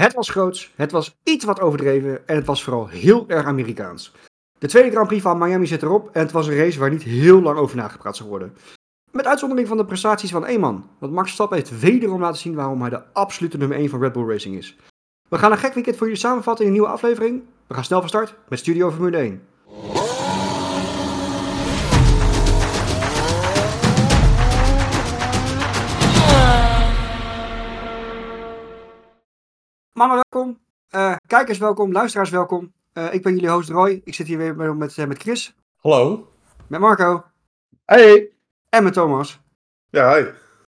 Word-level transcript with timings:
Het 0.00 0.14
was 0.14 0.28
groots, 0.28 0.72
het 0.76 0.92
was 0.92 1.16
iets 1.22 1.44
wat 1.44 1.60
overdreven 1.60 2.28
en 2.28 2.36
het 2.36 2.46
was 2.46 2.64
vooral 2.64 2.88
heel 2.88 3.24
erg 3.28 3.46
Amerikaans. 3.46 4.12
De 4.58 4.68
tweede 4.68 4.90
Grand 4.90 5.06
Prix 5.06 5.22
van 5.22 5.38
Miami 5.38 5.66
zit 5.66 5.82
erop 5.82 6.10
en 6.12 6.20
het 6.20 6.30
was 6.30 6.46
een 6.46 6.56
race 6.56 6.78
waar 6.78 6.90
niet 6.90 7.02
heel 7.02 7.42
lang 7.42 7.58
over 7.58 7.76
nagepraat 7.76 8.16
zou 8.16 8.28
worden. 8.28 8.56
Met 9.10 9.26
uitzondering 9.26 9.68
van 9.68 9.76
de 9.76 9.84
prestaties 9.84 10.30
van 10.30 10.46
één 10.46 10.60
man, 10.60 10.88
want 10.98 11.12
Max 11.12 11.24
Verstappen 11.24 11.56
heeft 11.56 11.80
wederom 11.80 12.20
laten 12.20 12.40
zien 12.40 12.54
waarom 12.54 12.80
hij 12.80 12.90
de 12.90 13.12
absolute 13.12 13.56
nummer 13.56 13.76
1 13.76 13.88
van 13.88 14.00
Red 14.00 14.12
Bull 14.12 14.28
Racing 14.28 14.56
is. 14.56 14.76
We 15.28 15.38
gaan 15.38 15.52
een 15.52 15.58
gek 15.58 15.74
weekend 15.74 15.96
voor 15.96 16.06
jullie 16.06 16.22
samenvatten 16.22 16.64
in 16.64 16.70
een 16.70 16.76
nieuwe 16.76 16.92
aflevering. 16.92 17.42
We 17.66 17.74
gaan 17.74 17.84
snel 17.84 18.00
van 18.00 18.08
start 18.08 18.34
met 18.48 18.58
Studio 18.58 18.90
Formule 18.90 19.16
1. 19.16 19.42
Mannen, 30.00 30.24
welkom. 30.30 30.58
Eh, 30.88 31.16
kijkers, 31.26 31.58
welkom. 31.58 31.92
Luisteraars, 31.92 32.30
welkom. 32.30 32.72
Eh, 32.92 33.14
ik 33.14 33.22
ben 33.22 33.34
jullie 33.34 33.50
host 33.50 33.68
Roy. 33.68 34.00
Ik 34.04 34.14
zit 34.14 34.26
hier 34.26 34.38
weer 34.38 34.56
met, 34.56 34.76
met, 34.76 34.98
eh, 34.98 35.06
met 35.06 35.18
Chris, 35.18 35.54
Hallo. 35.76 36.28
met 36.66 36.80
Marco 36.80 37.24
Hey! 37.84 38.30
en 38.68 38.84
met 38.84 38.92
Thomas. 38.92 39.40
Ja, 39.90 40.14
hi. 40.16 40.24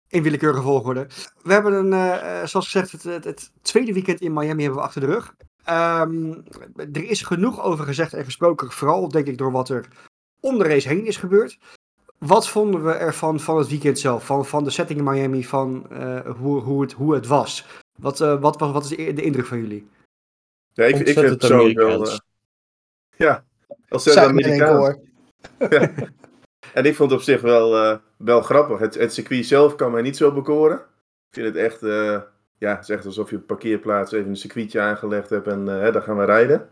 In 0.07 0.23
willekeurige 0.23 0.61
volgorde. 0.61 1.07
We 1.41 1.53
hebben 1.53 1.73
een, 1.73 2.47
zoals 2.47 2.65
gezegd, 2.65 2.91
het, 2.91 3.03
het, 3.03 3.23
het 3.23 3.51
tweede 3.61 3.93
weekend 3.93 4.21
in 4.21 4.33
Miami 4.33 4.61
hebben 4.63 4.79
we 4.79 4.85
achter 4.85 5.01
de 5.01 5.07
rug. 5.07 5.35
Ehm, 5.63 6.31
er 6.75 7.03
is 7.03 7.21
genoeg 7.21 7.61
over 7.61 7.85
gezegd 7.85 8.13
en 8.13 8.23
gesproken, 8.23 8.71
vooral 8.71 9.09
denk 9.09 9.27
ik 9.27 9.37
door 9.37 9.51
wat 9.51 9.69
er 9.69 9.87
om 10.39 10.57
de 10.57 10.63
race 10.63 10.87
heen 10.87 11.05
is 11.05 11.17
gebeurd. 11.17 11.59
Wat 12.17 12.47
vonden 12.49 12.85
we 12.85 12.91
ervan 12.91 13.39
van 13.39 13.57
het 13.57 13.69
weekend 13.69 13.99
zelf? 13.99 14.25
Van, 14.25 14.45
van 14.45 14.63
de 14.63 14.69
setting 14.69 14.99
in 14.99 15.05
Miami, 15.05 15.45
van 15.45 15.89
eh, 15.89 16.19
hoe, 16.35 16.61
hoe, 16.61 16.81
het, 16.81 16.91
hoe 16.91 17.13
het 17.13 17.27
was? 17.27 17.65
Wat, 17.99 18.21
eh, 18.21 18.41
wat, 18.41 18.59
wat, 18.59 18.71
wat 18.71 18.83
is 18.83 18.89
de, 18.89 19.21
indruk 19.21 19.45
van 19.45 19.59
jullie? 19.59 19.87
Ja, 20.73 20.85
ik, 20.85 20.95
ik 20.95 21.07
vind 21.07 21.29
het 21.29 21.37
persoonlijk 21.37 21.77
wel... 21.77 22.07
Eh, 22.07 22.17
ja, 23.17 23.45
ontzettend 23.89 24.25
Amerikaans. 24.25 24.77
koor. 24.77 24.99
En 26.73 26.85
ik 26.85 26.95
vond 26.95 27.11
het 27.11 27.19
op 27.19 27.25
zich 27.25 27.41
wel, 27.41 27.75
eh, 27.75 27.97
wel 28.17 28.41
grappig. 28.41 28.79
Het, 28.79 28.93
het 28.95 29.13
circuit 29.13 29.45
zelf 29.45 29.75
kan 29.75 29.91
mij 29.91 30.01
niet 30.01 30.17
zo 30.17 30.31
bekoren. 30.33 30.77
Ik 30.77 31.33
vind 31.33 31.45
het 31.45 31.55
echt... 31.55 31.83
eh, 31.83 32.21
ja, 32.57 32.75
het 32.75 32.83
is 32.83 32.89
echt 32.89 33.05
alsof 33.05 33.29
je 33.29 33.35
op 33.35 33.41
een 33.41 33.47
parkeerplaats 33.47 34.11
even 34.11 34.29
een 34.29 34.35
circuitje 34.35 34.79
aangelegd 34.81 35.29
hebt 35.29 35.47
en 35.47 35.65
hè, 35.65 35.91
daar 35.91 36.01
gaan 36.01 36.17
we 36.17 36.25
rijden. 36.25 36.69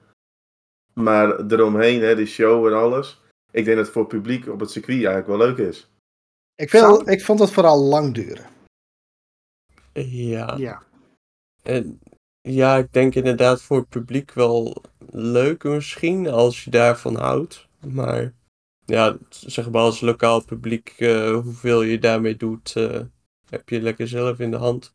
Maar 0.93 1.45
eromheen, 1.45 2.01
hè, 2.01 2.15
de 2.15 2.25
show 2.25 2.67
en 2.67 2.73
alles. 2.73 3.21
Ik 3.51 3.65
denk 3.65 3.77
dat 3.77 3.85
het 3.85 3.93
voor 3.93 4.01
het 4.01 4.11
publiek 4.11 4.47
op 4.47 4.59
het 4.59 4.71
circuit 4.71 4.97
eigenlijk 4.97 5.27
wel 5.27 5.37
leuk 5.37 5.57
is. 5.57 5.89
Ik, 6.55 6.69
vind, 6.69 7.07
ik 7.07 7.23
vond 7.23 7.39
het 7.39 7.51
vooral 7.51 7.79
lang 7.79 8.13
duren. 8.13 8.45
Ja. 9.93 10.55
Ja. 10.57 10.83
Ja, 12.41 12.77
ik 12.77 12.93
denk 12.93 13.15
inderdaad 13.15 13.61
voor 13.61 13.77
het 13.77 13.89
publiek 13.89 14.33
wel 14.33 14.81
leuk 15.11 15.63
misschien, 15.63 16.27
als 16.27 16.63
je 16.63 16.69
daarvan 16.69 17.15
houdt. 17.15 17.67
Maar 17.79 18.33
ja, 18.85 19.17
zeg 19.29 19.69
maar 19.69 19.81
als 19.81 20.01
lokaal 20.01 20.43
publiek, 20.43 20.93
eh, 20.97 21.33
hoeveel 21.33 21.81
je 21.81 21.99
daarmee 21.99 22.35
doet, 22.35 22.73
eh, 22.75 22.99
heb 23.49 23.69
je 23.69 23.81
lekker 23.81 24.07
zelf 24.07 24.39
in 24.39 24.51
de 24.51 24.57
hand. 24.57 24.91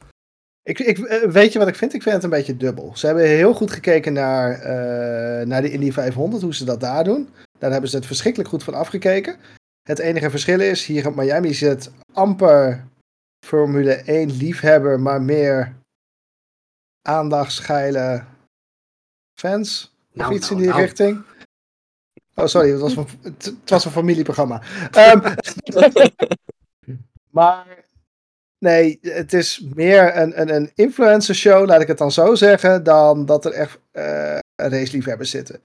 Ik, 0.63 0.79
ik, 0.79 0.99
eh, 0.99 1.31
weet 1.31 1.53
je 1.53 1.59
wat 1.59 1.69
ik 1.69 1.75
vind? 1.75 1.95
Ik 1.95 2.03
vind 2.03 2.15
het 2.15 2.25
een 2.25 2.31
beetje 2.31 2.57
dubbel. 2.57 2.97
Ze 2.97 3.07
hebben 3.07 3.27
heel 3.27 3.55
goed 3.55 3.71
gekeken 3.71 4.13
naar, 4.13 4.53
eh, 4.53 5.47
naar 5.47 5.63
de 5.63 5.71
Indy 5.71 5.93
500, 5.93 6.43
hoe 6.43 6.55
ze 6.55 6.65
dat 6.65 6.81
daar 6.81 7.05
doen. 7.05 7.29
Daar 7.59 7.71
hebben 7.71 7.91
ze 7.91 7.97
het 7.97 8.07
verschrikkelijk 8.07 8.51
goed 8.51 8.63
van 8.63 8.75
afgekeken. 8.75 9.37
Het 9.83 9.99
enige 9.99 10.31
verschil 10.31 10.61
is, 10.61 10.87
hier 10.87 11.07
op 11.07 11.15
Miami 11.15 11.55
zit 11.55 11.91
amper 12.13 12.85
Formule 13.47 14.03
1 14.05 14.37
liefhebber, 14.37 15.01
maar 15.01 15.23
meer 15.23 15.75
aandachtsgeile 17.03 18.25
fans. 19.35 19.95
Of 20.11 20.17
Nou, 20.17 20.35
iets 20.35 20.51
nou, 20.51 20.61
in 20.61 20.67
die 20.67 20.75
nou. 20.75 20.83
richting. 20.83 21.25
Oh, 22.35 22.47
sorry, 22.47 22.71
het 22.71 22.81
was, 22.81 22.97
een, 22.97 23.07
het, 23.23 23.55
was 23.65 23.85
een 23.85 23.91
familieprogramma. 23.91 24.63
Ehm, 24.91 25.35
maar 27.31 27.85
nee, 28.59 28.99
het 29.03 29.33
is 29.33 29.61
meer 29.75 30.17
een, 30.17 30.41
een, 30.41 30.55
een 30.55 30.71
influencer 30.75 31.35
show, 31.35 31.67
laat 31.67 31.81
ik 31.81 31.89
het 31.89 31.99
dan 31.99 32.13
zo 32.13 32.35
zeggen, 32.35 32.83
dan 32.83 33.27
dat 33.27 33.45
er 33.45 33.53
echt 33.53 33.79
eh 33.91 34.39
raceliefhebbers 34.57 35.31
zitten. 35.31 35.63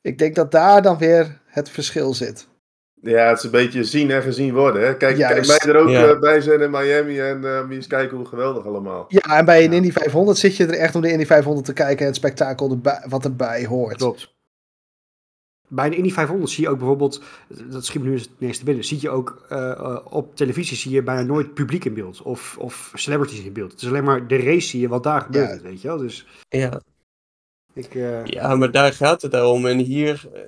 Ik 0.00 0.18
denk 0.18 0.34
dat 0.34 0.50
daar 0.50 0.82
dan 0.82 0.98
weer 0.98 1.40
het 1.46 1.70
verschil 1.70 2.14
zit. 2.14 2.48
Ja, 3.02 3.28
het 3.28 3.38
is 3.38 3.44
een 3.44 3.50
beetje 3.50 3.84
zien 3.84 4.10
en 4.10 4.22
gezien 4.22 4.54
worden. 4.54 4.82
Hè? 4.86 4.96
Kijk, 4.96 5.16
kijk 5.16 5.46
mij 5.46 5.58
er 5.58 5.76
ook 5.76 5.88
Ja. 5.88 6.08
eh, 6.08 6.18
bij 6.20 6.40
zijn 6.40 6.60
in 6.60 6.70
Miami 6.70 7.20
en 7.20 7.44
eh 7.44 7.60
moet 7.60 7.68
je 7.70 7.74
eens 7.74 7.86
kijken 7.86 8.16
hoe 8.16 8.26
geweldig 8.26 8.66
allemaal. 8.66 9.04
Ja, 9.08 9.38
en 9.38 9.44
bij 9.44 9.64
een 9.64 9.70
Ja. 9.70 9.76
Indy 9.76 9.92
500 9.92 10.38
zit 10.38 10.56
je 10.56 10.66
er 10.66 10.74
echt 10.74 10.94
om 10.94 11.00
de 11.02 11.10
Indy 11.12 11.24
500 11.26 11.66
te 11.66 11.72
kijken 11.72 11.98
en 11.98 12.06
het 12.06 12.16
spektakel 12.16 12.70
erbij, 12.70 13.04
wat 13.08 13.24
erbij 13.24 13.66
hoort. 13.66 13.96
Klopt. 13.96 14.36
Bij 15.70 15.90
de 15.90 15.96
Indy 15.96 16.10
500 16.12 16.50
zie 16.50 16.64
je 16.64 16.70
ook 16.70 16.78
bijvoorbeeld, 16.78 17.22
dat 17.70 17.84
schiet 17.84 18.02
me 18.02 18.08
nu 18.08 18.14
het 18.16 18.28
eerste 18.38 18.64
binnen, 18.64 18.84
zie 18.84 18.98
je 19.00 19.10
ook 19.10 19.42
eh, 19.48 19.70
eh, 19.70 19.98
op 20.10 20.36
televisie 20.36 20.76
zie 20.76 20.90
je 20.92 21.02
bijna 21.02 21.22
nooit 21.22 21.54
publiek 21.54 21.84
in 21.84 21.94
beeld 21.94 22.22
of, 22.22 22.56
of 22.58 22.90
celebrities 22.94 23.44
in 23.44 23.52
beeld. 23.52 23.72
Het 23.72 23.82
is 23.82 23.88
alleen 23.88 24.04
maar 24.04 24.26
de 24.26 24.36
race 24.36 24.68
zie 24.68 24.80
je 24.80 24.88
wat 24.88 25.02
daar 25.02 25.20
gebeurt, 25.20 25.60
Ja. 25.62 25.68
weet 25.68 25.80
je 25.82 25.88
wel. 25.88 25.98
Dus 25.98 26.26
Ja, 26.48 26.80
ik, 27.78 27.94
eh, 27.94 28.24
ja, 28.24 28.54
maar 28.56 28.70
daar 28.70 28.92
gaat 28.92 29.22
het 29.22 29.42
om. 29.42 29.66
En 29.66 29.78
hier, 29.78 30.28
eh, 30.34 30.40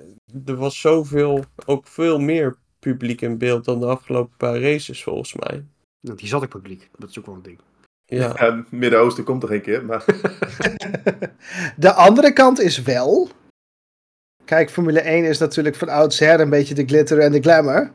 er 0.45 0.55
was 0.55 0.79
zoveel, 0.79 1.43
ook 1.65 1.87
veel 1.87 2.19
meer 2.19 2.55
publiek 2.79 3.21
in 3.21 3.37
beeld 3.37 3.65
dan 3.65 3.79
de 3.79 3.85
afgelopen 3.85 4.37
paar 4.37 4.59
races 4.61 5.03
volgens 5.03 5.33
mij. 5.33 5.65
nou, 5.99 6.17
die 6.17 6.27
zat 6.27 6.43
ik 6.43 6.49
publiek, 6.49 6.89
dat 6.97 7.09
is 7.09 7.19
ook 7.19 7.25
wel 7.25 7.35
een 7.35 7.41
ding. 7.41 7.59
Ja, 8.05 8.65
Midden-Oosten 8.69 9.23
komt 9.23 9.43
er 9.43 9.49
geen 9.49 9.61
keer, 9.61 9.85
maar 9.85 10.05
De 11.77 11.93
andere 11.93 12.33
kant 12.33 12.59
is 12.59 12.81
wel. 12.81 13.29
Kijk, 14.45 14.69
Formule 14.69 14.99
1 14.99 15.23
is 15.23 15.37
natuurlijk 15.37 15.75
van 15.75 15.89
oudsher 15.89 16.39
een 16.39 16.49
beetje 16.49 16.73
de 16.73 16.85
glitter 16.85 17.19
en 17.19 17.31
de 17.31 17.41
glamour. 17.41 17.91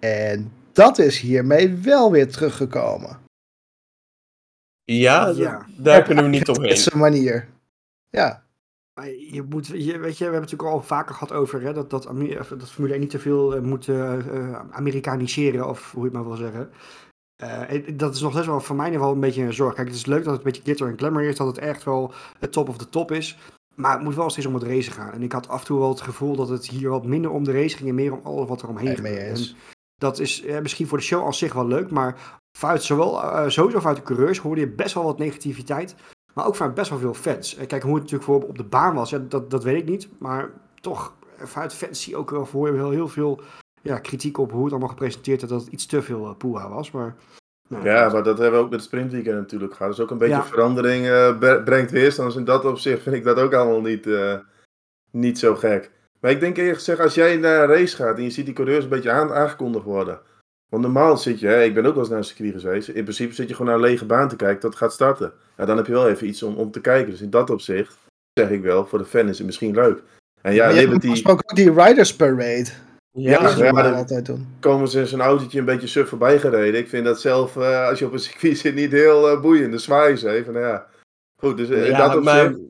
En 0.00 0.52
dat 0.72 0.98
is 0.98 1.20
hiermee 1.20 1.74
wel 1.74 2.10
weer 2.12 2.28
teruggekomen. 2.30 3.18
ja, 4.84 5.28
Ja. 5.28 5.66
daar 5.76 6.02
kunnen 6.02 6.24
we 6.24 6.30
niet 6.30 6.48
omheen. 6.48 6.70
Op 6.70 6.76
zijn 6.76 6.98
manier. 6.98 7.48
Ja, 8.08 8.43
je 9.02 9.44
moet, 9.48 9.66
je, 9.66 9.74
weet 9.74 10.18
je, 10.18 10.24
we 10.24 10.30
hebben 10.30 10.40
het 10.40 10.50
natuurlijk 10.50 10.70
al 10.70 10.82
vaker 10.82 11.14
gehad 11.14 11.32
over 11.32 11.62
hè, 11.62 11.72
dat, 11.72 11.90
dat, 11.90 12.06
Amer- 12.06 12.58
dat 12.58 12.70
Formule 12.70 12.92
1 12.92 13.02
niet 13.02 13.10
te 13.10 13.18
veel 13.18 13.54
eh, 13.54 13.62
moet 13.62 13.88
eh, 13.88 14.18
eh, 14.18 14.60
Amerikaniseren, 14.70 15.68
of 15.68 15.92
hoe 15.92 16.00
je 16.00 16.08
het 16.08 16.16
maar 16.16 16.26
wil 16.26 16.36
zeggen. 16.36 16.70
En 17.36 17.96
dat 17.96 18.14
is 18.14 18.20
nog 18.20 18.32
steeds 18.32 18.46
wel 18.46 18.60
voor 18.60 18.76
mij 18.76 18.86
in 18.86 18.92
ieder 18.92 19.06
geval 19.06 19.22
een 19.22 19.28
beetje 19.28 19.42
een 19.42 19.52
zorg. 19.52 19.74
Kijk, 19.74 19.86
het 19.86 19.96
is 19.96 20.06
leuk 20.06 20.24
dat 20.24 20.32
het 20.32 20.36
een 20.36 20.44
beetje 20.44 20.62
glitter 20.62 20.88
en 20.88 20.98
glamour 20.98 21.28
is, 21.28 21.36
dat 21.36 21.46
het 21.46 21.58
echt 21.58 21.84
wel 21.84 22.12
het 22.38 22.52
top 22.52 22.68
of 22.68 22.78
the 22.78 22.88
top 22.88 23.10
is. 23.12 23.38
Maar 23.74 23.92
het 23.92 24.02
moet 24.02 24.14
wel 24.14 24.30
steeds 24.30 24.46
om 24.46 24.54
het 24.54 24.62
racen 24.62 24.92
gaan. 24.92 25.12
En 25.12 25.22
ik 25.22 25.32
had 25.32 25.48
af 25.48 25.60
en 25.60 25.66
toe 25.66 25.78
wel 25.78 25.88
het 25.88 26.00
gevoel 26.00 26.36
dat 26.36 26.48
het 26.48 26.68
hier 26.68 26.88
wat 26.90 27.06
minder 27.06 27.30
om 27.30 27.44
de 27.44 27.52
race 27.52 27.76
ging 27.76 27.88
en 27.88 27.94
meer 27.94 28.12
om 28.12 28.20
alles 28.22 28.48
wat 28.48 28.62
er 28.62 28.68
omheen. 28.68 28.86
En 28.96 29.56
dat 29.96 30.18
is 30.18 30.42
eh, 30.42 30.60
misschien 30.60 30.86
voor 30.86 30.98
de 30.98 31.04
show 31.04 31.24
als 31.24 31.38
zich 31.38 31.52
wel 31.52 31.66
leuk, 31.66 31.90
maar 31.90 32.40
vanuit 32.58 32.82
zowel, 32.82 33.22
eh, 33.22 33.48
sowieso 33.48 33.78
vanuit 33.78 33.96
de 33.96 34.02
coureurs 34.02 34.38
hoorde 34.38 34.60
je 34.60 34.68
best 34.68 34.94
wel 34.94 35.04
wat 35.04 35.18
negativiteit. 35.18 35.94
Maar 36.34 36.46
ook 36.46 36.54
vanuit 36.56 36.74
best 36.74 36.90
wel 36.90 36.98
veel 36.98 37.14
fans. 37.14 37.56
En 37.56 37.66
kijk, 37.66 37.82
hoe 37.82 37.92
het 37.94 38.02
natuurlijk 38.02 38.30
voor 38.30 38.42
op 38.48 38.56
de 38.58 38.64
baan 38.64 38.94
was, 38.94 39.10
ja, 39.10 39.18
dat, 39.28 39.50
dat 39.50 39.64
weet 39.64 39.80
ik 39.80 39.88
niet. 39.88 40.08
Maar 40.18 40.50
toch, 40.80 41.12
eh, 41.38 41.46
vanuit 41.46 41.74
fans 41.74 42.02
zie 42.02 42.12
je 42.12 42.18
ook 42.18 42.30
wel 42.30 42.46
voor 42.46 42.68
heel, 42.68 42.90
heel 42.90 43.08
veel 43.08 43.40
ja, 43.82 43.98
kritiek 43.98 44.38
op 44.38 44.50
hoe 44.52 44.62
het 44.62 44.70
allemaal 44.70 44.88
gepresenteerd 44.88 45.40
werd. 45.40 45.52
Dat 45.52 45.62
het 45.64 45.72
iets 45.72 45.86
te 45.86 46.02
veel 46.02 46.24
uh, 46.24 46.36
poeha 46.38 46.68
was. 46.68 46.90
Maar, 46.90 47.14
nou, 47.68 47.84
ja, 47.84 48.08
maar 48.08 48.22
dat 48.22 48.38
hebben 48.38 48.58
we 48.58 48.64
ook 48.64 48.70
met 48.70 48.80
het 48.80 48.88
sprintweekend 48.88 49.36
natuurlijk 49.36 49.74
gehad. 49.74 49.92
Dus 49.96 50.04
ook 50.04 50.10
een 50.10 50.18
beetje 50.18 50.34
Ja. 50.36 50.44
verandering 50.44 51.06
eh, 51.06 51.38
bre- 51.38 51.62
brengt 51.62 51.90
weerstand. 51.90 52.28
Dus 52.28 52.38
in 52.38 52.44
dat 52.44 52.64
opzicht 52.64 53.02
vind 53.02 53.14
ik 53.16 53.24
dat 53.24 53.38
ook 53.38 53.54
allemaal 53.54 53.80
niet, 53.80 54.06
eh, 54.06 54.34
niet 55.10 55.38
zo 55.38 55.54
gek. 55.54 55.90
Maar 56.20 56.30
ik 56.30 56.40
denk 56.40 56.56
eerlijk 56.56 56.76
gezegd, 56.78 57.00
als 57.00 57.14
jij 57.14 57.36
naar 57.36 57.62
een 57.62 57.68
race 57.76 57.96
gaat 57.96 58.16
en 58.16 58.22
je 58.22 58.30
ziet 58.30 58.44
die 58.44 58.54
coureurs 58.54 58.84
een 58.84 58.90
beetje 58.90 59.10
aan, 59.10 59.32
aangekondigd 59.32 59.84
worden. 59.84 60.20
Want 60.68 60.82
normaal 60.82 61.16
zit 61.16 61.40
je, 61.40 61.46
hè, 61.46 61.62
ik 61.62 61.74
ben 61.74 61.84
ook 61.86 61.92
wel 61.92 62.00
eens 62.00 62.08
naar 62.08 62.18
een 62.18 62.24
circuit 62.24 62.60
geweest. 62.60 62.88
In 62.88 63.02
principe 63.02 63.34
zit 63.34 63.48
je 63.48 63.54
gewoon 63.54 63.66
naar 63.72 63.80
een 63.80 63.90
lege 63.90 64.04
baan 64.04 64.28
te 64.28 64.36
kijken 64.36 64.60
tot 64.60 64.70
het 64.70 64.78
gaat 64.78 64.92
starten. 64.92 65.32
Ja, 65.56 65.64
dan 65.64 65.76
heb 65.76 65.86
je 65.86 65.92
wel 65.92 66.08
even 66.08 66.26
iets 66.26 66.42
om, 66.42 66.54
om 66.56 66.70
te 66.70 66.80
kijken. 66.80 67.10
Dus 67.10 67.20
in 67.20 67.30
dat 67.30 67.50
opzicht 67.50 67.96
zeg 68.40 68.50
ik 68.50 68.62
wel, 68.62 68.86
voor 68.86 68.98
de 68.98 69.04
fan 69.04 69.28
is 69.28 69.36
het 69.38 69.46
misschien 69.46 69.74
leuk. 69.74 70.02
En 70.42 70.54
ja, 70.54 70.64
maar 70.64 70.74
Liberty 70.74 71.22
ook 71.24 71.54
die 71.54 71.72
Riders 71.72 72.16
Parade. 72.16 72.66
Ja, 73.10 73.42
dat 73.42 73.50
is 73.52 73.56
ja, 73.58 73.72
dat- 73.72 73.94
altijd 73.94 74.26
doen. 74.26 74.46
komen 74.60 74.88
ze 74.88 75.00
in 75.00 75.06
zo'n 75.06 75.20
autootje 75.20 75.58
een 75.58 75.64
beetje 75.64 75.86
suf 75.86 76.08
voorbij 76.08 76.38
gereden. 76.38 76.80
Ik 76.80 76.88
vind 76.88 77.04
dat 77.04 77.20
zelf, 77.20 77.56
eh, 77.56 77.88
als 77.88 77.98
je 77.98 78.06
op 78.06 78.12
een 78.12 78.18
circuit 78.30 78.58
zit, 78.58 78.74
niet 78.74 78.92
heel 78.92 79.30
eh, 79.30 79.40
boeiend. 79.40 79.72
De 79.72 79.78
zwaaien 79.78 80.18
ze 80.18 80.30
even, 80.30 80.52
nou 80.52 80.64
ja. 80.66 80.86
Goed, 81.42 81.56
dus 81.56 81.68
eh, 81.68 81.78
in 81.84 81.90
Ja, 81.90 82.08
dat 82.08 82.22
maar 82.22 82.46
opzicht... 82.46 82.60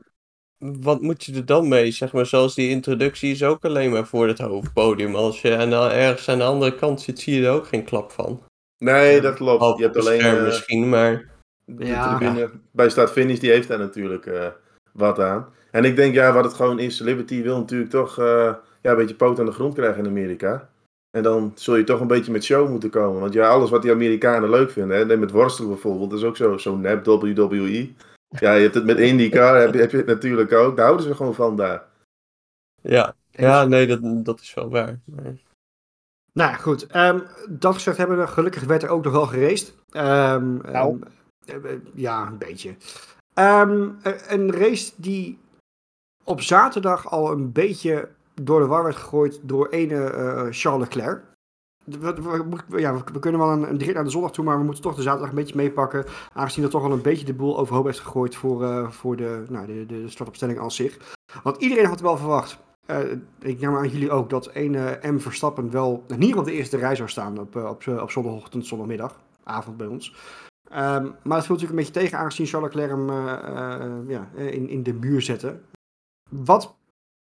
wat 0.57 1.01
moet 1.01 1.23
je 1.23 1.33
er 1.35 1.45
dan 1.45 1.67
mee? 1.67 1.91
Zeg 1.91 2.13
maar, 2.13 2.25
zoals 2.25 2.55
die 2.55 2.69
introductie 2.69 3.31
is 3.31 3.43
ook 3.43 3.65
alleen 3.65 3.91
maar 3.91 4.05
voor 4.07 4.27
het 4.27 4.39
hoofdpodium. 4.39 5.15
Als 5.15 5.41
je 5.41 5.57
aan 5.57 5.69
de, 5.69 5.75
ergens 5.75 6.29
aan 6.29 6.37
de 6.37 6.43
andere 6.43 6.75
kant 6.75 7.01
zit, 7.01 7.19
zie 7.19 7.39
je 7.39 7.45
er 7.47 7.51
ook 7.53 7.67
geen 7.67 7.83
klap 7.83 8.11
van. 8.11 8.41
Nee, 8.77 9.21
dat 9.21 9.33
klopt. 9.35 9.59
Half 9.61 9.77
Je 9.77 9.83
hebt 9.83 9.97
alleen 9.97 10.19
scherm 10.19 10.37
eh, 10.37 10.43
misschien, 10.43 10.89
maar 10.89 11.25
de 11.65 11.85
Ja. 11.85 12.17
tribune 12.17 12.49
bij 12.71 12.89
start-finish, 12.89 13.39
die 13.39 13.51
heeft 13.51 13.67
daar 13.67 13.79
natuurlijk 13.79 14.25
eh, 14.25 14.47
wat 14.93 15.19
aan. 15.19 15.45
En 15.71 15.83
ik 15.85 15.95
denk, 15.95 16.13
ja, 16.13 16.33
wat 16.33 16.43
het 16.43 16.53
gewoon 16.53 16.79
is, 16.79 16.99
Liberty 16.99 17.41
wil 17.41 17.57
natuurlijk 17.57 17.89
toch 17.91 18.19
eh, 18.19 18.53
ja, 18.81 18.91
een 18.91 18.97
beetje 18.97 19.15
poot 19.15 19.39
aan 19.39 19.45
de 19.45 19.51
grond 19.51 19.73
krijgen 19.73 20.03
in 20.03 20.09
Amerika. 20.09 20.69
En 21.17 21.23
dan 21.23 21.51
zul 21.55 21.75
je 21.75 21.83
toch 21.83 21.99
een 21.99 22.07
beetje 22.07 22.31
met 22.31 22.43
show 22.43 22.69
moeten 22.69 22.89
komen. 22.89 23.21
Want 23.21 23.33
ja, 23.33 23.47
alles 23.49 23.69
wat 23.69 23.81
die 23.81 23.91
Amerikanen 23.91 24.49
leuk 24.49 24.71
vinden, 24.71 24.97
hè, 24.97 25.05
neem 25.05 25.19
met 25.19 25.31
worstelen 25.31 25.69
bijvoorbeeld, 25.69 26.09
dat 26.09 26.19
is 26.19 26.25
ook 26.25 26.37
zo- 26.37 26.57
zo'n 26.57 26.81
nep 26.81 27.05
WWE. 27.05 27.89
Ja, 28.27 28.53
je 28.53 28.61
hebt 28.61 28.75
het 28.75 28.85
met 28.85 28.99
IndyCar, 28.99 29.61
heb 29.61 29.73
je, 29.73 29.79
heb 29.79 29.91
je 29.91 29.97
het 29.97 30.05
natuurlijk 30.05 30.51
ook. 30.51 30.75
Daar 30.75 30.85
houden 30.85 31.05
ze 31.05 31.15
gewoon 31.15 31.35
van 31.35 31.55
daar. 31.55 31.83
Ja, 32.81 33.15
ja 33.29 33.65
nee, 33.65 33.87
dat, 33.87 34.25
dat 34.25 34.39
is 34.39 34.53
wel 34.53 34.69
waar. 34.69 34.99
Nou 36.33 36.51
ja, 36.51 36.53
goed. 36.53 36.87
Ehm, 36.87 37.19
dat 37.49 37.73
gezegd 37.73 37.97
hebben 37.97 38.17
we, 38.17 38.27
gelukkig 38.27 38.63
werd 38.63 38.83
er 38.83 38.89
ook 38.89 39.03
nog 39.03 39.13
wel 39.13 39.25
geraced. 39.27 39.75
Ehm, 39.89 40.55
Nou. 40.55 40.99
ehm, 41.45 41.65
eh, 41.65 41.71
ja, 41.93 42.27
een 42.27 42.37
beetje. 42.37 42.75
Ehm, 43.33 43.89
eh, 44.03 44.13
een 44.27 44.51
race 44.51 44.91
die 44.95 45.39
op 46.23 46.41
zaterdag 46.41 47.09
al 47.09 47.31
een 47.31 47.51
beetje 47.51 48.09
door 48.41 48.59
de 48.59 48.65
war 48.65 48.83
werd 48.83 48.95
gegooid 48.95 49.39
door 49.43 49.69
ene 49.69 50.03
eh, 50.09 50.47
Charles 50.49 50.87
Leclerc. 50.87 51.23
Ja, 51.85 52.93
we, 52.93 53.19
kunnen 53.19 53.41
wel 53.41 53.51
een, 53.51 53.69
een 53.69 53.93
naar 53.93 54.03
de 54.03 54.09
zondag 54.09 54.31
toe, 54.31 54.45
maar 54.45 54.57
we 54.57 54.63
moeten 54.63 54.83
toch 54.83 54.95
de 54.95 55.01
zaterdag 55.01 55.29
een 55.29 55.35
beetje 55.35 55.55
meepakken. 55.55 56.05
Aangezien 56.33 56.63
dat 56.63 56.71
toch 56.71 56.81
wel 56.81 56.91
een 56.91 57.01
beetje 57.01 57.25
de 57.25 57.33
boel 57.33 57.57
overhoop 57.57 57.85
heeft 57.85 57.99
gegooid 57.99 58.35
voor, 58.35 58.63
eh, 58.63 58.89
voor 58.89 59.15
de, 59.15 59.43
nou, 59.49 59.65
de, 59.65 59.85
de 59.85 60.09
startopstelling 60.09 60.59
als 60.59 60.75
zich. 60.75 61.15
Want 61.43 61.57
iedereen 61.57 61.85
had 61.85 62.01
wel 62.01 62.17
verwacht 62.17 62.63
eh, 62.85 63.11
ik 63.39 63.59
neem 63.59 63.75
aan 63.75 63.89
jullie 63.89 64.11
ook 64.11 64.29
dat 64.29 64.49
een 64.53 64.75
eh, 64.75 65.11
M 65.11 65.17
Verstappen 65.17 65.71
wel 65.71 66.03
in 66.07 66.21
geval 66.21 66.43
de 66.43 66.51
eerste 66.51 66.77
rij 66.77 66.95
zou 66.95 67.09
staan 67.09 67.39
op, 67.39 67.55
op, 67.55 67.87
op 67.87 68.11
zondagochtend, 68.11 68.65
zondagmiddag, 68.65 69.19
avond 69.43 69.77
bij 69.77 69.87
ons. 69.87 70.15
Ehm, 70.69 71.03
maar 71.23 71.37
het 71.37 71.45
voelt 71.45 71.59
natuurlijk 71.61 71.69
een 71.69 71.75
beetje 71.75 71.91
tegen 71.91 72.17
aangezien 72.17 72.45
Charles 72.45 72.73
Leclerc 72.73 72.89
hem 72.89 74.09
in, 74.35 74.69
in 74.69 74.83
de 74.83 74.93
muur 74.93 75.21
zette. 75.21 75.59
Wat 76.29 76.75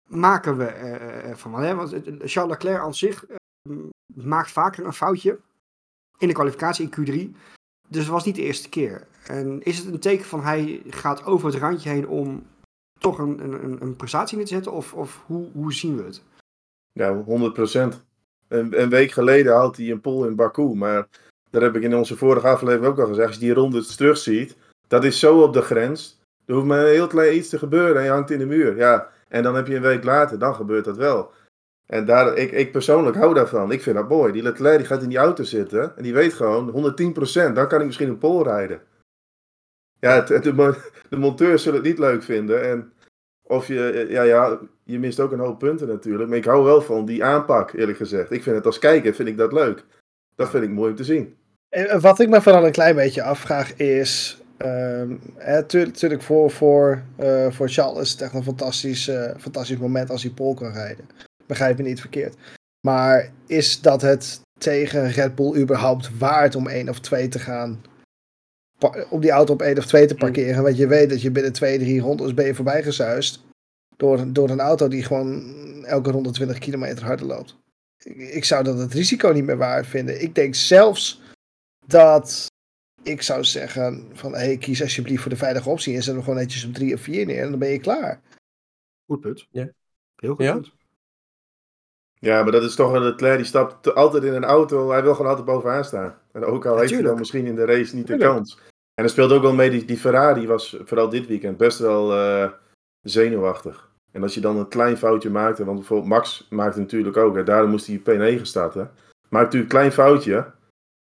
maken 0.09 0.57
we 0.57 0.65
ervan? 0.65 1.63
Hè? 1.63 1.75
Want 1.75 1.91
Charles 2.19 2.53
Leclerc 2.53 2.81
aan 2.81 2.95
zich 2.95 3.27
eh, 3.27 3.37
maakt 4.15 4.51
vaker 4.51 4.85
een 4.87 4.93
foutje 4.93 5.39
in 6.19 6.29
de 6.29 6.35
kwalificatie 6.35 6.89
in 6.91 7.07
Q3. 7.35 7.37
Dus 7.89 8.03
het 8.03 8.11
was 8.13 8.25
niet 8.25 8.35
de 8.35 8.43
eerste 8.43 8.69
keer. 8.69 9.07
En 9.27 9.63
is 9.63 9.79
het 9.79 9.87
een 9.87 10.01
teken 10.01 10.25
van 10.25 10.43
hij 10.43 10.83
gaat 10.91 11.25
over 11.25 11.47
het 11.47 11.57
randje 11.61 11.89
heen 11.89 12.09
om 12.09 12.47
toch 12.99 13.19
een, 13.19 13.39
een, 13.45 13.83
een- 13.83 13.97
prestatie 13.97 14.37
neer 14.37 14.47
te 14.47 14.55
zetten? 14.55 14.73
Of, 14.73 14.95
of 14.95 15.23
hoe, 15.27 15.49
hoe 15.53 15.73
zien 15.73 15.97
we 15.97 16.03
het? 16.03 16.23
Ja, 16.93 17.25
100%. 17.25 17.25
Een, 18.49 18.83
een 18.83 18.89
week 18.89 19.11
geleden 19.11 19.55
had 19.57 19.77
hij 19.77 19.91
een 19.91 20.01
pol 20.01 20.27
in 20.27 20.37
Baku. 20.37 20.75
Maar 20.75 21.09
daar 21.51 21.63
heb 21.63 21.77
ik 21.77 21.83
in 21.83 21.95
onze 21.97 22.17
vorige 22.17 22.47
aflevering 22.49 22.87
ook 22.87 22.99
al 22.99 23.07
gezegd. 23.07 23.27
Als 23.27 23.37
je 23.37 23.41
die 23.45 23.55
ronde 23.55 23.85
terugziet, 23.85 24.57
dat 24.89 25.05
is 25.05 25.19
zo 25.19 25.43
op 25.43 25.53
de 25.53 25.63
grens. 25.63 26.21
Er 26.47 26.55
hoeft 26.55 26.67
maar 26.67 26.79
een 26.81 26.87
heel 26.93 27.07
klein 27.07 27.37
iets 27.37 27.49
te 27.49 27.59
gebeuren 27.59 27.97
en 27.97 28.05
je 28.05 28.11
hangt 28.11 28.31
in 28.31 28.39
de 28.39 28.47
muur. 28.47 28.77
Ja, 28.77 29.09
en 29.29 29.43
dan 29.43 29.55
heb 29.55 29.67
je 29.67 29.75
een 29.77 29.83
week 29.83 30.05
later, 30.05 30.39
dan 30.39 30.55
gebeurt 30.55 30.85
dat 30.85 30.97
wel. 30.97 31.33
En 31.87 32.05
daar, 32.07 32.37
ik, 32.37 32.51
ik 32.53 32.73
persoonlijk 32.73 33.17
hou 33.17 33.35
daarvan. 33.35 33.73
Ik 33.73 33.83
vind 33.83 33.97
dat 33.97 34.09
mooi. 34.09 34.33
Die 34.33 34.43
Leclerc 34.43 34.77
die 34.79 34.87
gaat 34.87 35.03
in 35.03 35.09
die 35.09 35.19
auto 35.19 35.43
zitten 35.45 35.97
en 35.97 36.03
die 36.03 36.15
weet 36.15 36.33
gewoon 36.33 36.93
110%. 37.51 37.53
Dan 37.55 37.69
kan 37.69 37.81
ik 37.81 37.87
misschien 37.87 38.09
een 38.09 38.19
pol 38.19 38.43
rijden. 38.45 38.81
Ja, 40.01 40.21
de, 40.21 40.53
mo- 40.53 40.75
de 41.11 41.17
monteurs 41.17 41.63
zullen 41.63 41.79
het 41.79 41.89
niet 41.89 41.99
leuk 41.99 42.23
vinden. 42.23 42.63
En 42.71 42.93
of 43.43 43.67
je, 43.69 44.07
ja, 44.09 44.23
ja, 44.23 44.59
je 44.85 44.99
mist 44.99 45.21
ook 45.21 45.33
een 45.33 45.39
hoop 45.39 45.59
punten 45.59 45.89
natuurlijk. 45.89 46.29
Maar 46.29 46.39
ik 46.39 46.45
hou 46.45 46.65
wel 46.65 46.83
van 46.83 47.05
die 47.05 47.25
aanpak, 47.25 47.73
eerlijk 47.73 47.99
gezegd. 47.99 48.31
Ik 48.31 48.43
vind 48.43 48.57
het 48.57 48.67
als 48.67 48.79
kijker 48.79 49.15
vind 49.15 49.29
ik 49.29 49.37
dat 49.37 49.53
leuk. 49.53 49.85
Dat 50.37 50.51
vind 50.51 50.65
ik 50.65 50.71
mooi 50.71 50.91
om 50.91 50.97
te 50.97 51.05
zien. 51.05 51.37
En 51.69 52.01
wat 52.01 52.19
ik 52.21 52.29
me 52.29 52.43
vooral 52.43 52.67
een 52.67 52.73
klein 52.73 52.95
beetje 52.95 53.23
afvraag 53.23 53.77
is. 53.77 54.41
ehm, 54.57 55.17
Natuurlijk 55.39 56.23
voor, 56.23 56.51
voor, 56.51 57.03
eh, 57.17 57.51
voor 57.51 57.69
Charles 57.69 58.03
is 58.03 58.11
het 58.11 58.21
echt 58.21 58.35
een 58.35 58.43
fantastisch, 58.43 59.09
eh, 59.09 59.31
fantastisch 59.39 59.77
moment 59.79 60.11
als 60.11 60.23
hij 60.23 60.33
pole 60.33 60.55
kan 60.55 60.73
rijden. 60.73 61.09
Begrijp 61.47 61.77
me 61.77 61.83
niet 61.83 62.01
verkeerd. 62.01 62.37
Maar 62.87 63.33
is 63.47 63.81
dat 63.81 64.03
het 64.03 64.41
tegen 64.59 65.11
Red 65.11 65.35
Bull 65.35 65.57
überhaupt 65.61 66.19
waard 66.19 66.55
om 66.55 66.69
één 66.69 66.89
of 66.89 67.01
twee 67.01 67.29
te 67.29 67.39
gaan. 67.39 67.85
om 69.11 69.21
die 69.21 69.31
auto 69.31 69.53
op 69.53 69.63
één 69.63 69.79
of 69.79 69.87
twee 69.87 70.07
te 70.07 70.15
parkeren? 70.15 70.63
Want 70.63 70.77
je 70.77 70.87
weet 70.87 71.11
dat 71.11 71.23
je 71.23 71.31
binnen 71.31 71.53
twee, 71.53 71.79
drie 71.79 72.01
rondes 72.01 72.35
ben 72.35 72.47
je 72.47 72.55
voorbij 72.55 72.83
gezuist. 72.83 73.41
Door, 73.97 74.33
door 74.33 74.51
een 74.51 74.61
auto 74.61 74.89
die 74.89 75.03
gewoon 75.05 75.85
elke 75.85 76.11
ronde 76.11 76.31
20 76.31 76.59
kilometer 76.59 77.05
harder 77.05 77.27
loopt. 77.27 77.57
Ik, 78.03 78.17
ik 78.17 78.45
zou 78.45 78.65
dat 78.65 78.79
het 78.79 78.93
risico 78.93 79.29
niet 79.33 79.45
meer 79.45 79.57
waard 79.57 79.87
vinden. 79.87 80.23
Ik 80.23 80.35
denk 80.35 80.55
zelfs 80.55 81.21
dat 81.87 82.47
ik 83.03 83.23
zou 83.23 83.45
zeggen 83.45 84.09
van 84.13 84.33
hey, 84.35 84.57
kies 84.57 84.83
alsjeblieft 84.83 85.21
voor 85.23 85.31
de 85.31 85.37
veilige 85.37 85.69
optie 85.69 85.95
en 85.97 86.03
zet 86.03 86.15
hem 86.15 86.23
gewoon 86.23 86.39
netjes 86.39 86.65
op 86.65 86.75
drie 86.75 86.95
of 86.95 87.01
vier 87.01 87.27
neer 87.27 87.43
en 87.43 87.51
dan 87.51 87.59
ben 87.59 87.69
je 87.69 87.79
klaar. 87.79 88.21
Goed 89.07 89.21
punt. 89.21 89.47
Ja. 89.51 89.69
Heel 90.17 90.35
goed 90.35 90.45
Ja. 90.45 90.53
punt. 90.53 90.73
Ja, 92.27 92.43
maar 92.43 92.53
dat 92.53 92.63
is 92.63 92.75
toch 92.75 92.93
een 92.93 93.03
Leclerc 93.03 93.37
die 93.37 93.47
stapt 93.47 93.95
altijd 93.95 94.23
in 94.25 94.33
een 94.35 94.45
auto. 94.45 94.91
Hij 94.91 95.03
wil 95.03 95.15
gewoon 95.15 95.31
altijd 95.31 95.47
bovenaan 95.47 95.85
staan. 95.85 96.19
En 96.33 96.45
ook 96.45 96.67
al 96.67 96.79
heeft 96.79 96.93
hij 96.93 97.03
dan 97.03 97.19
misschien 97.19 97.47
in 97.47 97.55
de 97.55 97.65
race 97.65 97.95
niet 97.95 98.07
de 98.07 98.13
Tuurlijk. 98.17 98.31
kans. 98.31 98.59
En 98.95 99.05
er 99.05 99.11
speelt 99.11 99.33
ook 99.33 99.43
wel 99.43 99.53
mee, 99.55 99.71
die, 99.71 99.85
die 99.85 99.97
Ferrari 99.97 100.47
was 100.47 100.77
vooral 100.85 101.09
dit 101.09 101.27
weekend 101.27 101.57
best 101.57 101.79
wel 101.79 102.13
eh, 102.13 102.51
zenuwachtig. 103.01 103.91
En 104.13 104.23
als 104.23 104.35
je 104.35 104.41
dan 104.41 104.57
een 104.57 104.69
klein 104.69 104.97
foutje 104.97 105.31
maakte, 105.31 105.65
want 105.65 105.79
bijvoorbeeld 105.79 106.09
Max 106.09 106.47
maakte 106.51 106.79
natuurlijk 106.79 107.17
ook, 107.17 107.37
en 107.37 107.45
daarom 107.45 107.71
moest 107.71 107.87
hij 107.87 107.99
P9 108.39 108.43
starten. 108.43 108.91
Maakt 109.29 109.45
natuurlijk 109.45 109.73
een 109.73 109.79
klein 109.79 109.93
foutje. 109.93 110.51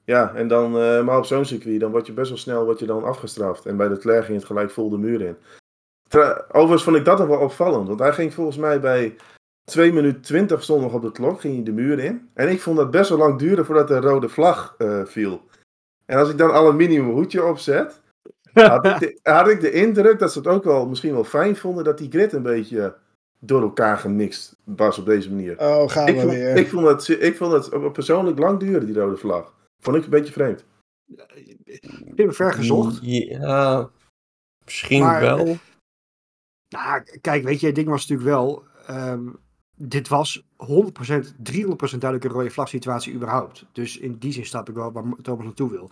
Ja, 0.06 0.34
en 0.36 0.48
dan, 0.48 0.78
eh, 0.80 1.04
maar 1.04 1.18
op 1.18 1.26
zo'n 1.26 1.46
circuit, 1.46 1.80
dan 1.80 1.92
word 1.92 2.06
je 2.06 2.14
best 2.14 2.30
wel 2.30 2.38
snel 2.38 2.66
word 2.66 2.80
je 2.80 2.86
dan 2.86 3.04
afgestraft. 3.04 3.66
En 3.66 3.78
bij 3.78 3.90
Leclerc 3.90 4.26
ging 4.26 4.38
het 4.38 4.46
gelijk 4.48 4.72
vol 4.72 4.90
de 4.90 4.98
muur 4.98 5.22
in. 5.22 5.38
Tra- 6.10 6.46
Overigens 6.52 6.84
vond 6.84 6.96
ik 6.96 7.06
dat 7.06 7.18
nog 7.18 7.28
wel 7.28 7.40
opvallend, 7.40 7.88
want 7.88 8.00
hij 8.00 8.14
ging 8.14 8.34
volgens 8.34 8.58
mij 8.58 8.80
bij 8.80 9.16
2 9.64 9.94
minuten 9.94 10.22
20 10.22 10.64
stond 10.64 10.82
nog 10.82 10.94
op 10.94 11.02
de 11.02 11.12
klok, 11.12 11.40
ging 11.42 11.54
hij 11.56 11.64
de 11.64 11.72
muur 11.72 12.00
in. 12.00 12.30
En 12.34 12.50
ik 12.50 12.62
vond 12.62 12.78
dat 12.78 12.92
best 12.92 13.10
wel 13.10 13.18
lang 13.18 13.40
duren 13.40 13.66
voordat 13.66 13.88
de 13.88 14.00
rode 14.00 14.30
vlag 14.30 14.76
eh, 14.78 15.06
viel. 15.06 15.42
En 16.06 16.18
als 16.18 16.30
ik 16.30 16.38
dan 16.38 16.52
aluminium 16.52 17.10
hoedje 17.12 17.46
opzet, 17.46 18.02
had 18.54 18.86
ik, 18.86 19.00
de, 19.00 19.20
had 19.24 19.48
ik 19.48 19.62
de 19.62 19.72
indruk 19.72 20.20
dat 20.20 20.32
ze 20.32 20.38
het 20.38 20.48
ook 20.48 20.64
wel 20.64 20.88
misschien 20.88 21.14
wel 21.14 21.24
fijn 21.24 21.56
vonden 21.56 21.84
dat 21.84 21.98
die 21.98 22.10
grid 22.10 22.34
een 22.34 22.44
beetje 22.44 22.96
door 23.40 23.62
elkaar 23.62 23.98
gemixt 23.98 24.56
was 24.64 24.98
op 24.98 25.06
deze 25.06 25.30
manier. 25.30 25.60
Oh, 25.60 25.90
gaan 25.90 26.08
Ik 26.08 26.16
we 26.16 26.22
vond, 26.22 26.34
weer. 26.34 26.56
ik, 26.58 26.68
vond 26.70 26.88
het, 26.88 27.08
ik 27.22 27.36
vond 27.38 27.52
het 27.72 27.94
persoonlijk 27.94 28.40
lang 28.40 28.60
duren, 28.60 28.86
die 28.86 28.96
rode 28.96 29.18
vlag. 29.18 29.54
Vond 29.82 29.98
ik 29.98 30.04
een 30.04 30.10
beetje 30.10 30.34
vreemd. 30.34 30.66
Ik 31.66 32.14
heb 32.16 32.34
ver 32.36 32.54
gezocht. 32.54 33.00
Ja, 33.02 33.90
misschien 34.66 35.02
Maar- 35.02 35.22
wel. 35.22 35.58
Nou, 36.70 37.04
kijk, 37.22 37.44
weet 37.44 37.60
je, 37.60 37.66
het 37.66 37.76
ding 37.76 37.88
was 37.88 38.08
natuurlijk 38.08 38.30
wel. 38.38 38.64
ehm, 38.88 39.28
dit 39.78 40.08
was 40.08 40.44
100%, 40.44 40.44
300% 40.44 41.98
duidelijk 41.98 42.24
een 42.24 42.32
rode 42.32 42.50
vlag 42.50 42.70
situatie 42.70 43.14
überhaupt. 43.14 43.66
Dus 43.72 43.98
in 43.98 44.18
die 44.18 44.32
zin 44.32 44.46
snap 44.46 44.70
ik 44.70 44.76
wel 44.76 44.92
waar 44.92 45.04
Thomas 45.22 45.46
naartoe 45.46 45.70
wil. 45.70 45.86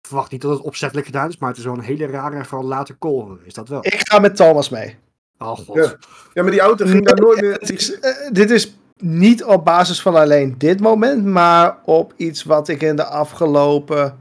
Ik 0.00 0.06
verwacht 0.08 0.30
niet 0.30 0.40
dat 0.40 0.50
het 0.50 0.60
opzettelijk 0.60 1.06
gedaan 1.06 1.28
is, 1.28 1.38
maar 1.38 1.48
het 1.48 1.58
is 1.58 1.64
wel 1.64 1.74
een 1.74 1.80
hele 1.80 2.06
rare 2.06 2.36
en 2.36 2.46
vooral 2.46 2.68
later 2.68 2.98
call. 2.98 3.38
Is 3.44 3.54
dat 3.54 3.68
wel? 3.68 3.86
Ik 3.86 4.08
ga 4.08 4.18
met 4.18 4.36
Thomas 4.36 4.68
mee. 4.68 4.96
Oh 5.38 5.58
god. 5.58 5.76
Ja. 5.76 5.96
Ja, 6.32 6.42
maar 6.42 6.50
die 6.50 6.60
auto 6.60 6.86
ging 6.86 7.06
daar 7.06 7.20
nooit 7.20 7.40
meer... 7.40 7.52
Het 7.52 7.70
is, 7.70 7.98
dit 8.32 8.50
is 8.50 8.74
niet 8.96 9.44
op 9.44 9.64
basis 9.64 10.02
van 10.02 10.14
alleen 10.14 10.54
dit 10.58 10.80
moment, 10.80 11.24
maar 11.24 11.78
op 11.84 12.12
iets 12.16 12.44
wat 12.44 12.68
ik 12.68 12.82
in 12.82 12.96
de 12.96 13.04
afgelopen 13.04 14.18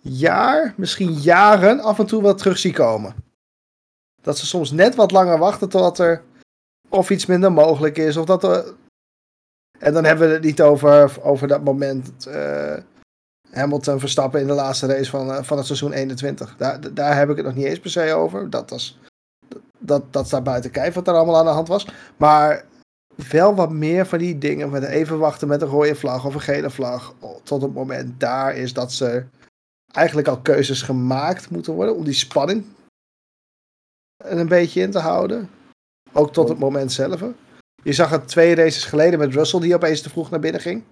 jaar, 0.00 0.74
misschien 0.76 1.12
jaren, 1.12 1.80
af 1.80 1.98
en 1.98 2.06
toe 2.06 2.22
wel 2.22 2.34
terug 2.34 2.58
zie 2.58 2.72
komen. 2.72 3.14
Dat 4.22 4.38
ze 4.38 4.46
soms 4.46 4.70
net 4.70 4.94
wat 4.94 5.10
langer 5.10 5.38
wachten 5.38 5.68
totdat 5.68 5.98
er 5.98 6.22
of 6.94 7.10
iets 7.10 7.26
minder 7.26 7.52
mogelijk 7.52 7.98
is, 7.98 8.16
of 8.16 8.26
dat 8.26 8.44
er... 8.44 8.74
En 9.78 9.92
dan 9.92 10.04
hebben 10.04 10.28
we 10.28 10.34
het 10.34 10.42
niet 10.42 10.62
over, 10.62 11.22
over 11.22 11.48
dat 11.48 11.64
moment 11.64 12.26
eh, 12.26 12.76
Hamilton 13.50 13.98
Verstappen 13.98 14.40
in 14.40 14.46
de 14.46 14.52
laatste 14.52 14.86
race 14.86 15.10
van, 15.10 15.32
eh, 15.32 15.42
van 15.42 15.56
het 15.56 15.66
seizoen 15.66 15.92
21. 15.92 16.56
Daar, 16.56 16.94
daar 16.94 17.16
heb 17.16 17.30
ik 17.30 17.36
het 17.36 17.44
nog 17.44 17.54
niet 17.54 17.64
eens 17.64 17.80
per 17.80 17.90
se 17.90 18.12
over. 18.12 18.50
Dat, 18.50 18.70
was, 18.70 18.98
dat, 19.78 20.12
dat 20.12 20.26
staat 20.26 20.44
buiten 20.44 20.70
kijf 20.70 20.94
wat 20.94 21.08
er 21.08 21.14
allemaal 21.14 21.36
aan 21.36 21.44
de 21.44 21.50
hand 21.50 21.68
was. 21.68 21.88
Maar 22.16 22.64
wel 23.30 23.54
wat 23.54 23.70
meer 23.70 24.06
van 24.06 24.18
die 24.18 24.38
dingen 24.38 24.70
met 24.70 24.82
even 24.82 25.18
wachten 25.18 25.48
met 25.48 25.62
een 25.62 25.68
rode 25.68 25.94
vlag 25.94 26.24
of 26.24 26.34
een 26.34 26.40
gele 26.40 26.70
vlag. 26.70 27.14
Tot 27.42 27.62
het 27.62 27.74
moment 27.74 28.20
daar 28.20 28.56
is 28.56 28.72
dat 28.72 28.92
ze 28.92 29.24
eigenlijk 29.92 30.28
al 30.28 30.40
keuzes 30.40 30.82
gemaakt 30.82 31.50
moeten 31.50 31.72
worden 31.72 31.96
om 31.96 32.04
die 32.04 32.14
spanning 32.14 32.64
een 34.16 34.48
beetje 34.48 34.80
in 34.80 34.90
te 34.90 34.98
houden. 34.98 35.50
Ook 36.14 36.32
tot 36.32 36.48
het 36.48 36.58
moment 36.58 36.92
zelf. 36.92 37.20
Je 37.82 37.92
zag 37.92 38.10
het 38.10 38.28
twee 38.28 38.54
races 38.54 38.84
geleden 38.84 39.18
met 39.18 39.34
Russell 39.34 39.60
die 39.60 39.74
opeens 39.74 40.02
te 40.02 40.10
vroeg 40.10 40.30
naar 40.30 40.40
binnen 40.40 40.60
ging. 40.60 40.84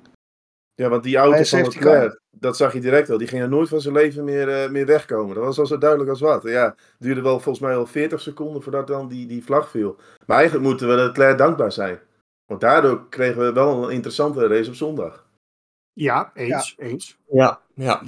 Ja, 0.74 0.88
want 0.88 1.02
die 1.02 1.16
auto 1.16 1.36
van 1.36 1.44
safety 1.44 1.78
Leclerc, 1.78 2.20
dat 2.30 2.56
zag 2.56 2.72
je 2.72 2.80
direct 2.80 3.10
al. 3.10 3.18
Die 3.18 3.26
ging 3.26 3.42
er 3.42 3.48
nooit 3.48 3.68
van 3.68 3.80
zijn 3.80 3.94
leven 3.94 4.24
meer, 4.24 4.48
eh, 4.48 4.70
meer 4.70 4.86
wegkomen. 4.86 5.34
Dat 5.34 5.44
was 5.44 5.58
al 5.58 5.66
zo 5.66 5.78
duidelijk 5.78 6.10
als 6.10 6.20
wat. 6.20 6.42
Ja, 6.42 6.64
het 6.64 6.76
duurde 6.98 7.22
wel 7.22 7.40
volgens 7.40 7.64
mij 7.64 7.76
al 7.76 7.86
40 7.86 8.20
seconden 8.20 8.62
voordat 8.62 8.86
dan 8.86 9.08
die, 9.08 9.26
die 9.26 9.44
vlag 9.44 9.70
viel. 9.70 9.96
Maar 10.26 10.36
eigenlijk 10.36 10.68
moeten 10.68 10.88
we 10.88 10.94
Leclerc 10.94 11.38
dankbaar 11.38 11.72
zijn. 11.72 11.98
Want 12.46 12.60
daardoor 12.60 13.08
kregen 13.08 13.40
we 13.40 13.52
wel 13.52 13.84
een 13.84 13.90
interessante 13.90 14.46
race 14.46 14.68
op 14.68 14.76
zondag. 14.76 15.26
Ja, 15.92 16.30
eens, 16.34 16.74
eens. 16.78 17.18
Ja, 17.28 17.60
ja. 17.74 18.02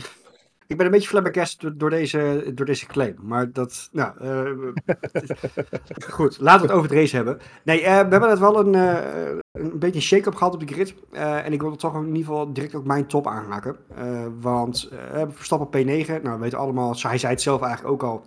Ik 0.66 0.76
ben 0.76 0.87
een 0.87 0.92
beetje 0.92 1.09
flabbergasted 1.09 1.80
door- 1.80 1.90
deze, 1.90 2.50
door 2.54 2.66
deze 2.66 2.87
claim. 2.87 3.16
Maar 3.23 3.52
dat, 3.52 3.88
nou, 3.92 4.12
eh, 4.18 4.50
goed. 6.11 6.40
Laten 6.40 6.61
we 6.61 6.66
het 6.66 6.76
over 6.76 6.90
het 6.90 6.99
race 6.99 7.16
hebben. 7.16 7.38
Nee, 7.64 7.80
eh, 7.80 7.85
we 7.85 8.09
hebben 8.11 8.30
het 8.30 8.38
wel 8.38 8.59
een, 8.61 8.75
eh, 8.75 9.37
een 9.52 9.78
beetje 9.78 9.94
een 9.97 10.02
shake-up 10.02 10.35
gehad 10.35 10.54
op 10.54 10.61
de 10.66 10.75
grid. 10.75 10.94
En 11.12 11.52
ik 11.52 11.61
wil 11.61 11.76
toch 11.76 11.94
in 11.94 12.06
ieder 12.06 12.18
geval 12.25 12.52
direct 12.52 12.75
ook 12.75 12.85
mijn 12.85 13.06
top 13.06 13.26
aanraken. 13.26 13.76
Eh, 13.97 14.26
want 14.40 14.88
Verstappen 15.28 15.83
P9, 15.83 16.06
nou 16.23 16.37
we 16.37 16.42
weten 16.42 16.59
allemaal, 16.59 16.94
hij 16.99 17.18
zei 17.18 17.33
het 17.33 17.42
zelf 17.42 17.62
eigenlijk 17.62 17.92
ook 17.92 18.02
al. 18.02 18.25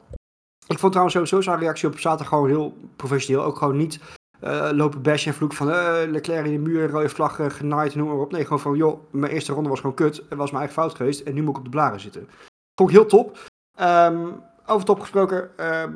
Ik 0.67 0.79
vond 0.79 0.91
trouwens 0.91 1.13
sowieso 1.15 1.41
zijn 1.41 1.59
reactie 1.59 1.87
op 1.87 1.99
zaterdag 1.99 2.27
gewoon 2.27 2.47
heel 2.47 2.77
professioneel. 2.95 3.43
Ook 3.43 3.57
gewoon 3.57 3.77
niet 3.77 3.99
eh, 4.39 4.69
lopen 4.71 5.01
bashen 5.01 5.31
en 5.31 5.37
vloek 5.37 5.53
van 5.53 5.71
eh, 5.71 6.01
Leclerc 6.07 6.45
in 6.45 6.51
de 6.51 6.69
muur, 6.69 6.89
rode 6.89 7.09
vlag, 7.09 7.39
uh, 7.39 7.49
genaaid 7.49 7.91
en 7.91 7.97
noem 7.97 8.07
maar 8.07 8.17
op. 8.17 8.31
Nee, 8.31 8.43
gewoon 8.43 8.59
van 8.59 8.75
joh, 8.75 8.99
mijn 9.11 9.31
eerste 9.31 9.53
ronde 9.53 9.69
was 9.69 9.79
gewoon 9.79 9.95
kut. 9.95 10.15
Het 10.15 10.37
was 10.37 10.51
mijn 10.51 10.63
eigen 10.63 10.81
fout 10.81 10.95
geweest 10.95 11.19
en 11.19 11.33
nu 11.33 11.41
moet 11.41 11.49
ik 11.49 11.57
op 11.57 11.63
de 11.63 11.69
blaren 11.69 11.99
zitten. 11.99 12.29
Vond 12.75 12.89
ik 12.89 12.95
heel 12.95 13.05
top. 13.05 13.39
Ehm, 13.77 14.27
over 14.65 14.85
top 14.85 14.99
gesproken, 14.99 15.57
ehm, 15.57 15.91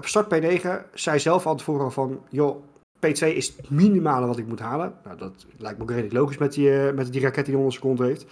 start 0.00 0.34
P9 0.34 0.68
zei 0.94 1.18
zelf 1.18 1.46
al 1.46 1.56
tevoren 1.56 1.92
van 1.92 2.20
joh, 2.28 2.64
P2 2.98 3.34
is 3.34 3.46
het 3.56 3.70
minimale 3.70 4.26
wat 4.26 4.38
ik 4.38 4.46
moet 4.46 4.60
halen. 4.60 4.94
Nou, 5.04 5.18
dat 5.18 5.46
lijkt 5.58 5.76
me 5.76 5.82
ook 5.82 5.90
redelijk 5.90 6.14
logisch 6.14 6.38
met 6.38 6.52
die, 6.52 6.68
uh, 6.68 6.92
met 6.92 7.12
die 7.12 7.20
raket 7.20 7.44
die 7.44 7.54
100 7.54 7.74
seconden 7.74 8.06
heeft. 8.06 8.26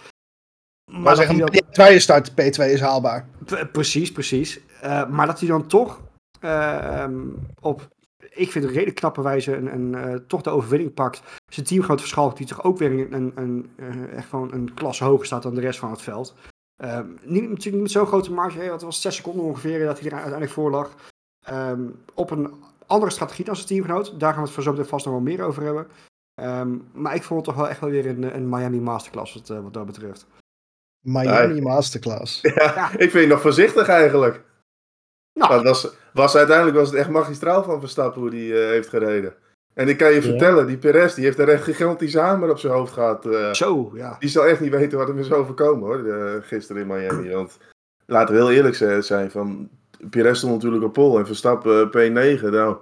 Maar, 0.91 1.01
maar 1.01 1.15
zeggen, 1.15 1.37
dat... 1.37 1.63
P2 1.63 1.97
start, 1.97 2.31
P2 2.31 2.71
is 2.71 2.81
haalbaar. 2.81 3.27
Precies, 3.71 4.11
precies. 4.11 4.59
Maar 5.09 5.25
dat 5.25 5.39
hij 5.39 5.47
dan 5.47 5.67
toch 5.67 6.01
uh, 6.41 7.05
op, 7.59 7.87
ik 8.37 8.51
vind 8.51 8.65
een 8.65 8.71
redelijk 8.71 8.95
knappe 8.95 9.21
wijze, 9.21 9.55
een, 9.55 9.73
een, 9.73 10.09
uh, 10.09 10.15
toch 10.27 10.41
de 10.41 10.49
overwinning 10.49 10.93
pakt. 10.93 11.21
Zijn 11.51 11.65
teamgenoot 11.65 11.99
Verschalk, 11.99 12.37
die 12.37 12.47
toch 12.47 12.63
ook 12.63 12.77
weer 12.77 13.13
een, 13.13 13.31
een, 13.35 13.69
echt 14.13 14.29
gewoon 14.29 14.53
een 14.53 14.73
klasse 14.73 15.03
hoger 15.03 15.25
staat 15.25 15.43
dan 15.43 15.55
de 15.55 15.61
rest 15.61 15.79
van 15.79 15.91
het 15.91 16.01
veld. 16.01 16.35
niet, 17.23 17.49
natuurlijk 17.49 17.63
niet 17.63 17.81
met 17.81 17.91
zo'n 17.91 18.05
grote 18.05 18.31
marge, 18.31 18.59
het 18.59 18.81
was 18.81 19.01
6 19.01 19.15
seconden 19.15 19.45
ongeveer 19.45 19.85
dat 19.85 19.99
hij 19.99 20.07
er 20.07 20.13
uiteindelijk 20.13 20.51
voor 20.51 20.71
lag. 20.71 20.95
Um, 21.51 21.95
op 22.13 22.31
een 22.31 22.53
andere 22.85 23.11
strategie 23.11 23.45
dan 23.45 23.55
zijn 23.55 23.67
teamgenoot. 23.67 24.19
Daar 24.19 24.29
gaan 24.33 24.41
we 24.41 24.45
het 24.45 24.53
voor 24.53 24.63
zo 24.63 24.71
meteen 24.71 24.85
vast 24.85 25.05
nog 25.05 25.13
wel 25.13 25.23
meer 25.23 25.41
over 25.41 25.63
hebben. 25.63 25.87
Um, 26.41 26.87
maar 26.93 27.15
ik 27.15 27.23
vond 27.23 27.39
het 27.39 27.49
toch 27.49 27.63
wel 27.63 27.69
echt 27.69 27.79
wel 27.79 27.89
weer 27.89 28.07
een, 28.07 28.35
een 28.35 28.49
Miami 28.49 28.79
Masterclass 28.79 29.33
wat, 29.33 29.49
uh, 29.49 29.59
wat 29.59 29.73
dat 29.73 29.85
betreft. 29.85 30.25
Miami 31.05 31.55
ja, 31.55 31.61
Masterclass. 31.61 32.41
Ja, 32.55 32.73
ja, 32.75 32.91
ik 32.91 32.97
vind 32.97 33.13
het 33.13 33.27
nog 33.27 33.41
voorzichtig 33.41 33.87
eigenlijk. 33.87 34.43
Nou. 35.37 35.53
Dat 35.53 35.63
was, 35.63 35.95
was, 36.13 36.35
uiteindelijk 36.35 36.77
was 36.77 36.89
het 36.89 36.97
echt 36.97 37.09
magistraal 37.09 37.63
van 37.63 37.79
Verstappen 37.79 38.21
hoe 38.21 38.29
die 38.29 38.51
uh, 38.51 38.57
heeft 38.57 38.89
gereden. 38.89 39.33
En 39.73 39.87
ik 39.87 39.97
kan 39.97 40.13
je 40.13 40.21
vertellen, 40.21 40.67
die 40.67 40.77
Perez 40.77 41.13
die 41.13 41.23
heeft 41.23 41.39
er 41.39 41.49
echt 41.49 41.63
gigantische 41.63 42.19
hamer 42.19 42.49
op 42.49 42.59
zijn 42.59 42.73
hoofd 42.73 42.93
gehad. 42.93 43.25
Uh, 43.25 43.53
zo, 43.53 43.91
ja. 43.93 44.15
Die 44.19 44.29
zal 44.29 44.45
echt 44.45 44.59
niet 44.59 44.71
weten 44.71 44.97
wat 44.97 45.07
hem 45.07 45.19
is 45.19 45.31
overkomen 45.31 45.87
hoor, 45.87 46.41
gisteren 46.41 46.81
in 46.81 46.87
Miami. 46.87 47.29
Want 47.29 47.57
laten 48.05 48.35
we 48.35 48.41
heel 48.41 48.51
eerlijk 48.51 49.03
zijn, 49.03 49.31
van 49.31 49.69
Perez 50.09 50.37
stond 50.37 50.53
natuurlijk 50.53 50.83
op 50.83 50.93
pol 50.93 51.17
en 51.19 51.25
Verstappen 51.25 51.87
P9. 51.87 52.41
Nou, 52.41 52.77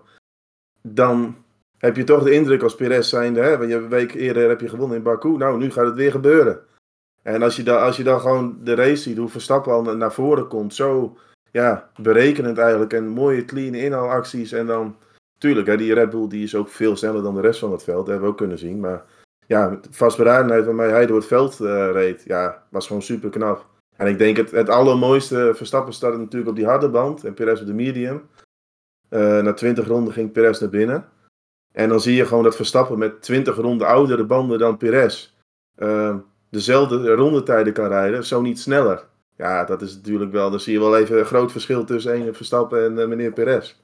dan 0.81 1.35
heb 1.77 1.95
je 1.95 2.03
toch 2.03 2.23
de 2.23 2.31
indruk 2.31 2.63
als 2.63 2.75
Perez 2.75 3.09
zijnde, 3.09 3.41
hè, 3.41 3.57
want 3.57 3.69
je 3.69 3.75
een 3.75 3.89
week 3.89 4.13
eerder 4.13 4.49
heb 4.49 4.61
je 4.61 4.69
gewonnen 4.69 4.97
in 4.97 5.03
Baku. 5.03 5.37
Nou, 5.37 5.57
nu 5.57 5.71
gaat 5.71 5.85
het 5.85 5.95
weer 5.95 6.11
gebeuren. 6.11 6.59
En 7.21 7.43
als 7.43 7.55
je, 7.55 7.63
dan, 7.63 7.81
als 7.81 7.97
je 7.97 8.03
dan 8.03 8.19
gewoon 8.19 8.57
de 8.63 8.75
race 8.75 8.95
ziet, 9.01 9.17
hoe 9.17 9.29
Verstappen 9.29 9.71
al 9.71 9.95
naar 9.95 10.13
voren 10.13 10.47
komt, 10.47 10.73
zo 10.73 11.17
ja, 11.55 11.89
berekenend 12.01 12.57
eigenlijk. 12.57 12.93
En 12.93 13.07
mooie 13.07 13.45
clean 13.45 13.73
inhaalacties. 13.73 14.51
En 14.51 14.67
dan, 14.67 14.95
tuurlijk, 15.37 15.67
hè, 15.67 15.77
die 15.77 15.93
Red 15.93 16.09
Bull 16.09 16.27
die 16.27 16.43
is 16.43 16.55
ook 16.55 16.69
veel 16.69 16.95
sneller 16.95 17.23
dan 17.23 17.35
de 17.35 17.41
rest 17.41 17.59
van 17.59 17.71
het 17.71 17.83
veld. 17.83 17.97
Dat 17.97 18.07
hebben 18.07 18.25
we 18.25 18.31
ook 18.31 18.37
kunnen 18.37 18.57
zien. 18.57 18.79
Maar 18.79 19.03
ja, 19.47 19.79
vastberadenheid 19.89 20.65
waarmee 20.65 20.89
hij 20.89 21.05
door 21.05 21.17
het 21.17 21.25
veld 21.25 21.59
uh, 21.59 21.91
reed, 21.91 22.23
ja, 22.25 22.63
was 22.69 22.87
gewoon 22.87 23.01
super 23.01 23.29
knap. 23.29 23.65
En 23.95 24.07
ik 24.07 24.17
denk 24.17 24.37
het, 24.37 24.51
het 24.51 24.69
allermooiste, 24.69 25.51
Verstappen 25.55 25.93
startte 25.93 26.17
natuurlijk 26.17 26.49
op 26.49 26.55
die 26.55 26.65
harde 26.65 26.89
band 26.89 27.23
en 27.23 27.33
Perez 27.33 27.61
op 27.61 27.67
de 27.67 27.73
medium. 27.73 28.29
Uh, 29.09 29.41
na 29.41 29.53
20 29.53 29.87
ronden 29.87 30.13
ging 30.13 30.31
Perez 30.31 30.59
naar 30.59 30.69
binnen. 30.69 31.05
En 31.71 31.89
dan 31.89 32.01
zie 32.01 32.15
je 32.15 32.25
gewoon 32.25 32.43
dat 32.43 32.55
Verstappen 32.55 32.97
met 32.97 33.21
20 33.21 33.55
ronden 33.55 33.87
oudere 33.87 34.23
banden 34.23 34.59
dan 34.59 34.77
Perez 34.77 35.33
uh, 35.77 36.15
dezelfde 36.49 37.13
rondetijden 37.13 37.73
kan 37.73 37.87
rijden, 37.87 38.25
zo 38.25 38.41
niet 38.41 38.59
sneller. 38.59 39.05
Ja, 39.37 39.63
dat 39.63 39.81
is 39.81 39.95
natuurlijk 39.95 40.31
wel, 40.31 40.49
dan 40.49 40.59
zie 40.59 40.73
je 40.73 40.79
wel 40.79 40.97
even 40.97 41.19
een 41.19 41.25
groot 41.25 41.51
verschil 41.51 41.83
tussen 41.83 42.27
een 42.27 42.35
Verstappen 42.35 42.85
en 42.85 42.97
uh, 42.97 43.07
meneer 43.07 43.31
Perez. 43.31 43.75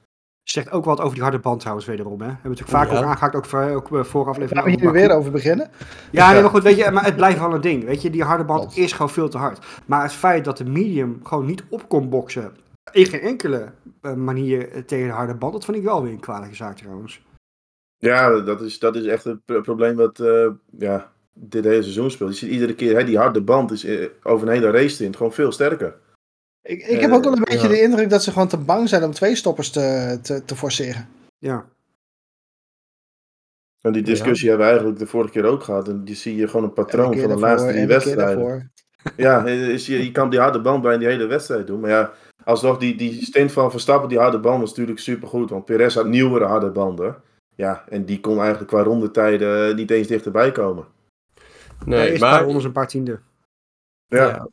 Zegt 0.42 0.70
ook 0.70 0.84
wat 0.84 1.00
over 1.00 1.14
die 1.14 1.22
harde 1.22 1.38
band 1.38 1.60
trouwens 1.60 1.86
wederom. 1.86 2.20
Hè? 2.20 2.26
Hebben 2.26 2.42
we 2.42 2.48
natuurlijk 2.48 2.78
vaak 2.78 2.90
ja. 2.90 2.98
ook 2.98 3.04
aangehaakt, 3.04 3.34
ook, 3.34 3.44
voor, 3.44 3.70
ook 3.70 3.90
uh, 3.90 4.04
vooraf 4.04 4.36
Gaan 4.40 4.64
we 4.64 4.70
hier 4.70 4.92
weer 4.92 5.10
over 5.10 5.30
beginnen? 5.30 5.70
Ja, 6.10 6.32
nee, 6.32 6.40
maar 6.40 6.50
goed, 6.50 6.62
weet 6.62 6.76
je, 6.76 6.90
maar 6.90 7.04
het 7.04 7.16
blijft 7.16 7.38
wel 7.38 7.54
een 7.54 7.60
ding. 7.60 7.84
Weet 7.84 8.02
je, 8.02 8.10
die 8.10 8.22
harde 8.22 8.44
band 8.44 8.60
Klopt. 8.60 8.76
is 8.76 8.92
gewoon 8.92 9.10
veel 9.10 9.28
te 9.28 9.38
hard. 9.38 9.66
Maar 9.86 10.02
het 10.02 10.12
feit 10.12 10.44
dat 10.44 10.56
de 10.56 10.64
medium 10.64 11.20
gewoon 11.22 11.46
niet 11.46 11.64
op 11.68 11.88
kon 11.88 12.08
boksen, 12.08 12.52
in 12.92 13.06
geen 13.06 13.20
enkele 13.20 13.72
manier 14.16 14.84
tegen 14.86 15.06
de 15.06 15.12
harde 15.12 15.34
band, 15.34 15.52
dat 15.52 15.64
vind 15.64 15.76
ik 15.76 15.82
wel 15.82 16.02
weer 16.02 16.12
een 16.12 16.20
kwalijke 16.20 16.54
zaak 16.54 16.76
trouwens. 16.76 17.22
Ja, 17.98 18.40
dat 18.40 18.60
is, 18.60 18.78
dat 18.78 18.96
is 18.96 19.06
echt 19.06 19.24
het 19.24 19.44
probleem 19.44 19.96
wat 19.96 20.18
uh, 20.18 20.48
ja, 20.78 21.12
dit 21.32 21.64
hele 21.64 21.82
seizoen 21.82 22.10
speelt. 22.10 22.30
Je 22.30 22.36
ziet 22.36 22.54
iedere 22.54 22.74
keer, 22.74 22.96
hè, 22.96 23.04
die 23.04 23.18
harde 23.18 23.42
band 23.42 23.70
is 23.70 23.84
uh, 23.84 24.08
over 24.22 24.46
een 24.46 24.54
hele 24.54 24.70
race 24.70 24.88
stint 24.88 25.16
gewoon 25.16 25.32
veel 25.32 25.52
sterker. 25.52 25.94
Ik, 26.62 26.86
ik 26.86 27.00
heb 27.00 27.10
ook 27.10 27.24
wel 27.24 27.32
een 27.32 27.44
beetje 27.44 27.68
ja. 27.68 27.74
de 27.74 27.80
indruk 27.80 28.10
dat 28.10 28.22
ze 28.22 28.32
gewoon 28.32 28.48
te 28.48 28.56
bang 28.56 28.88
zijn 28.88 29.04
om 29.04 29.12
twee 29.12 29.34
stoppers 29.34 29.70
te, 29.70 30.18
te, 30.22 30.44
te 30.44 30.56
forceren. 30.56 31.08
Ja. 31.38 31.66
En 33.80 33.92
die 33.92 34.02
discussie 34.02 34.44
ja. 34.44 34.48
hebben 34.48 34.66
we 34.66 34.72
eigenlijk 34.72 34.98
de 34.98 35.06
vorige 35.06 35.32
keer 35.32 35.44
ook 35.44 35.62
gehad. 35.62 35.88
En 35.88 36.04
die 36.04 36.14
zie 36.14 36.36
je 36.36 36.48
gewoon 36.48 36.64
een 36.64 36.72
patroon 36.72 37.18
van 37.18 37.28
de 37.28 37.38
laatste 37.38 37.68
drie 37.68 37.86
wedstrijden. 37.86 38.72
Ja, 39.16 39.46
is, 39.46 39.86
je, 39.86 40.04
je 40.04 40.12
kan 40.12 40.30
die 40.30 40.40
harde 40.40 40.60
band 40.60 40.82
bij 40.82 40.98
die 40.98 41.08
hele 41.08 41.26
wedstrijd 41.26 41.66
doen. 41.66 41.80
Maar 41.80 41.90
ja, 41.90 42.12
alsnog 42.44 42.78
die, 42.78 42.96
die 42.96 43.24
stint 43.24 43.52
van 43.52 43.70
Verstappen, 43.70 44.08
die 44.08 44.18
harde 44.18 44.40
band 44.40 44.60
was 44.60 44.70
natuurlijk 44.70 44.98
supergoed. 44.98 45.50
Want 45.50 45.64
Perez 45.64 45.94
had 45.94 46.06
nieuwere 46.06 46.44
harde 46.44 46.70
banden. 46.70 47.16
Ja, 47.54 47.84
en 47.88 48.04
die 48.04 48.20
kon 48.20 48.38
eigenlijk 48.38 48.68
qua 48.68 48.82
rondetijden 48.82 49.76
niet 49.76 49.90
eens 49.90 50.06
dichterbij 50.06 50.52
komen. 50.52 50.86
Nee, 51.86 52.10
nee 52.10 52.18
maar... 52.18 52.46
onder 52.46 52.64
een 52.64 52.72
paar 52.72 52.88
tiende. 52.88 53.20
Ja. 54.06 54.28
ja. 54.28 54.48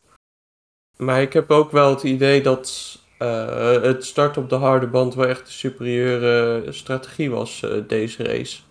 Maar 0.97 1.21
ik 1.21 1.33
heb 1.33 1.51
ook 1.51 1.71
wel 1.71 1.89
het 1.89 2.03
idee 2.03 2.41
dat 2.41 2.97
uh, 3.19 3.81
het 3.81 4.05
start 4.05 4.37
op 4.37 4.49
de 4.49 4.55
harde 4.55 4.87
band 4.87 5.15
wel 5.15 5.27
echt 5.27 5.45
de 5.45 5.51
superieure 5.51 6.71
strategie 6.71 7.29
was, 7.29 7.61
uh, 7.61 7.87
deze 7.87 8.23
race. 8.23 8.61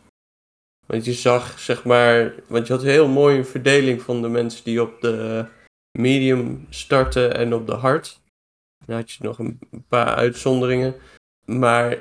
Want 0.86 1.04
je 1.04 1.12
zag, 1.12 1.58
zeg 1.58 1.84
maar, 1.84 2.34
want 2.46 2.66
je 2.66 2.72
had 2.72 2.82
heel 2.82 3.08
mooi 3.08 3.38
een 3.38 3.46
verdeling 3.46 4.02
van 4.02 4.22
de 4.22 4.28
mensen 4.28 4.64
die 4.64 4.82
op 4.82 5.00
de 5.00 5.46
medium 5.98 6.66
starten 6.70 7.34
en 7.34 7.54
op 7.54 7.66
de 7.66 7.74
hard. 7.74 8.20
Dan 8.86 8.96
had 8.96 9.10
je 9.10 9.24
nog 9.24 9.38
een 9.38 9.58
paar 9.88 10.14
uitzonderingen. 10.14 10.94
Maar 11.44 11.98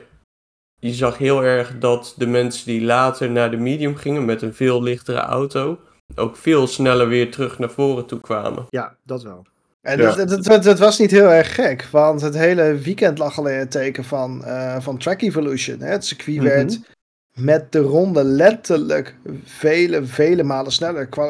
je 0.79 0.93
zag 0.93 1.17
heel 1.17 1.43
erg 1.43 1.77
dat 1.79 2.13
de 2.17 2.27
mensen 2.27 2.65
die 2.65 2.81
later 2.81 3.31
naar 3.31 3.51
de 3.51 3.57
medium 3.57 3.95
gingen 3.95 4.25
met 4.25 4.41
een 4.41 4.53
veel 4.53 4.83
lichtere 4.83 5.19
auto, 5.19 5.79
ook 6.15 6.37
veel 6.37 6.67
sneller 6.67 7.07
weer 7.07 7.31
terug 7.31 7.59
naar 7.59 7.69
voren 7.69 8.05
toe 8.05 8.19
kwamen. 8.19 8.65
Ja, 8.69 8.95
dat 9.03 9.23
wel. 9.23 9.45
En 9.81 9.97
ja. 9.97 10.15
dat, 10.15 10.29
dat, 10.29 10.43
dat, 10.43 10.63
dat, 10.63 10.79
was 10.79 10.99
niet 10.99 11.11
heel 11.11 11.31
erg 11.31 11.55
gek, 11.55 11.87
want 11.91 12.21
het 12.21 12.37
hele 12.37 12.75
weekend 12.75 13.17
lag 13.17 13.37
al 13.37 13.47
in 13.47 13.57
het 13.57 13.71
teken 13.71 14.03
van, 14.03 14.41
uh, 14.45 14.79
van 14.79 14.97
Track 14.97 15.21
Evolution. 15.21 15.79
Hè? 15.79 15.87
Het 15.87 16.05
circuit 16.05 16.37
mm 16.37 16.45
-hmm. 16.45 16.55
werd 16.55 16.79
met 17.33 17.71
de 17.71 17.79
ronde 17.79 18.23
letterlijk 18.23 19.15
vele, 19.43 20.05
vele 20.05 20.43
malen 20.43 20.71
sneller. 20.71 21.07
Qua 21.07 21.25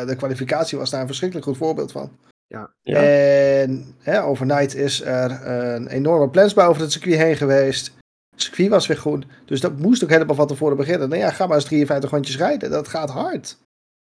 uh, 0.00 0.06
de 0.08 0.16
kwalificatie 0.16 0.78
was 0.78 0.90
daar 0.90 1.00
een 1.00 1.06
verschrikkelijk 1.06 1.46
goed 1.46 1.56
voorbeeld 1.56 1.92
van. 1.92 2.10
Ja. 2.46 2.70
ja. 2.82 3.02
En 3.02 3.94
hè, 3.98 4.22
overnight 4.22 4.74
is 4.74 5.04
er 5.04 5.46
een 5.46 5.88
enorme 5.88 6.28
plensbouw 6.28 6.68
over 6.68 6.82
het 6.82 6.92
circuit 6.92 7.18
heen 7.18 7.36
geweest. 7.36 7.96
Het 8.30 8.42
circuit 8.42 8.68
was 8.68 8.86
weer 8.86 8.98
goed, 8.98 9.26
dus 9.44 9.60
dat 9.60 9.78
moest 9.78 10.04
ook 10.04 10.10
helemaal 10.10 10.34
van 10.34 10.46
tevoren 10.46 10.76
beginnen. 10.76 11.08
Nou 11.08 11.20
ja, 11.20 11.30
ga 11.30 11.46
maar 11.46 11.56
eens 11.56 11.64
53 11.64 12.10
rondjes 12.10 12.36
rijden, 12.36 12.70
dat 12.70 12.88
gaat 12.88 13.10
hard. 13.10 13.58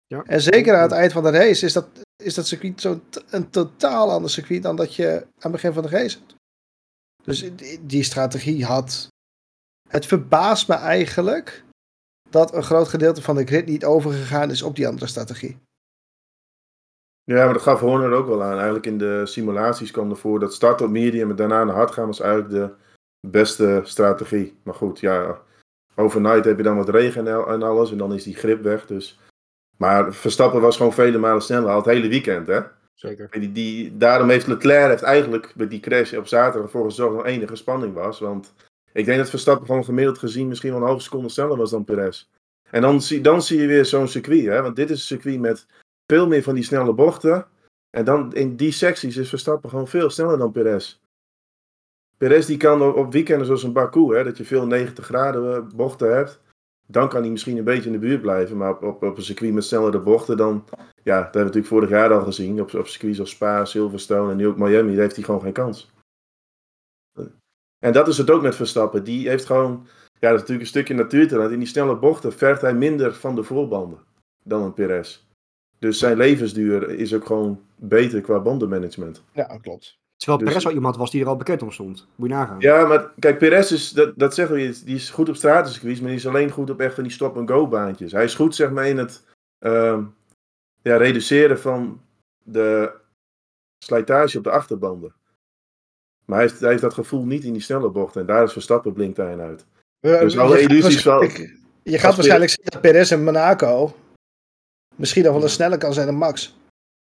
Ja. 0.08 0.24
En 0.24 0.42
zeker 0.42 0.76
aan 0.76 0.82
het 0.82 0.92
eind 0.92 1.12
van 1.12 1.24
de 1.24 1.30
race 1.30 1.66
is 1.66 1.74
dat, 1.74 1.88
is 2.24 2.34
dat 2.34 2.48
circuit 2.48 2.82
zo 2.82 3.02
een 3.30 3.50
totaal 3.50 4.12
ander 4.12 4.30
circuit 4.30 4.64
dan 4.64 4.76
dat 4.76 4.96
je 4.96 5.22
aan 5.22 5.28
het 5.38 5.52
begin 5.52 5.74
van 5.74 5.84
de 5.84 5.90
race 5.90 6.18
hebt. 6.18 6.36
Dus 7.24 7.56
die, 7.56 7.86
die 7.86 8.04
strategie 8.04 8.66
had. 8.66 9.08
Het 9.90 10.06
verbaast 10.06 10.68
me 10.68 10.76
eigenlijk 10.76 11.64
dat 12.30 12.54
een 12.54 12.64
groot 12.64 12.88
gedeelte 12.88 13.22
van 13.22 13.36
de 13.36 13.46
grid 13.46 13.66
niet 13.66 13.86
overgegaan 13.86 14.52
is 14.52 14.62
op 14.62 14.76
die 14.76 14.88
andere 14.88 15.08
strategie. 15.08 15.58
Ja, 17.24 17.44
maar 17.44 17.54
dat 17.54 17.62
gaf 17.62 17.80
Horner 17.80 18.12
ook 18.12 18.28
wel 18.28 18.44
aan. 18.44 18.56
Eigenlijk 18.56 18.86
in 18.86 18.98
de 18.98 19.26
simulaties 19.26 19.92
kwam 19.92 20.10
ervoor 20.10 20.40
dat 20.40 20.54
start 20.54 20.82
op 20.82 20.90
medium 20.90 21.30
en 21.30 21.36
daarna 21.36 21.64
naar 21.64 21.76
hard 21.76 21.92
gaan 21.92 22.06
was 22.06 22.20
eigenlijk 22.20 22.52
de 22.52 22.74
beste 23.28 23.82
strategie. 23.84 24.58
Maar 24.64 24.74
goed, 24.74 25.00
ja, 25.00 25.42
overnight 25.96 26.46
heb 26.46 26.58
je 26.58 26.64
dan 26.64 26.78
wat 26.78 26.90
regen 26.90 27.28
en 27.28 27.64
alles 27.64 27.92
en 27.92 27.98
dan 27.98 28.14
is 28.14 28.24
die 28.24 28.36
grip 28.36 28.62
weg. 28.62 28.86
Dus 28.86 29.20
maar 29.78 30.14
Verstappen 30.14 30.62
was 30.62 30.78
gewoon 30.78 30.94
vele 30.94 31.18
malen 31.18 31.42
sneller 31.42 31.70
al 31.70 31.76
het 31.76 31.86
hele 31.86 32.08
weekend, 32.08 32.48
hè? 32.48 32.60
Zeker. 32.94 33.30
Die, 33.32 33.52
die, 33.52 33.98
daarom 33.98 34.30
heeft 34.30 34.48
Leclerc 34.48 34.90
heeft 34.90 35.04
eigenlijk 35.04 35.54
met 35.56 35.70
die 35.70 35.80
crash 35.80 36.14
op 36.14 36.28
zaterdag 36.28 36.62
ervoor 36.62 36.86
gezorgd 36.86 37.16
dat 37.16 37.26
er 37.26 37.32
enige 37.32 37.56
spanning 37.56 37.94
was. 37.94 38.20
Want 38.20 38.54
ik 38.94 39.06
denk 39.06 39.18
dat 39.18 39.30
Verstappen 39.30 39.66
gewoon 39.66 39.86
gemiddeld 39.86 40.18
gezien 40.18 40.48
misschien 40.48 40.72
wel 40.72 40.80
een 40.80 40.88
halve 40.88 41.04
seconde 41.04 41.30
sneller 41.30 41.58
was 41.58 41.72
dan 41.72 41.84
Perez. 41.84 42.28
En 42.70 42.82
dan, 42.82 43.02
zie, 43.02 43.22
dan 43.22 43.42
zie 43.42 43.62
je 43.62 43.68
weer 43.68 43.86
zo'n 43.86 44.08
circuit, 44.08 44.46
hè? 44.46 44.62
Want 44.62 44.76
dit 44.76 44.90
is 44.90 45.00
een 45.00 45.06
circuit 45.06 45.40
met 45.40 45.66
veel 46.06 46.28
meer 46.28 46.44
van 46.44 46.56
die 46.56 46.64
snelle 46.64 46.94
bochten. 46.94 47.48
En 47.90 48.06
dan 48.06 48.34
in 48.34 48.56
die 48.56 48.72
secties 48.72 49.18
is 49.18 49.30
Verstappen 49.30 49.70
gewoon 49.70 49.88
veel 49.88 50.10
sneller 50.10 50.38
dan 50.38 50.52
Perez. 50.52 51.00
Perez 52.18 52.46
die 52.46 52.58
kan 52.58 52.82
op, 52.82 52.96
op 52.96 53.12
weekenden 53.12 53.46
zoals 53.46 53.64
een 53.64 53.74
Baku, 53.74 54.16
hè, 54.16 54.24
dat 54.24 54.38
je 54.38 54.46
veel 54.46 54.66
90 54.66 55.06
graden 55.06 55.76
bochten 55.76 56.16
hebt 56.16 56.40
dan 56.88 57.10
kan 57.10 57.22
hij 57.22 57.32
misschien 57.32 57.58
een 57.58 57.64
beetje 57.64 57.86
in 57.86 57.92
de 57.92 58.08
buurt 58.08 58.22
blijven. 58.22 58.58
Maar 58.58 58.78
op, 58.80 59.04
op, 59.04 59.18
een 59.18 59.24
circuit 59.24 59.54
met 59.54 59.64
snellere 59.64 60.00
bochten, 60.00 60.38
dan. 60.38 60.64
Ja, 61.04 61.16
dat 61.16 61.24
hebben 61.24 61.32
we 61.32 61.40
natuurlijk 61.40 61.68
vorig 61.68 61.90
jaar 61.90 62.14
al 62.14 62.24
gezien. 62.24 62.62
Op, 62.62 62.74
op 62.74 62.88
circuits 62.88 63.20
als 63.20 63.30
Spa, 63.30 63.66
Silverstone 63.66 64.32
en 64.32 64.38
nu 64.38 64.48
ook 64.48 64.58
Miami, 64.58 64.92
daar 64.92 65.02
heeft 65.02 65.16
hij 65.16 65.26
gewoon 65.26 65.42
geen 65.42 65.54
kans. 65.54 65.92
En 67.80 67.94
dat 67.94 68.08
is 68.08 68.18
het 68.18 68.30
ook 68.30 68.42
met 68.42 68.56
Verstappen. 68.56 69.04
Die 69.04 69.30
heeft 69.30 69.46
gewoon, 69.46 69.88
ja, 70.20 70.30
dat 70.30 70.34
is 70.34 70.40
natuurlijk 70.40 70.62
een 70.62 70.68
stukje 70.68 70.94
natuurtalent. 70.94 71.52
In 71.52 71.60
die 71.60 71.68
snelle 71.68 71.96
bochten 71.96 72.34
vergt 72.34 72.62
hij 72.62 72.74
minder 72.74 73.14
van 73.14 73.36
de 73.36 73.44
voorbanden 73.44 74.00
dan 74.44 74.62
een 74.62 74.74
Perez. 74.74 75.26
Dus 75.80 76.00
zijn 76.00 76.18
levensduur 76.18 76.90
is 76.90 77.14
ook 77.14 77.26
gewoon 77.26 77.62
beter 77.76 78.22
qua 78.22 78.40
bandenmanagement. 78.40 79.24
Ja, 79.34 79.58
klopt. 79.62 80.00
Terwijl 80.18 80.38
Dus- 80.40 80.48
Perez 80.50 80.66
al 80.66 80.72
iemand 80.72 80.98
was 80.98 81.12
die 81.12 81.22
er 81.22 81.28
al 81.28 81.36
bekend 81.38 81.62
om 81.62 81.72
stond. 81.72 82.08
Moet 82.16 82.30
je 82.30 82.36
nagaan. 82.36 82.60
Ja, 82.60 82.86
maar 82.86 83.12
kijk, 83.20 83.38
Perez 83.38 83.72
is, 83.72 83.92
dat, 83.92 84.14
dat 84.16 84.34
zeggen 84.34 84.56
we, 84.56 84.82
die 84.86 84.96
is 84.96 85.10
goed 85.10 85.30
op 85.30 85.36
stratencircuits, 85.36 86.00
maar 86.00 86.10
die 86.10 86.18
is 86.18 86.28
alleen 86.28 86.52
goed 86.52 86.70
op 86.70 86.80
echt 86.80 86.94
van 86.94 87.04
die 87.04 87.12
stop-and-go 87.12 87.68
baantjes. 87.68 88.12
Hij 88.12 88.24
is 88.24 88.36
goed, 88.36 88.56
zeg 88.56 88.72
maar, 88.72 88.88
in 88.88 88.98
het 88.98 89.24
ehm, 89.60 90.04
ja, 90.82 90.98
reduceren 90.98 91.60
van 91.60 92.02
de 92.44 92.92
slijtage 93.86 94.38
op 94.38 94.44
de 94.44 94.50
achterbanden. 94.52 95.14
Maar 96.26 96.38
hij 96.40 96.48
heeft, 96.48 96.60
hij 96.60 96.70
heeft 96.70 96.82
dat 96.82 96.94
gevoel 96.94 97.26
niet 97.26 97.44
in 97.44 97.54
die 97.54 97.62
snelle 97.62 97.90
bochten. 97.90 98.22
En 98.22 98.28
daar 98.28 98.44
is 98.44 98.52
Verstappen 98.52 98.94
blinkt 98.94 99.18
hij 99.18 99.32
in 99.32 99.40
uit. 99.40 99.66
Dus 100.00 100.34
je 100.34 100.40
alle 100.40 100.58
gaat 100.58 100.70
illusies 100.70 101.04
waarschijnlijk- 101.04 101.56
Je 101.84 101.98
gaat 102.00 102.16
waarschijnlijk 102.16 102.52
zien 102.52 102.66
dat 102.66 102.82
Perez 102.82 103.12
en 103.12 103.24
Monaco 103.24 103.96
misschien 104.96 105.24
nog 105.24 105.32
wel 105.34 105.42
een 105.42 105.48
Ja. 105.48 105.54
sneller 105.54 105.78
kan 105.78 105.94
zijn 105.94 106.06
dan 106.06 106.16
Max. 106.16 106.56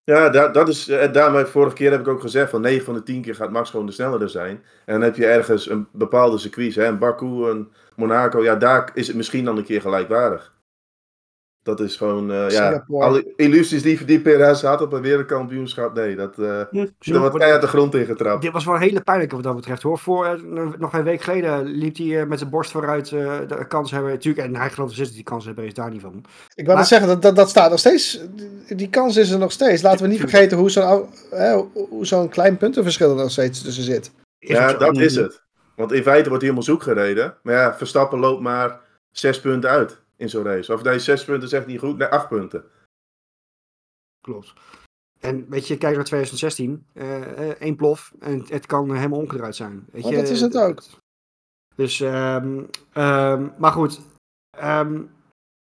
Ja, 0.06 0.30
dat, 0.30 0.54
dat 0.54 0.68
is, 0.68 0.88
eh, 0.90 1.12
daarmee 1.14 1.46
vorige 1.46 1.76
keer 1.76 1.92
heb 1.92 2.00
ik 2.00 2.08
ook 2.08 2.22
gezegd 2.22 2.50
van 2.50 2.62
9 2.62 2.86
van 2.86 2.94
de 2.94 3.04
10 3.04 3.22
keer 3.22 3.36
gaat 3.36 3.52
Max 3.52 3.70
gewoon 3.70 3.86
de 3.86 3.92
snellere 3.92 4.28
zijn. 4.28 4.64
En 4.86 4.94
dan 4.94 5.02
heb 5.02 5.16
je 5.16 5.26
ergens 5.26 5.70
een 5.70 5.88
bepaalde 5.92 6.38
circuits, 6.38 6.76
hè, 6.76 6.86
een 6.86 6.98
Baku, 6.98 7.26
een 7.26 7.72
Monaco, 7.96 8.44
ja, 8.44 8.56
daar 8.56 8.92
is 8.94 9.08
het 9.08 9.16
misschien 9.16 9.46
dan 9.46 9.58
een 9.58 9.64
keer 9.64 9.82
gelijkwaardig. 9.82 10.55
Dat 11.66 11.80
is 11.80 11.96
gewoon, 11.96 12.32
eh, 12.32 12.50
ja, 12.50 12.86
alle 12.90 13.34
illusies 13.36 13.82
die, 13.82 14.06
die 14.06 14.20
Perez 14.20 14.62
had 14.62 14.82
op 14.82 14.94
een 14.94 15.02
wereldkampioenschap, 15.02 15.94
nee, 15.96 16.16
dat, 16.16 16.40
eh 16.40 16.62
Hm, 16.70 16.86
dat 17.00 17.18
wordt 17.18 17.38
keihard 17.38 17.62
de 17.62 17.68
grond 17.68 17.96
ingetrapt. 17.96 18.42
Dit 18.42 18.52
was 18.52 18.66
wel 18.66 18.76
een 18.76 18.82
hele 18.82 19.02
pijnlijke 19.02 19.36
wat 19.36 19.44
dat 19.44 19.56
betreft 19.56 19.82
hoor. 19.82 19.98
Voor, 19.98 20.26
eh, 20.26 20.68
nog 20.78 20.94
een 20.94 21.04
week 21.04 21.22
geleden 21.22 21.64
liep 21.66 21.98
hij 21.98 22.20
eh, 22.22 22.28
met 22.28 22.40
zijn 22.40 22.50
borst 22.52 22.72
vooruit 22.72 23.12
eh, 23.12 23.40
de 23.48 23.66
kans 23.68 23.92
hebben. 23.92 24.12
Natuurlijk, 24.12 24.48
en 24.48 24.56
hij 24.56 24.70
gelooft 24.70 24.96
dus 24.96 25.06
dat 25.06 25.16
die 25.16 25.24
kans 25.24 25.46
hebben, 25.46 25.66
is 25.66 25.74
daar 25.74 25.92
niet 25.92 26.02
van. 26.02 26.14
Ik 26.16 26.24
wou 26.56 26.68
Maar- 26.68 26.76
net 26.78 26.88
zeggen, 26.88 27.08
dat, 27.08 27.22
dat, 27.22 27.36
dat 27.36 27.50
staat 27.50 27.70
nog 27.70 27.80
steeds. 27.80 28.20
Die- 28.76 28.90
kans 28.90 29.18
is 29.18 29.30
er 29.32 29.40
nog 29.40 29.52
steeds. 29.52 29.82
Laten 29.82 30.02
we 30.06 30.12
niet 30.12 30.20
vergeten 30.20 30.58
hoe 30.58 30.70
zo'n 30.70 30.84
ou- 30.84 31.06
hè, 31.30 31.54
hoe 31.90 32.06
zo'n 32.06 32.30
klein 32.30 32.58
puntenverschil 32.58 33.10
er 33.10 33.16
nog 33.16 33.32
steeds 33.32 33.62
tussen 33.64 33.84
zit. 33.84 34.12
Is 34.40 34.50
Ja, 34.50 34.70
zo. 34.70 34.78
dat 34.78 34.98
is 34.98 35.16
het. 35.16 35.42
Want 35.76 35.92
in 35.92 36.04
feite 36.04 36.30
wordt 36.30 36.44
hij 36.44 36.52
helemaal 36.54 36.64
zoek 36.76 36.84
gereden. 36.84 37.36
Maar 37.44 37.54
ja, 37.56 37.76
Verstappen 37.78 38.20
loopt 38.20 38.42
maar 38.42 38.80
zes 39.12 39.40
punten 39.40 39.70
uit 39.70 40.04
in 40.18 40.30
zo'n 40.30 40.44
race. 40.44 40.74
Of 40.74 40.84
nee, 40.84 41.00
zes 41.00 41.26
punten 41.26 41.50
zegt 41.50 41.68
niet 41.68 41.80
goed, 41.80 41.98
nee, 41.98 42.08
acht 42.08 42.28
punten. 42.28 42.64
Klopt. 44.22 44.54
En 45.20 45.50
weet 45.50 45.68
je, 45.68 45.78
kijk 45.78 45.96
naar 45.96 46.06
2016. 46.06 46.86
eh, 46.94 47.50
eh, 47.50 47.50
één 47.50 47.76
plof 47.76 48.14
en 48.20 48.46
het 48.48 48.66
kan 48.66 48.96
helemaal 48.96 49.20
omgedraaid 49.20 49.56
zijn. 49.56 49.86
Weet 49.92 50.08
je, 50.08 50.16
dat 50.16 50.28
is 50.30 50.42
het 50.42 50.58
ook. 50.58 50.84
Dus, 51.76 52.00
ehm, 52.00 52.64
ehm, 52.94 53.50
maar 53.58 53.72
goed. 53.72 54.02
ehm, 54.58 55.04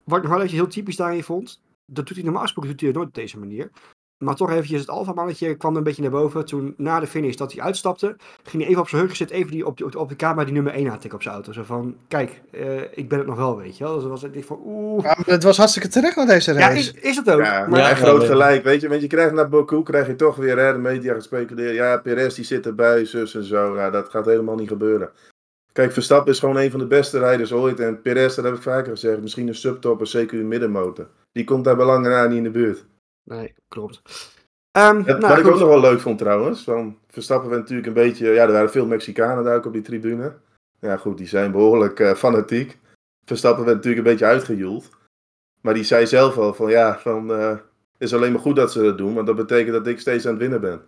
wat 0.05 0.19
ik 0.19 0.29
nog 0.29 0.37
wel 0.39 0.47
heel 0.47 0.67
typisch 0.67 0.97
daarin 0.97 1.23
vond. 1.23 1.61
Dat 1.87 2.07
doet 2.07 2.17
hij 2.17 2.25
normaal 2.25 2.43
gesproken 2.43 2.71
doet 2.71 2.81
hij 2.81 2.89
het 2.89 2.99
nooit 2.99 3.09
op 3.09 3.15
deze 3.15 3.39
manier. 3.39 3.71
Maar 4.19 4.35
toch 4.35 4.51
eventjes 4.51 4.81
het 4.81 4.91
alfamannetje 4.91 5.57
kwam 5.57 5.73
er 5.73 5.79
een 5.79 5.85
beetje 5.85 6.03
naar 6.03 6.11
boven. 6.11 6.45
Toen 6.45 6.75
na 6.77 7.01
de 7.01 7.07
finish 7.07 7.37
dat 7.37 7.53
hij 7.53 7.63
uitstapte, 7.63 8.17
ging 8.43 8.63
hij 8.63 8.71
even 8.71 8.83
op 8.83 8.89
zijn 8.89 9.01
heugen 9.01 9.17
zitten. 9.19 9.37
Even 9.37 9.51
die, 9.51 9.67
op, 9.67 9.77
de, 9.77 9.99
op 9.99 10.09
de 10.09 10.17
camera 10.17 10.45
die 10.45 10.55
nummer 10.55 10.73
1 10.73 10.91
aantikken 10.91 11.15
op 11.19 11.23
zijn 11.23 11.35
auto. 11.35 11.53
Zo 11.53 11.63
van, 11.63 11.97
kijk, 12.09 12.41
eh, 12.51 12.81
ik 12.91 13.09
ben 13.09 13.19
het 13.19 13.27
nog 13.27 13.37
wel, 13.37 13.57
weet 13.57 13.77
je 13.77 13.85
wel. 13.85 13.93
Dus 13.95 14.03
dat 14.03 14.11
was 14.11 14.23
ik 14.23 14.45
van, 14.45 14.61
oeh. 14.65 15.03
Ja, 15.03 15.15
maar 15.17 15.35
het 15.35 15.43
was 15.43 15.57
hartstikke 15.57 15.89
terecht 15.89 16.17
na 16.17 16.25
deze 16.27 16.53
Ja, 16.53 16.59
race. 16.59 16.79
is, 16.79 16.93
is 16.93 17.17
het 17.17 17.31
ook. 17.31 17.41
Ja, 17.41 17.67
maar, 17.67 17.81
Ja, 17.81 17.95
groot 17.95 18.25
gelijk, 18.25 18.65
weet 18.65 18.81
je. 18.81 18.89
Want 18.89 19.01
je 19.01 19.07
krijgt 19.07 19.33
naar 19.33 19.49
Baku, 19.49 19.83
krijg 19.83 20.07
je 20.07 20.17
toch 20.17 20.37
weer 20.37 20.59
hè, 20.59 20.73
de 20.73 20.79
media 20.79 21.15
gespeculeerd. 21.15 21.75
Ja, 21.75 21.97
Perez 21.97 22.35
die 22.35 22.45
zit 22.45 22.67
erbij, 22.67 23.05
zus 23.05 23.35
en 23.35 23.45
zo. 23.45 23.75
Nou, 23.75 23.93
dat 23.93 24.09
gaat 24.09 24.25
helemaal 24.27 24.57
niet 24.57 24.69
gebeuren. 24.69 25.11
Kijk, 25.73 25.93
Verstappen 25.93 26.33
is 26.33 26.39
gewoon 26.39 26.57
een 26.57 26.71
van 26.71 26.81
de 26.81 26.87
beste 26.87 27.19
rijders 27.19 27.53
ooit. 27.53 27.81
En 27.81 28.03
Perez, 28.03 28.35
dat 28.35 28.45
heb 28.45 28.55
ik 28.55 28.63
vaker 28.63 28.93
gezegd, 28.93 29.21
misschien 29.21 29.49
een 29.49 29.55
subtopper, 29.55 30.07
zeker 30.07 30.39
een 30.41 30.49
middenmotor. 30.49 31.09
Die 31.33 31.45
komt 31.45 31.65
daar 31.65 31.77
belangen 31.77 32.11
na 32.11 32.27
niet 32.27 32.37
in 32.37 32.43
de 32.43 32.51
buurt. 32.51 32.85
Nee, 33.29 33.55
klopt. 33.69 34.03
Ehm, 34.71 34.97
Ja, 34.99 35.03
nou, 35.05 35.21
wat 35.21 35.31
ik 35.39 35.45
goed. 35.45 35.53
ook 35.53 35.59
nog 35.59 35.69
wel 35.69 35.81
leuk 35.81 36.01
vond 36.01 36.19
trouwens, 36.19 36.65
van 36.65 36.99
Verstappen 37.09 37.49
werd 37.49 37.61
natuurlijk 37.61 37.89
een 37.89 37.93
beetje, 37.95 38.29
ja, 38.29 38.43
er 38.47 38.53
waren 38.53 38.71
veel 38.71 38.87
Mexicanen 38.87 39.45
daar 39.45 39.57
ook 39.57 39.67
op 39.67 39.73
die 39.73 39.83
tribune. 39.83 40.37
Ja 40.81 40.97
goed, 40.97 41.19
die 41.19 41.27
zijn 41.27 41.53
behoorlijk 41.53 42.01
eh, 42.01 42.15
fanatiek. 42.15 42.79
Verstappen 43.25 43.65
werd 43.65 43.77
natuurlijk 43.77 44.07
een 44.07 44.11
beetje 44.13 44.27
uitgejoeld. 44.27 44.91
Maar 45.61 45.75
die 45.75 45.85
zei 45.85 46.07
zelf 46.07 46.39
al 46.39 46.55
van 46.55 46.71
ja, 46.71 46.99
van, 46.99 47.33
eh, 47.33 47.49
het 47.49 47.63
is 47.99 48.15
alleen 48.15 48.33
maar 48.33 48.41
goed 48.41 48.57
dat 48.57 48.73
ze 48.73 48.83
dat 48.83 48.99
doen, 48.99 49.15
want 49.15 49.27
dat 49.27 49.37
betekent 49.37 49.73
dat 49.73 49.87
ik 49.87 50.01
steeds 50.01 50.25
aan 50.27 50.31
het 50.33 50.41
winnen 50.41 50.61
ben. 50.61 50.83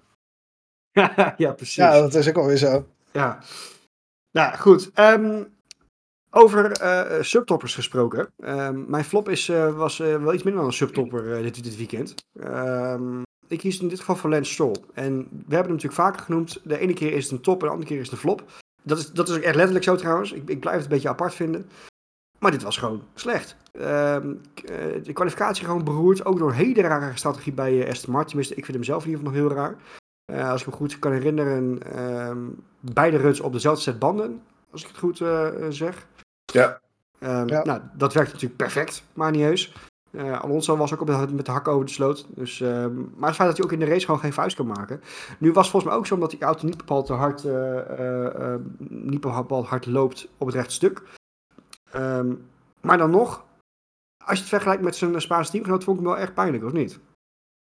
ja, 1.37 1.53
precies. 1.53 1.75
Ja, 1.75 2.01
dat 2.01 2.15
is 2.15 2.29
ook 2.29 2.37
alweer 2.37 2.57
zo. 2.57 2.87
Ja. 3.13 3.39
Nou, 4.31 4.57
goed. 4.57 4.91
ehm, 4.95 5.45
over 6.31 6.73
eh, 6.73 7.23
subtoppers 7.23 7.75
gesproken. 7.75 8.33
Ehm, 8.39 8.91
mijn 8.91 9.05
flop 9.05 9.29
is, 9.29 9.49
eh, 9.49 9.77
was 9.77 10.01
eh, 10.01 10.23
wel 10.23 10.35
iets 10.35 10.43
minder 10.43 10.63
dan 10.63 10.71
een 10.71 10.77
subtopper 10.77 11.43
dit, 11.43 11.65
dit 11.65 11.77
weekend. 11.77 12.15
Ehm, 12.41 13.23
ik 13.49 13.59
kies 13.59 13.81
in 13.81 13.89
dit 13.89 13.99
geval 13.99 14.17
voor 14.17 14.31
Lance 14.31 14.53
Stroll. 14.53 14.77
En 14.95 15.15
we 15.17 15.27
hebben 15.39 15.57
hem 15.57 15.69
natuurlijk 15.69 16.01
vaker 16.01 16.23
genoemd. 16.23 16.61
De 16.65 16.79
ene 16.79 16.93
keer 16.93 17.13
is 17.13 17.23
het 17.23 17.33
een 17.33 17.41
top 17.41 17.61
en 17.61 17.67
de 17.67 17.73
andere 17.73 17.89
keer 17.89 17.99
is 17.99 18.05
het 18.05 18.13
een 18.13 18.19
flop. 18.19 18.45
Dat 18.83 18.99
is, 18.99 19.11
dat 19.13 19.29
is 19.29 19.37
ook 19.37 19.43
echt 19.43 19.55
letterlijk 19.55 19.85
zo 19.85 19.97
trouwens. 19.97 20.33
Ik, 20.33 20.49
ik 20.49 20.61
blijf 20.61 20.77
het 20.77 20.85
een 20.85 20.93
beetje 20.93 21.09
apart 21.09 21.35
vinden. 21.35 21.69
Maar 22.39 22.51
dit 22.51 22.63
was 22.63 22.77
gewoon 22.77 23.03
slecht. 23.15 23.57
Ehm, 23.73 24.35
eh, 24.55 25.03
de 25.03 25.13
kwalificatie 25.13 25.65
gewoon 25.65 25.85
beroerd. 25.85 26.25
Ook 26.25 26.39
door 26.39 26.49
een 26.49 26.55
hele 26.55 26.81
rare 26.81 27.17
strategie 27.17 27.53
bij 27.53 27.89
Aston 27.89 28.13
Martin. 28.13 28.39
Ik 28.41 28.65
vind 28.65 28.67
hem 28.67 28.85
zelf 28.85 29.05
in 29.05 29.11
ieder 29.11 29.25
geval 29.25 29.41
nog 29.41 29.51
heel 29.51 29.59
raar. 29.59 29.77
Als 30.51 30.61
ik 30.61 30.67
me 30.67 30.73
goed 30.73 30.99
kan 30.99 31.13
herinneren, 31.13 31.79
beide 32.81 33.17
runs 33.17 33.41
op 33.41 33.53
dezelfde 33.53 33.83
set 33.83 33.99
banden, 33.99 34.43
als 34.73 34.83
ik 34.83 34.89
het 34.89 34.99
goed 34.99 35.21
eh, 35.21 35.49
zeg. 35.69 36.07
Ja. 36.45 36.81
Ehm, 37.19 37.49
Ja. 37.49 37.63
Nou, 37.65 37.81
dat 37.93 38.13
werkt 38.15 38.33
natuurlijk 38.33 38.57
perfect, 38.61 39.03
maar 39.13 39.31
niet 39.31 39.43
heus. 39.43 39.73
Eh, 40.11 40.41
Alonso 40.41 40.77
was 40.77 40.93
ook 40.95 41.01
op 41.01 41.07
de, 41.07 41.27
met 41.33 41.47
de 41.47 41.53
hak 41.53 41.69
over 41.69 41.87
de 41.87 41.93
sloot. 41.93 42.27
Dus, 42.29 42.61
ehm, 42.61 42.95
maar 43.17 43.29
het 43.29 43.37
feit 43.37 43.49
dat 43.49 43.57
hij 43.57 43.65
ook 43.67 43.73
in 43.73 43.79
de 43.79 43.85
race 43.87 44.05
gewoon 44.05 44.21
geen 44.21 44.33
vuist 44.33 44.57
kan 44.57 44.67
maken. 44.67 45.01
Nu 45.39 45.53
was 45.53 45.63
het 45.63 45.71
volgens 45.71 45.85
mij 45.93 46.01
ook 46.01 46.07
zo 46.07 46.15
omdat 46.15 46.31
die 46.31 46.43
auto 46.43 46.67
niet 46.67 46.77
bepaald 46.77 47.07
te 47.07 47.13
hard, 47.13 47.45
eh, 47.45 47.79
eh, 47.79 48.53
eh, 48.55 48.61
niet 48.89 49.21
bepaald 49.21 49.67
hard 49.67 49.87
loopt 49.87 50.29
op 50.39 50.47
het 50.47 50.57
rechte 50.57 50.75
stuk. 50.75 51.03
Ehm, 51.93 52.33
maar 52.81 52.99
dan 52.99 53.11
nog, 53.11 53.45
als 54.25 54.35
je 54.35 54.41
het 54.41 54.49
vergelijkt 54.49 54.83
met 54.83 54.97
zijn 54.97 55.21
Spaanse 55.21 55.51
teamgenoot, 55.51 55.85
vond 55.85 55.99
ik 55.99 56.05
hem 56.05 56.13
wel 56.13 56.23
echt 56.23 56.35
pijnlijk, 56.35 56.65
of 56.65 56.73
niet? 56.73 56.99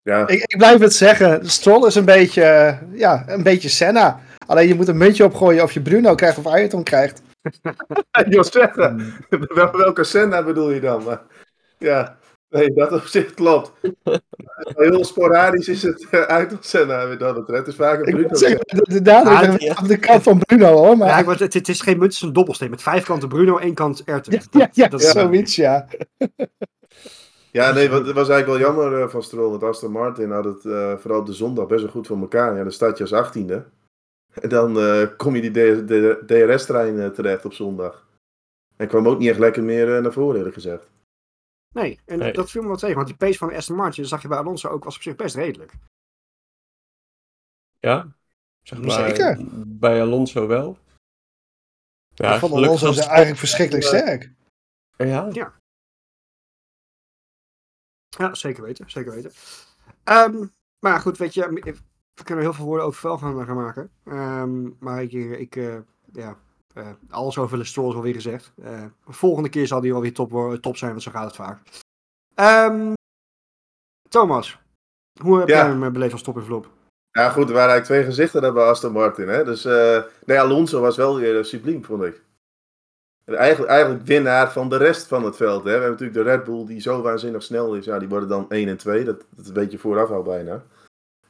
Ja, 0.02 0.26
Ik, 0.26 0.42
ik 0.42 0.56
blijf 0.58 0.80
het 0.80 0.94
zeggen. 0.94 1.50
Stroll 1.50 1.86
is 1.86 1.94
een 1.94 2.04
beetje, 2.04 2.78
ja, 2.92 3.24
een 3.28 3.42
beetje 3.42 3.68
Senna. 3.68 4.20
Alleen 4.50 4.68
je 4.68 4.74
moet 4.74 4.88
een 4.88 4.96
muntje 4.96 5.24
opgooien 5.24 5.62
of 5.62 5.72
je 5.72 5.80
Bruno 5.80 6.14
krijgt 6.14 6.38
of 6.38 6.46
Ayrton 6.46 6.82
krijgt. 6.82 7.22
ik 8.24 8.26
wil 8.26 8.44
zeggen, 8.44 9.14
wel- 9.54 9.76
welke 9.76 10.04
Senna 10.04 10.42
bedoel 10.44 10.70
je 10.70 10.80
dan? 10.80 11.18
Ja, 11.78 12.16
nee, 12.48 12.72
dat 12.74 12.92
op 12.92 13.02
zich 13.04 13.34
klopt. 13.34 13.72
Heel 14.76 15.04
sporadisch 15.04 15.68
is 15.68 15.82
het 15.82 16.06
uit 16.10 16.52
op 16.52 16.58
Senna, 16.62 17.16
dat 17.16 17.34
betreft. 17.34 17.58
Het 17.58 17.66
is 17.68 17.74
vaak 17.74 17.98
een 18.00 18.06
Ik 18.06 18.14
Bruno. 18.14 18.34
zeggen, 18.34 18.60
de, 18.66 19.02
de 19.02 19.10
Ja, 19.10 19.54
ja. 19.58 19.76
op 19.80 19.88
de 19.88 19.98
kant 19.98 20.22
van 20.22 20.38
Bruno 20.38 20.66
hoor. 20.72 20.96
Maar 20.98 21.08
Ja, 21.08 21.18
ja, 21.18 21.24
maar 21.24 21.38
het, 21.38 21.54
het 21.54 21.68
is 21.68 21.80
geen 21.80 21.98
munt, 21.98 22.12
het 22.12 22.22
is 22.22 22.28
een 22.28 22.32
dobbelsteen. 22.32 22.70
Met 22.70 22.82
vijf 22.82 23.04
kanten 23.04 23.28
Bruno, 23.28 23.58
één 23.58 23.74
kant 23.74 24.02
Ayrton. 24.06 24.40
ja, 24.50 24.68
ja, 24.72 24.88
Dat 24.88 25.00
is- 25.02 25.10
zoiets 25.10 25.56
ja. 25.56 25.86
Ja, 27.52 27.72
nee, 27.72 27.90
want 27.90 28.06
het 28.06 28.14
was 28.14 28.28
eigenlijk 28.28 28.62
wel 28.62 28.72
jammer 28.74 29.02
eh, 29.02 29.08
van 29.08 29.22
Stroll. 29.22 29.50
Want 29.50 29.62
Aston 29.62 29.90
Martin 29.92 30.30
had 30.30 30.44
het 30.44 30.64
eh, 30.64 30.92
vooral 30.96 31.20
op 31.20 31.26
de 31.26 31.32
zondag 31.32 31.66
best 31.66 31.82
wel 31.82 31.90
goed 31.90 32.06
voor 32.06 32.18
elkaar. 32.20 32.56
Ja, 32.56 32.62
dan 32.62 32.72
staat 32.72 32.96
je 32.96 33.02
als 33.04 33.12
achttiende. 33.12 33.64
En 34.32 34.48
dan 34.48 34.78
eh, 34.78 35.16
kom 35.16 35.34
je 35.36 35.50
die 35.50 35.84
DRS-trein 36.26 37.00
eh, 37.00 37.08
terecht 37.08 37.44
op 37.44 37.52
zondag. 37.52 38.08
En 38.76 38.88
kwam 38.88 39.08
ook 39.08 39.18
niet 39.18 39.28
echt 39.28 39.38
lekker 39.38 39.62
meer 39.62 39.96
eh, 39.96 40.02
naar 40.02 40.12
voren, 40.12 40.36
eerlijk 40.36 40.54
gezegd. 40.54 40.90
Nee, 41.74 42.00
en 42.04 42.18
Nee. 42.18 42.32
dat 42.32 42.50
viel 42.50 42.62
me 42.62 42.68
wel 42.68 42.76
tegen. 42.76 42.94
Want 42.96 43.06
die 43.08 43.16
pace 43.16 43.38
van 43.38 43.52
Aston 43.52 43.76
Martin, 43.76 44.00
dat 44.02 44.10
zag 44.10 44.22
je 44.22 44.28
bij 44.28 44.38
Alonso 44.38 44.68
ook, 44.68 44.84
was 44.84 44.96
op 44.96 45.02
zich 45.02 45.16
best 45.16 45.34
redelijk. 45.34 45.72
Ja, 47.78 48.08
zeg 48.62 48.80
maar. 48.80 48.90
Zeker. 48.90 49.38
Bij 49.66 50.00
Alonso 50.02 50.46
wel. 50.46 50.78
Ja, 52.14 52.34
ik 52.34 52.40
vond 52.40 52.52
Alonso 52.52 52.92
Stroll- 52.92 53.08
eigenlijk 53.08 53.38
verschrikkelijk 53.38 53.84
sterk. 53.86 54.32
Ja, 54.96 55.28
Ja, 58.18 58.34
zeker 58.34 58.62
weten, 58.62 58.90
zeker 58.90 59.12
weten. 59.12 59.32
Ehm, 60.04 60.46
maar 60.78 61.00
goed, 61.00 61.18
weet 61.18 61.34
je, 61.34 61.80
we 62.14 62.24
kunnen 62.24 62.44
heel 62.44 62.52
veel 62.52 62.64
woorden 62.64 62.86
over 62.86 63.00
vuil 63.00 63.18
gaan, 63.18 63.44
gaan 63.46 63.56
maken. 63.56 63.90
Ehm, 64.04 64.68
maar 64.78 65.02
ik, 65.02 65.12
ik 65.12 65.56
eh, 65.56 65.76
ja, 66.12 66.36
eh, 66.74 66.88
alles 67.10 67.38
over 67.38 67.58
de 67.58 67.64
Stroll 67.64 67.88
is 67.88 67.94
alweer 67.94 68.14
gezegd. 68.14 68.52
Eh, 68.62 68.84
volgende 69.06 69.48
keer 69.48 69.66
zal 69.66 69.80
die 69.80 69.92
alweer 69.92 70.12
top, 70.14 70.30
wo- 70.30 70.60
top 70.60 70.76
zijn, 70.76 70.90
want 70.90 71.02
zo 71.02 71.10
gaat 71.10 71.24
het 71.26 71.36
vaak. 71.36 71.60
Ehm, 72.34 72.92
Thomas, 74.08 74.58
hoe 75.22 75.38
heb 75.38 75.48
Ja. 75.48 75.56
jij 75.56 75.66
hem 75.66 75.84
eh, 75.84 75.90
beleefd 75.90 76.12
als 76.12 76.22
top 76.22 76.36
en 76.36 76.44
flop? 76.44 76.70
Ja, 77.12 77.30
goed, 77.30 77.48
er 77.48 77.54
waren 77.54 77.70
eigenlijk 77.70 77.84
twee 77.84 78.04
gezichten 78.04 78.42
daar 78.42 78.52
bij 78.52 78.64
Aston 78.64 78.92
Martin. 78.92 79.28
Hè? 79.28 79.44
Dus, 79.44 79.64
eh, 79.64 80.02
nee, 80.26 80.40
Alonso 80.40 80.80
was 80.80 80.96
wel 80.96 81.16
weer 81.16 81.38
uh, 81.38 81.44
subliem, 81.44 81.84
vond 81.84 82.02
ik. 82.02 82.22
En 83.24 83.34
Eigenlijk, 83.36 83.70
eigenlijk 83.72 84.02
winnaar 84.06 84.52
van 84.52 84.68
de 84.68 84.76
rest 84.76 85.06
van 85.06 85.24
het 85.24 85.36
veld. 85.36 85.58
Hè? 85.58 85.62
We 85.64 85.70
hebben 85.70 85.90
natuurlijk 85.90 86.18
de 86.18 86.22
Red 86.24 86.44
Bull 86.44 86.66
die 86.66 86.80
zo 86.80 87.02
waanzinnig 87.02 87.42
snel 87.42 87.74
is. 87.74 87.84
Ja, 87.84 87.98
die 87.98 88.08
worden 88.08 88.28
dan 88.28 88.46
1 88.48 88.68
en 88.68 88.76
2. 88.76 89.04
Dat, 89.04 89.18
dat 89.30 89.38
is 89.40 89.48
een 89.48 89.54
beetje 89.54 89.78
vooraf 89.78 90.10
al 90.10 90.22
bijna. 90.22 90.62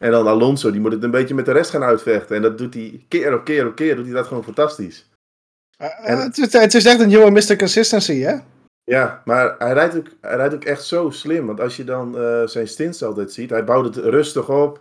En 0.00 0.10
dan 0.10 0.26
Alonso, 0.26 0.70
die 0.70 0.80
moet 0.80 0.92
het 0.92 1.02
een 1.02 1.10
beetje 1.10 1.34
met 1.34 1.44
de 1.44 1.52
rest 1.52 1.70
gaan 1.70 1.82
uitvechten. 1.82 2.36
En 2.36 2.42
dat 2.42 2.58
doet 2.58 2.74
hij 2.74 3.04
keer 3.08 3.34
op 3.34 3.44
keer 3.44 3.66
op 3.66 3.74
keer, 3.74 3.96
doet 3.96 4.04
hij 4.04 4.14
dat 4.14 4.26
gewoon 4.26 4.44
fantastisch. 4.44 5.08
Eh, 5.76 6.10
En- 6.10 6.18
het, 6.18 6.38
is, 6.38 6.52
het 6.52 6.74
is 6.74 6.84
echt 6.86 7.00
een 7.00 7.08
nieuwe 7.08 7.30
Mr. 7.30 7.56
Consistency, 7.56 8.20
hè? 8.20 8.36
Ja, 8.84 9.22
maar 9.24 9.54
hij 9.58 9.72
rijdt, 9.72 9.96
ook, 9.96 10.06
hij 10.20 10.36
rijdt 10.36 10.54
ook 10.54 10.64
echt 10.64 10.84
zo 10.84 11.10
slim. 11.10 11.46
Want 11.46 11.60
als 11.60 11.76
je 11.76 11.84
dan 11.84 12.18
eh, 12.18 12.46
zijn 12.46 12.68
stints 12.68 13.02
altijd 13.02 13.32
ziet, 13.32 13.50
hij 13.50 13.64
bouwt 13.64 13.84
het 13.84 14.04
rustig 14.04 14.48
op. 14.48 14.80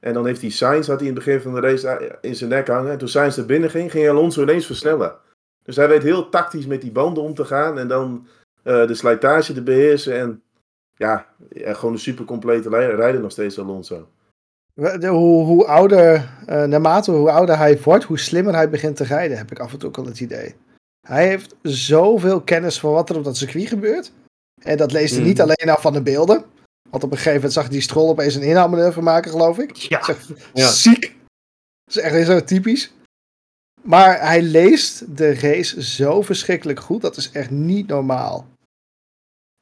En 0.00 0.12
dan 0.14 0.26
heeft 0.26 0.40
hij 0.40 0.50
Sainz, 0.50 0.86
had 0.88 0.98
hij 0.98 1.08
in 1.08 1.14
het 1.14 1.24
begin 1.24 1.40
van 1.40 1.54
de 1.54 1.60
race 1.60 1.88
eh, 1.88 2.16
in 2.20 2.34
zijn 2.36 2.50
nek 2.50 2.68
hangen. 2.68 2.92
En 2.92 2.98
toen 2.98 3.08
Sainz 3.08 3.38
er 3.38 3.46
binnen 3.46 3.70
ging, 3.70 3.90
ging 3.90 4.08
Alonso 4.08 4.42
ineens 4.42 4.66
versnellen. 4.66 5.16
Dus 5.64 5.76
hij 5.76 5.88
weet 5.88 6.02
heel 6.02 6.28
tactisch 6.28 6.66
met 6.66 6.80
die 6.80 6.92
banden 6.92 7.22
om 7.22 7.34
te 7.34 7.44
gaan. 7.44 7.78
En 7.78 7.88
dan 7.88 8.26
eh, 8.62 8.86
de 8.86 8.94
slijtage 8.94 9.52
te 9.52 9.62
beheersen. 9.62 10.18
En 10.18 10.42
ja, 10.94 11.26
ja, 11.50 11.74
gewoon 11.74 11.92
een 11.94 12.00
super 12.00 12.24
complete 12.24 12.68
rijder 12.68 13.20
nog 13.20 13.30
steeds 13.30 13.58
Alonso. 13.58 14.08
Hoe, 14.82 15.44
hoe 15.44 15.66
ouder, 15.66 16.14
eh, 16.46 16.64
naarmate 16.64 17.10
hoe 17.10 17.30
ouder 17.30 17.58
hij 17.58 17.80
wordt, 17.82 18.04
hoe 18.04 18.18
slimmer 18.18 18.54
hij 18.54 18.70
begint 18.70 18.96
te 18.96 19.04
rijden, 19.04 19.36
heb 19.36 19.50
ik 19.50 19.58
af 19.58 19.72
en 19.72 19.78
toe 19.78 19.88
ook 19.88 19.98
al 19.98 20.04
het 20.06 20.20
idee. 20.20 20.54
Hij 21.06 21.26
heeft 21.28 21.54
zoveel 21.62 22.40
kennis 22.40 22.80
van 22.80 22.92
wat 22.92 23.10
er 23.10 23.16
op 23.16 23.24
dat 23.24 23.36
circuit 23.36 23.68
gebeurt. 23.68 24.12
En 24.62 24.76
dat 24.76 24.92
leest 24.92 25.14
hij 25.14 25.24
niet 25.24 25.32
Mhm. 25.38 25.42
alleen 25.42 25.74
af 25.76 25.80
van 25.82 25.92
de 25.92 26.02
beelden. 26.02 26.44
Want 26.90 27.04
op 27.04 27.10
een 27.10 27.16
gegeven 27.16 27.34
moment 27.34 27.52
zag 27.52 27.62
hij 27.62 27.72
die 27.72 27.80
Stroll 27.82 28.08
opeens 28.08 28.34
een 28.34 28.42
inhaalmanoeuvre 28.42 29.02
maken, 29.02 29.30
geloof 29.30 29.58
ik. 29.58 29.74
Ja, 29.76 30.00
Ja. 30.54 30.68
ziek. 30.68 31.16
Dat 31.84 31.96
is 31.96 32.02
echt 32.02 32.26
zo 32.26 32.44
typisch. 32.44 32.92
Maar 33.82 34.20
hij 34.20 34.42
leest 34.42 35.16
de 35.16 35.34
race 35.34 35.82
zo 35.82 36.22
verschrikkelijk 36.22 36.80
goed. 36.80 37.00
Dat 37.00 37.16
is 37.16 37.30
echt 37.30 37.50
niet 37.50 37.86
normaal. 37.86 38.46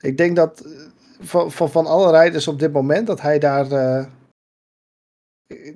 Ik 0.03 0.17
denk 0.17 0.37
dat 0.37 0.61
eh, 0.61 0.71
van, 1.21 1.53
van, 1.53 1.71
van 1.71 1.87
alle 1.87 2.11
rijders 2.11 2.49
op 2.49 2.59
dit 2.59 2.73
moment 2.73 3.07
dat 3.07 3.21
hij 3.21 3.39
daar. 3.39 3.73
eh, 3.73 4.05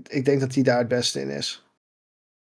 ik, 0.08 0.24
denk 0.24 0.40
dat 0.40 0.54
hij 0.54 0.62
daar 0.62 0.78
het 0.78 0.88
beste 0.88 1.20
in 1.20 1.28
is. 1.28 1.64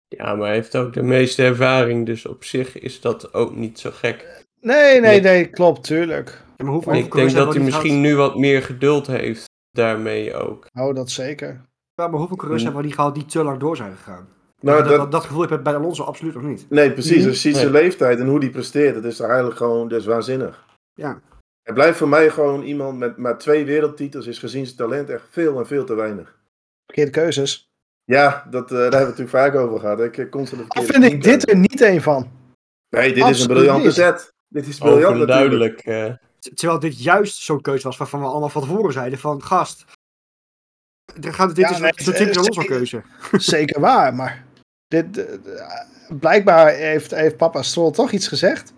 Ja, 0.07 0.35
maar 0.35 0.45
hij 0.45 0.55
heeft 0.55 0.75
ook 0.75 0.93
de 0.93 1.03
meeste 1.03 1.43
ervaring, 1.43 2.05
dus 2.05 2.25
op 2.25 2.43
zich 2.43 2.79
is 2.79 3.01
dat 3.01 3.33
ook 3.33 3.55
niet 3.55 3.79
zo 3.79 3.89
gek. 3.93 4.43
Nee, 4.61 4.91
nee, 4.91 4.99
Nee. 5.01 5.21
nee, 5.21 5.45
klopt, 5.49 5.83
tuurlijk. 5.83 6.41
Ja, 6.57 6.63
maar 6.65 6.73
hoeveel, 6.73 6.93
ik 6.93 6.99
denk 6.99 7.13
dat 7.13 7.23
hij 7.31 7.35
hebben 7.35 7.53
we 7.53 7.63
misschien 7.63 8.01
nu 8.01 8.15
wat 8.15 8.37
meer 8.37 8.61
geduld 8.63 9.07
heeft 9.07 9.49
daarmee 9.71 10.35
ook. 10.35 10.65
Oh, 10.73 10.95
dat 10.95 11.09
zeker. 11.09 11.61
Ja, 11.95 12.07
maar 12.07 12.19
hoeveel 12.19 12.35
coureurs 12.37 12.61
Mm. 12.61 12.67
hebben 12.67 12.81
we 12.81 12.87
niet 12.87 12.97
gehad 12.99 13.15
die 13.15 13.25
te 13.25 13.43
lang 13.43 13.59
door 13.59 13.75
zijn 13.75 13.95
gegaan? 13.95 14.27
Nou, 14.59 14.79
dat, 14.79 14.89
dat, 14.89 14.97
dat, 14.97 15.11
dat 15.11 15.23
gevoel 15.25 15.41
heb 15.41 15.51
ik 15.51 15.63
bij 15.63 15.75
Alonso 15.75 16.03
absoluut 16.03 16.33
nog 16.33 16.43
niet. 16.43 16.65
nee, 16.69 16.91
precies. 16.91 17.25
Als 17.25 17.41
je 17.41 17.49
ziet 17.49 17.57
zijn 17.57 17.71
leeftijd 17.71 18.19
en 18.19 18.27
hoe 18.27 18.39
die 18.39 18.49
presteert, 18.49 18.93
dat 18.95 19.03
is 19.03 19.19
eigenlijk 19.19 19.57
gewoon 19.57 19.87
dat 19.87 19.99
is 19.99 20.05
waanzinnig. 20.05 20.65
Ja. 20.93 21.21
Hij 21.61 21.73
blijft 21.73 21.97
voor 21.97 22.07
mij 22.07 22.29
gewoon 22.29 22.63
iemand 22.63 22.97
met 22.97 23.17
maar 23.17 23.37
twee 23.37 23.65
wereldtitels, 23.65 24.27
is 24.27 24.39
gezien 24.39 24.65
zijn 24.65 24.77
talent 24.77 25.09
echt 25.09 25.23
veel 25.29 25.59
en 25.59 25.67
veel 25.67 25.83
te 25.85 25.93
weinig. 25.95 26.39
Verkeerde 26.91 27.11
keuzes. 27.11 27.69
Ja, 28.03 28.47
dat, 28.49 28.63
eh, 28.63 28.69
daar 28.69 28.81
hebben 28.81 28.99
we 28.99 29.05
het 29.05 29.17
natuurlijk 29.17 29.37
vaak 29.53 29.55
over 29.55 29.79
gehad. 29.79 29.99
Ik 29.99 30.17
eh, 30.17 30.29
constant 30.29 30.61
verkeerde 30.61 30.93
vind 30.93 31.03
ik 31.13 31.23
dit 31.23 31.39
team 31.39 31.55
er 31.55 31.61
niet 31.69 31.81
een 31.81 32.01
van? 32.01 32.31
Nee, 32.89 33.13
dit 33.13 33.27
is 33.27 33.41
een 33.41 33.47
briljante 33.47 33.91
zet. 33.91 34.33
Dit 34.47 34.67
is 34.67 34.77
briljant 34.77 35.29
eh 35.83 36.13
T- 36.39 36.57
Terwijl 36.57 36.79
dit 36.79 37.03
juist 37.03 37.37
zo'n 37.37 37.61
keuze 37.61 37.83
was 37.87 37.97
waarvan 37.97 38.19
we 38.19 38.25
allemaal 38.25 38.49
van 38.49 38.61
tevoren 38.61 38.93
zeiden 38.93 39.19
van 39.19 39.43
gast. 39.43 39.85
Gaat, 41.21 41.55
dit 41.55 41.57
Ja, 41.57 41.71
is 41.71 41.79
nee, 41.79 42.15
eh, 42.15 42.37
Alonso 42.37 42.61
keuze. 42.61 43.01
Zeker 43.31 43.79
waar, 43.79 44.13
maar 44.15 44.45
dit, 44.87 45.17
eh, 45.17 45.33
eh, 45.33 45.85
blijkbaar 46.19 46.73
heeft, 46.73 47.11
heeft 47.11 47.37
papa 47.37 47.61
Stroll 47.61 47.91
toch 47.91 48.11
iets 48.11 48.27
gezegd? 48.27 48.73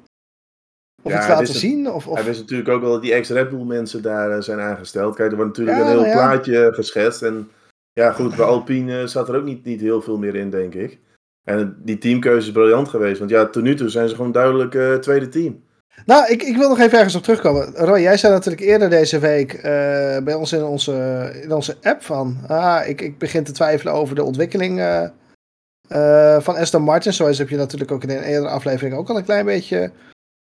Of 1.02 1.12
Ja, 1.12 1.17
iets 1.17 1.28
laten 1.28 1.54
zien? 1.54 1.91
Of, 1.91 2.08
of... 2.08 2.15
Hij 2.15 2.26
wist 2.26 2.39
natuurlijk 2.39 2.69
ook 2.69 2.82
wel 2.82 2.91
dat 2.91 3.02
die 3.02 3.13
ex-Red 3.13 3.49
Bull 3.49 3.63
mensen 3.63 4.02
daar 4.02 4.32
eh, 4.32 4.41
zijn 4.41 4.60
aangesteld. 4.60 5.15
Kijk, 5.15 5.32
er 5.32 5.38
wordt 5.38 5.58
natuurlijk 5.58 5.78
Ja, 5.78 5.84
een 5.84 5.89
heel 5.97 6.06
ja. 6.06 6.12
plaatje 6.12 6.73
geschetst. 6.73 7.21
En 7.21 7.52
ja, 7.93 8.12
goed, 8.12 8.36
bij 8.36 8.45
Alpine 8.45 9.08
zat 9.08 9.29
er 9.29 9.36
ook 9.36 9.43
niet, 9.43 9.65
niet 9.65 9.82
heel 9.82 10.01
veel 10.01 10.17
meer 10.17 10.36
in, 10.36 10.49
denk 10.49 10.73
ik. 10.73 10.99
En 11.43 11.77
die 11.84 11.97
teamkeuze 11.97 12.47
is 12.47 12.53
briljant 12.53 12.89
geweest. 12.89 13.19
Want 13.19 13.32
ja, 13.32 13.45
tot 13.45 13.63
nu 13.63 13.75
toe 13.75 13.89
zijn 13.89 14.10
ze 14.10 14.15
gewoon 14.15 14.32
duidelijk 14.32 14.75
eh, 14.75 14.93
tweede 14.93 15.29
team. 15.29 15.63
Nou, 16.06 16.32
ik, 16.32 16.43
ik 16.43 16.58
wil 16.58 16.69
nog 16.69 16.79
even 16.79 16.97
ergens 16.97 17.15
op 17.15 17.23
terugkomen. 17.23 17.73
Roy, 17.75 17.99
jij 17.99 18.17
zei 18.17 18.34
natuurlijk 18.34 18.63
eerder 18.63 18.89
deze 18.89 19.19
week 19.19 19.53
eh, 19.53 19.62
bij 20.23 20.34
ons 20.34 20.51
in 20.51 20.63
onze, 20.63 21.29
in 21.43 21.51
onze 21.51 21.77
app 21.82 22.03
van... 22.03 22.38
Ah, 22.47 22.88
ik, 22.88 23.01
ik 23.01 23.17
begin 23.17 23.43
te 23.43 23.51
twijfelen 23.51 23.93
over 23.93 24.15
de 24.15 24.23
ontwikkeling 24.23 24.79
eh, 24.79 25.03
eh, 25.88 26.41
van 26.41 26.56
Aston 26.56 26.82
Martin. 26.82 27.13
Zoals 27.13 27.38
heb 27.38 27.49
je 27.49 27.56
natuurlijk 27.56 27.91
ook 27.91 28.03
in 28.03 28.10
een 28.10 28.23
eerdere 28.23 28.51
aflevering 28.53 28.95
ook 28.95 29.10
al 29.10 29.17
een 29.17 29.23
klein 29.23 29.45
beetje 29.45 29.91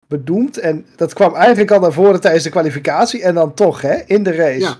bedoeld. 0.07 0.57
En 0.57 0.85
dat 0.95 1.13
kwam 1.13 1.35
eigenlijk 1.35 1.71
al 1.71 1.79
naar 1.79 1.93
voren 1.93 2.21
tijdens 2.21 2.43
de 2.43 2.49
kwalificatie. 2.49 3.23
En 3.23 3.33
dan 3.35 3.53
toch, 3.53 3.81
hè, 3.81 3.95
in 4.05 4.23
de 4.23 4.35
race. 4.35 4.59
Ja. 4.59 4.77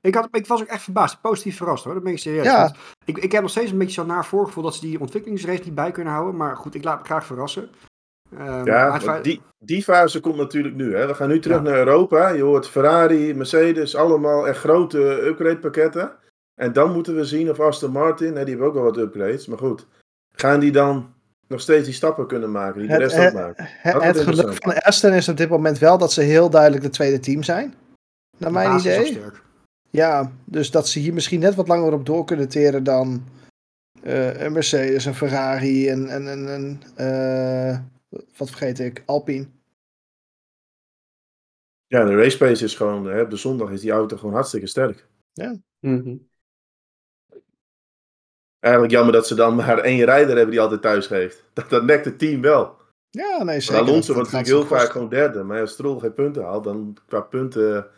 Ik, 0.00 0.14
had, 0.14 0.28
ik 0.30 0.46
was 0.46 0.60
ook 0.60 0.66
echt 0.68 0.82
verbaasd, 0.82 1.20
positief 1.20 1.56
verrast 1.56 1.84
hoor, 1.84 1.94
dat 1.94 2.02
ben 2.02 2.12
ik 2.12 2.18
serieus. 2.18 2.44
Ja. 2.44 2.74
Ik, 3.04 3.18
ik 3.18 3.32
heb 3.32 3.42
nog 3.42 3.50
steeds 3.50 3.70
een 3.70 3.78
beetje 3.78 3.92
zo'n 3.94 4.06
naar 4.06 4.24
voorgevoel 4.26 4.62
dat 4.62 4.74
ze 4.74 4.80
die 4.80 5.00
ontwikkelingsrace 5.00 5.62
niet 5.64 5.74
bij 5.74 5.90
kunnen 5.90 6.12
houden. 6.12 6.36
Maar 6.36 6.56
goed, 6.56 6.74
ik 6.74 6.84
laat 6.84 6.98
me 6.98 7.04
graag 7.04 7.26
verrassen. 7.26 7.68
Ehm, 8.38 8.64
Ja, 8.66 8.98
het 9.00 9.24
die, 9.24 9.40
die 9.58 9.82
fase 9.82 10.20
komt 10.20 10.36
natuurlijk 10.36 10.74
nu. 10.74 10.96
Hè. 10.96 11.06
We 11.06 11.14
gaan 11.14 11.28
nu 11.28 11.40
terug 11.40 11.56
Ja. 11.56 11.62
naar 11.62 11.76
Europa. 11.76 12.28
Je 12.28 12.42
hoort 12.42 12.68
Ferrari, 12.68 13.34
Mercedes, 13.34 13.96
allemaal 13.96 14.48
echt 14.48 14.58
grote 14.58 14.98
upgrade 15.26 15.58
pakketten. 15.58 16.12
En 16.60 16.72
dan 16.72 16.92
moeten 16.92 17.14
we 17.16 17.24
zien 17.24 17.50
of 17.50 17.60
Aston 17.60 17.90
Martin, 17.92 18.36
hè, 18.36 18.40
die 18.44 18.48
hebben 18.48 18.66
ook 18.66 18.74
wel 18.74 18.82
wat 18.82 18.96
upgrades. 18.96 19.46
Maar 19.46 19.58
goed, 19.58 19.86
gaan 20.36 20.60
die 20.60 20.72
dan 20.72 21.12
nog 21.48 21.60
steeds 21.60 21.84
die 21.84 21.94
stappen 21.94 22.26
kunnen 22.26 22.50
maken 22.50 22.78
die 22.78 22.86
de 22.86 22.92
Het- 22.92 23.02
rest 23.02 23.16
het- 23.16 23.26
ook 23.34 23.40
maakt? 23.40 23.58
Het, 23.58 23.92
Dat 23.92 24.02
het 24.02 24.24
wordt 24.24 24.38
geluk 24.40 24.62
van 24.62 24.74
Aston 24.82 25.12
is 25.12 25.28
op 25.28 25.36
dit 25.36 25.48
moment 25.48 25.78
wel 25.78 25.98
dat 25.98 26.12
ze 26.12 26.20
heel 26.22 26.50
duidelijk 26.50 26.82
de 26.82 26.88
tweede 26.88 27.18
team 27.20 27.42
zijn. 27.42 27.74
Naar 28.38 28.52
mijn 28.52 28.68
basis 28.70 28.90
is 28.92 28.96
al 28.98 29.02
idee. 29.04 29.12
sterk. 29.14 29.42
Ja, 29.90 30.32
dus 30.44 30.70
dat 30.70 30.88
ze 30.88 30.98
hier 30.98 31.14
misschien 31.14 31.40
net 31.40 31.54
wat 31.54 31.68
langer 31.68 31.92
op 31.92 32.06
door 32.06 32.24
kunnen 32.24 32.48
teren 32.48 32.84
dan 32.84 33.24
eh, 34.02 34.40
een 34.40 34.52
Mercedes, 34.52 35.04
een 35.04 35.14
Ferrari 35.14 35.88
en, 35.88 36.08
en, 36.08 36.28
en, 36.28 36.48
en 36.48 36.82
eh, 36.96 37.78
wat 38.36 38.48
vergeet 38.50 38.78
ik, 38.78 39.02
Alpine. 39.06 39.46
Ja, 41.86 42.04
de 42.04 42.16
race 42.16 42.36
pace 42.38 42.64
is 42.64 42.74
gewoon, 42.74 43.06
hè, 43.06 43.20
op 43.20 43.30
de 43.30 43.36
zondag 43.36 43.70
is 43.70 43.80
die 43.80 43.90
auto 43.90 44.16
gewoon 44.16 44.34
hartstikke 44.34 44.66
sterk. 44.66 45.06
mhm. 45.80 46.16
Eigenlijk 48.58 48.94
jammer 48.94 49.12
dat 49.12 49.26
ze 49.26 49.34
dan 49.34 49.54
maar 49.54 49.78
één 49.78 50.04
rijder 50.04 50.34
hebben 50.34 50.50
die 50.50 50.60
altijd 50.60 50.82
thuis 50.82 51.06
geeft. 51.06 51.44
Dat, 51.54 51.70
dat 51.70 51.84
nekt 51.84 52.04
het 52.04 52.18
team 52.18 52.40
wel. 52.40 52.78
Ja, 53.10 53.36
nee, 53.36 53.44
Maar 53.44 53.60
zeker. 53.60 53.82
Alonso 53.82 54.14
wordt 54.14 54.32
natuurlijk 54.32 54.68
heel 54.68 54.78
vaak 54.78 54.90
gewoon 54.90 55.08
derde. 55.08 55.42
Maar 55.42 55.60
als 55.60 55.72
Stroll 55.72 55.98
geen 55.98 56.14
punten 56.14 56.42
haalt, 56.42 56.64
dan 56.64 56.96
qua 57.06 57.20
punten 57.20 57.90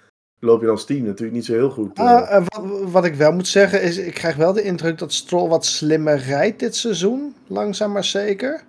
loop 0.45 0.61
je 0.63 0.69
als 0.69 0.85
team 0.85 1.05
natuurlijk 1.05 1.33
niet 1.33 1.45
zo 1.45 1.53
heel 1.53 1.71
goed. 1.71 1.97
eh. 1.99 2.05
Ah, 2.05 2.37
eh, 2.37 2.45
wat, 2.47 2.91
wat 2.91 3.05
ik 3.05 3.15
wel 3.15 3.33
moet 3.33 3.49
zeggen 3.49 3.83
is, 3.83 3.97
ik 3.97 4.15
krijg 4.15 4.37
wel 4.37 4.53
de 4.53 4.63
indruk 4.63 4.99
dat 4.99 5.13
Stroll 5.13 5.49
wat 5.49 5.65
slimmer 5.67 6.17
rijdt 6.19 6.59
dit 6.59 6.77
seizoen. 6.77 7.35
Langzaam 7.47 7.93
maar 7.93 8.05
zeker. 8.05 8.63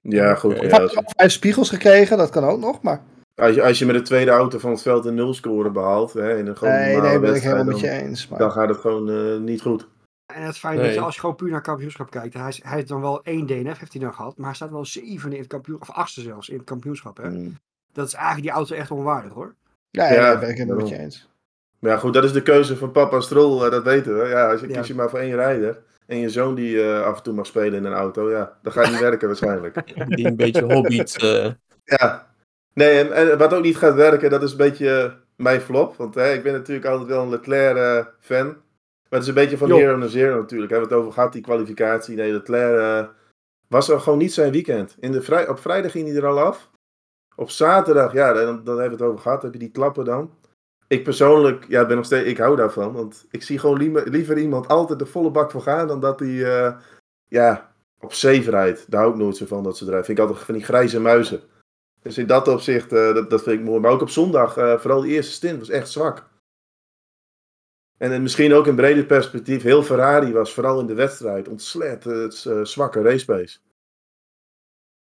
ja, 0.00 0.34
goed. 0.34 0.52
Ja, 0.60 0.60
hij- 0.68 0.80
als, 0.82 0.90
of 0.96 1.04
hij 1.04 1.12
heeft 1.16 1.34
spiegels 1.34 1.68
gekregen, 1.68 2.16
dat 2.18 2.30
kan 2.30 2.44
ook 2.44 2.58
nog, 2.60 2.82
maar... 2.82 3.02
als 3.34 3.54
je, 3.54 3.62
als 3.62 3.78
je 3.78 3.86
met 3.86 3.94
de 3.94 4.02
tweede 4.02 4.30
auto 4.30 4.58
van 4.58 4.70
het 4.70 4.82
veld 4.82 5.04
een 5.04 5.14
nulscore 5.14 5.70
behaalt, 5.70 6.12
hè, 6.12 6.38
in 6.38 6.46
een 6.46 6.56
gewoon 6.56 6.74
Nee, 6.74 7.00
nee, 7.00 7.18
ben 7.20 7.34
ik 7.34 7.42
helemaal 7.42 7.64
met 7.64 7.80
je 7.80 7.86
dan, 7.86 7.96
eens. 7.96 8.28
Maar... 8.28 8.38
dan 8.38 8.52
gaat 8.52 8.68
het 8.68 8.78
gewoon 8.78 9.10
eh, 9.10 9.38
niet 9.40 9.60
goed. 9.62 9.88
En 10.32 10.42
het 10.42 10.58
feit 10.58 10.76
Nee. 10.76 10.84
dat 10.86 10.94
je 10.94 11.00
als 11.00 11.14
je 11.14 11.20
gewoon 11.20 11.36
puur 11.36 11.50
naar 11.50 11.60
kampioenschap 11.60 12.10
kijkt, 12.10 12.34
hij, 12.34 12.48
is, 12.48 12.60
hij 12.62 12.74
heeft 12.76 12.88
dan 12.88 13.00
wel 13.00 13.22
één 13.22 13.46
DNF 13.46 13.78
heeft 13.78 13.92
hij 13.92 14.02
dan 14.02 14.14
gehad, 14.14 14.36
maar 14.36 14.46
hij 14.46 14.54
staat 14.54 14.70
wel 14.70 14.84
zevende 14.84 15.34
in 15.36 15.42
het 15.42 15.50
kampioenschap, 15.50 15.88
of 15.88 15.94
achtste 15.94 16.20
zelfs 16.20 16.48
in 16.48 16.56
het 16.56 16.64
kampioenschap. 16.66 17.16
Hè? 17.16 17.30
Mm. 17.30 17.56
Dat 17.92 18.06
is 18.06 18.12
eigenlijk 18.14 18.44
die 18.46 18.54
auto 18.56 18.74
echt 18.74 18.90
onwaardig 18.90 19.32
hoor. 19.32 19.54
Ja, 19.94 20.12
Ja, 20.12 20.28
nee, 20.30 20.38
ben 20.38 20.48
ik 20.48 20.56
helemaal 20.56 20.76
met 20.76 20.88
je 20.88 20.98
eens. 20.98 21.28
Maar 21.78 21.90
ja, 21.92 21.98
goed, 21.98 22.14
dat 22.14 22.24
is 22.24 22.32
de 22.32 22.42
keuze 22.42 22.76
van 22.76 22.90
papa 22.92 23.20
Stroll, 23.20 23.64
eh, 23.64 23.70
dat 23.70 23.82
weten 23.84 24.18
we. 24.18 24.28
Ja, 24.28 24.50
als 24.50 24.60
je 24.60 24.68
Ja. 24.68 24.78
kies 24.78 24.86
je 24.86 24.94
maar 24.94 25.10
voor 25.10 25.18
één 25.18 25.34
rijder 25.34 25.78
en 26.06 26.18
je 26.18 26.28
zoon 26.30 26.54
die 26.54 26.82
eh, 26.82 27.02
af 27.02 27.16
en 27.16 27.22
toe 27.22 27.34
mag 27.34 27.46
spelen 27.46 27.74
in 27.74 27.84
een 27.84 27.92
auto, 27.92 28.30
ja, 28.30 28.58
dan 28.62 28.72
gaat 28.72 28.90
niet 28.90 29.00
werken 29.00 29.28
waarschijnlijk. 29.32 29.76
Die 30.08 30.26
een 30.26 30.36
beetje 30.36 30.62
hobbyt. 30.74 31.18
eh, 31.22 31.50
Ja. 31.84 32.32
Nee, 32.74 32.98
en, 32.98 33.12
en 33.30 33.38
wat 33.38 33.54
ook 33.54 33.62
niet 33.62 33.76
gaat 33.76 33.94
werken, 33.94 34.30
dat 34.30 34.42
is 34.42 34.50
een 34.50 34.56
beetje 34.56 35.16
mijn 35.36 35.60
flop. 35.60 35.96
Want 35.96 36.14
hè, 36.14 36.32
ik 36.32 36.42
ben 36.42 36.52
natuurlijk 36.52 36.86
altijd 36.86 37.08
wel 37.08 37.22
een 37.22 37.30
Leclerc-fan. 37.30 38.46
maar 38.46 38.56
het 39.08 39.22
is 39.22 39.28
een 39.28 39.34
beetje 39.34 39.58
van 39.58 39.68
hero 39.78 39.96
naar 39.96 40.08
zero 40.08 40.36
natuurlijk. 40.40 40.70
Hebben 40.70 40.88
we 40.88 40.94
het 40.94 41.02
over 41.04 41.14
gehad, 41.14 41.32
die 41.32 41.42
kwalificatie. 41.42 42.16
Nee, 42.16 42.32
Leclerc 42.32 43.08
was 43.68 43.88
er 43.88 44.00
gewoon 44.00 44.18
niet 44.18 44.32
zijn 44.32 44.52
weekend. 44.52 44.96
In 45.00 45.12
de 45.12 45.22
vrij, 45.22 45.48
op 45.48 45.58
vrijdag 45.58 45.90
ging 45.90 46.06
hij 46.08 46.16
er 46.16 46.26
al 46.26 46.38
af. 46.40 46.70
Op 47.36 47.50
zaterdag, 47.50 48.12
ja, 48.12 48.32
dan, 48.32 48.64
dan 48.64 48.78
hebben 48.78 48.98
we 48.98 49.04
het 49.04 49.12
over 49.12 49.22
gehad. 49.22 49.42
Heb 49.42 49.52
je 49.52 49.58
die 49.58 49.70
klappen 49.70 50.04
dan? 50.04 50.34
Ik 50.88 51.04
persoonlijk, 51.04 51.64
ja, 51.68 51.86
ben 51.86 51.96
nog 51.96 52.04
steeds, 52.04 52.28
ik 52.28 52.38
hou 52.38 52.56
daarvan. 52.56 52.92
Want 52.92 53.26
ik 53.30 53.42
zie 53.42 53.58
gewoon 53.58 54.04
liever, 54.10 54.38
iemand 54.38 54.68
altijd 54.68 54.98
de 54.98 55.06
volle 55.06 55.30
bak 55.30 55.50
voor 55.50 55.62
gaan. 55.62 55.88
dan 55.88 56.00
dat 56.00 56.20
hij, 56.20 56.44
eh, 56.44 56.76
ja, 57.28 57.74
op 58.00 58.12
rijdt. 58.12 58.90
Daar 58.90 59.00
hou 59.00 59.12
ik 59.12 59.18
nooit 59.18 59.36
zo 59.36 59.46
van 59.46 59.62
dat 59.62 59.76
ze 59.76 59.84
drijven. 59.84 60.04
Vind 60.04 60.18
ik 60.18 60.24
altijd 60.24 60.44
van 60.44 60.54
die 60.54 60.64
grijze 60.64 61.00
muizen. 61.00 61.40
Dus 62.02 62.18
in 62.18 62.26
dat 62.26 62.48
opzicht, 62.48 62.92
eh, 62.92 63.14
dat, 63.14 63.30
dat 63.30 63.42
vind 63.42 63.58
ik 63.58 63.64
mooi. 63.64 63.80
Maar 63.80 63.90
ook 63.90 64.00
op 64.00 64.08
zondag, 64.08 64.56
eh, 64.56 64.78
vooral 64.78 65.00
die 65.00 65.12
eerste 65.12 65.32
stint, 65.32 65.58
was 65.58 65.68
echt 65.68 65.90
zwak. 65.90 66.32
En 67.96 68.22
misschien 68.22 68.54
ook 68.54 68.66
in 68.66 68.74
breder 68.74 69.04
perspectief, 69.04 69.62
heel 69.62 69.82
Ferrari 69.82 70.32
was 70.32 70.54
vooral 70.54 70.80
in 70.80 70.86
de 70.86 70.94
wedstrijd 70.94 71.48
ontzettend 71.48 72.44
eh, 72.44 72.64
zwakke 72.64 73.02
racepace. 73.02 73.58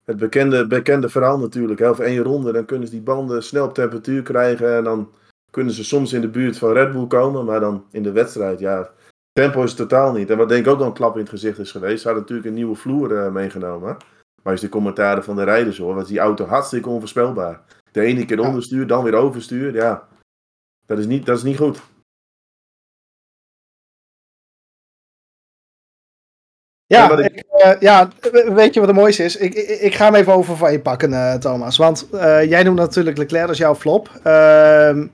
Het 0.09 0.17
bekende, 0.17 0.67
bekende 0.67 1.09
verhaal 1.09 1.39
natuurlijk. 1.39 1.79
Hè, 1.79 1.89
over 1.89 2.03
één 2.03 2.23
ronde, 2.23 2.51
dan 2.51 2.65
kunnen 2.65 2.87
ze 2.87 2.93
die 2.93 3.01
banden 3.01 3.43
snel 3.43 3.65
op 3.65 3.73
temperatuur 3.73 4.21
krijgen. 4.21 4.75
En 4.75 4.83
dan 4.83 5.11
kunnen 5.51 5.73
ze 5.73 5.83
soms 5.83 6.13
in 6.13 6.21
de 6.21 6.27
buurt 6.27 6.57
van 6.57 6.71
Red 6.71 6.91
Bull 6.91 7.07
komen. 7.07 7.45
Maar 7.45 7.59
dan 7.59 7.85
in 7.91 8.03
de 8.03 8.11
wedstrijd, 8.11 8.59
ja. 8.59 8.89
Tempo 9.31 9.63
is 9.63 9.69
het 9.69 9.79
totaal 9.79 10.13
niet. 10.13 10.29
En 10.29 10.37
wat 10.37 10.49
denk 10.49 10.65
ik 10.65 10.71
ook 10.71 10.77
wel 10.77 10.87
een 10.87 10.93
klap 10.93 11.13
in 11.13 11.19
het 11.19 11.29
gezicht 11.29 11.59
is 11.59 11.71
geweest. 11.71 12.01
Ze 12.01 12.07
hadden 12.07 12.21
natuurlijk 12.21 12.47
een 12.47 12.53
nieuwe 12.53 12.75
vloer 12.75 13.17
eh, 13.17 13.31
meegenomen. 13.31 13.97
Maar 14.43 14.53
als 14.53 14.61
de 14.61 14.69
commentaren 14.69 15.23
van 15.23 15.35
de 15.35 15.43
rijders 15.43 15.77
hoor, 15.77 15.95
was 15.95 16.07
die 16.07 16.19
auto 16.19 16.45
hartstikke 16.45 16.89
onvoorspelbaar. 16.89 17.61
De 17.91 18.01
ene 18.01 18.25
keer 18.25 18.39
onderstuur, 18.39 18.87
dan 18.87 19.03
weer 19.03 19.15
overstuur. 19.15 19.73
Ja, 19.73 20.07
dat 20.85 20.97
is 20.97 21.05
niet, 21.05 21.25
dat 21.25 21.37
is 21.37 21.43
niet 21.43 21.57
goed. 21.57 21.81
Ja, 26.97 27.17
ik- 27.17 27.33
ik, 27.35 27.43
eh, 27.49 27.71
ja, 27.79 28.09
weet 28.53 28.73
je 28.73 28.79
wat 28.79 28.89
het 28.89 28.97
mooiste 28.97 29.23
is? 29.23 29.35
Ik, 29.37 29.53
ik, 29.53 29.67
ik 29.79 29.95
ga 29.95 30.05
hem 30.05 30.15
even 30.15 30.33
over 30.33 30.57
van 30.57 30.71
je 30.71 30.79
pakken, 30.79 31.13
eh, 31.13 31.33
Thomas. 31.33 31.77
Want 31.77 32.07
eh, 32.11 32.43
jij 32.49 32.63
noemt 32.63 32.77
natuurlijk 32.77 33.17
Leclerc 33.17 33.47
als 33.47 33.57
jouw 33.57 33.75
flop. 33.75 34.09
Ehm, 34.23 35.07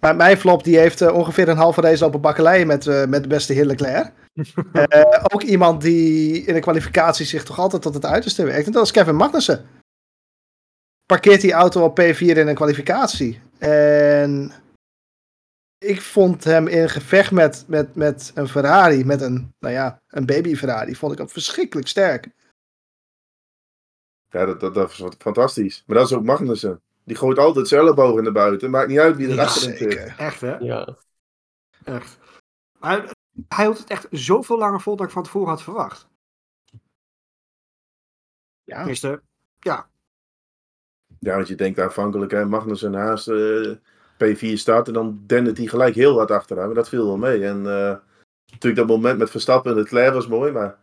maar 0.00 0.16
mijn 0.16 0.36
flop 0.36 0.64
die 0.64 0.78
heeft 0.78 1.10
ongeveer 1.10 1.48
een 1.48 1.56
halve 1.56 1.80
race 1.80 2.02
lopen 2.04 2.20
bakkeleien 2.20 2.66
met, 2.66 3.08
met 3.08 3.22
de 3.22 3.28
beste 3.28 3.52
heer 3.52 3.64
Leclerc. 3.64 4.12
Ook 5.34 5.42
iemand 5.42 5.80
die 5.82 6.44
in 6.44 6.54
de 6.54 6.60
kwalificatie 6.60 7.26
zich 7.26 7.44
toch 7.44 7.58
altijd 7.58 7.82
tot 7.82 7.94
het 7.94 8.04
uiterste 8.06 8.44
werkt. 8.44 8.66
En 8.66 8.72
dat 8.72 8.84
is 8.84 8.90
Kevin 8.90 9.16
Magnussen. 9.16 9.64
Parkeert 11.06 11.40
die 11.40 11.52
auto 11.52 11.84
op 11.84 12.00
P4 12.00 12.18
in 12.18 12.48
een 12.48 12.54
kwalificatie. 12.54 13.40
En 13.58 14.52
ik 15.84 16.00
vond 16.02 16.44
hem 16.44 16.66
in 16.66 16.88
gevecht 16.88 17.30
met, 17.30 17.64
met, 17.68 17.94
met 17.94 18.32
een 18.34 18.48
Ferrari, 18.48 19.04
met 19.04 19.20
een, 19.20 19.54
nou 19.58 19.74
ja, 19.74 20.02
een 20.08 20.26
baby 20.26 20.54
Ferrari, 20.54 20.96
vond 20.96 21.12
ik 21.12 21.18
hem 21.18 21.28
verschrikkelijk 21.28 21.88
sterk. 21.88 22.30
Ja, 24.30 24.44
dat, 24.44 24.60
dat, 24.60 24.74
dat 24.74 24.90
is 24.90 24.98
wat 24.98 25.16
fantastisch. 25.18 25.82
Maar 25.86 25.96
dat 25.96 26.06
is 26.06 26.12
ook 26.12 26.24
Magnussen. 26.24 26.82
Die 27.04 27.16
gooit 27.16 27.38
altijd 27.38 27.68
zijn 27.68 27.80
ellebogen 27.80 28.22
naar 28.22 28.32
buiten. 28.32 28.70
Maakt 28.70 28.88
niet 28.88 28.98
uit 28.98 29.16
wie 29.16 29.28
er 29.28 29.40
achter 29.40 29.68
hem 29.68 29.76
zit. 29.76 29.92
zeker. 29.92 30.14
Echt, 30.18 30.40
hè? 30.40 30.56
Ja. 30.56 30.96
Echt. 31.84 32.18
Hij 32.80 33.04
hield 33.48 33.78
het 33.78 33.90
echt 33.90 34.06
zoveel 34.10 34.58
langer 34.58 34.80
vol 34.80 34.96
dan 34.96 35.06
ik 35.06 35.12
van 35.12 35.22
tevoren 35.22 35.48
had 35.48 35.62
verwacht. 35.62 36.08
Ja, 38.64 38.76
Tenminste, 38.76 39.22
ja. 39.58 39.88
Ja, 41.18 41.34
want 41.34 41.48
je 41.48 41.54
denkt 41.54 41.80
aanvankelijk, 41.80 42.32
hè, 42.32 42.44
Magnussen 42.44 42.90
naast 42.90 43.28
eh, 43.28 43.70
P4 44.26 44.52
starten, 44.52 44.92
dan 44.92 45.22
dendert 45.26 45.58
hij 45.58 45.66
gelijk 45.66 45.94
heel 45.94 46.16
hard 46.16 46.30
achteraan. 46.30 46.66
Maar 46.66 46.74
dat 46.74 46.88
viel 46.88 47.06
wel 47.06 47.16
mee. 47.16 47.44
En 47.44 47.56
eh, 47.56 47.96
natuurlijk 48.50 48.76
dat 48.76 48.96
moment 48.96 49.18
met 49.18 49.30
Verstappen 49.30 49.70
en 49.70 49.76
Leclerc 49.78 50.12
was 50.14 50.26
mooi, 50.26 50.52
maar 50.52 50.78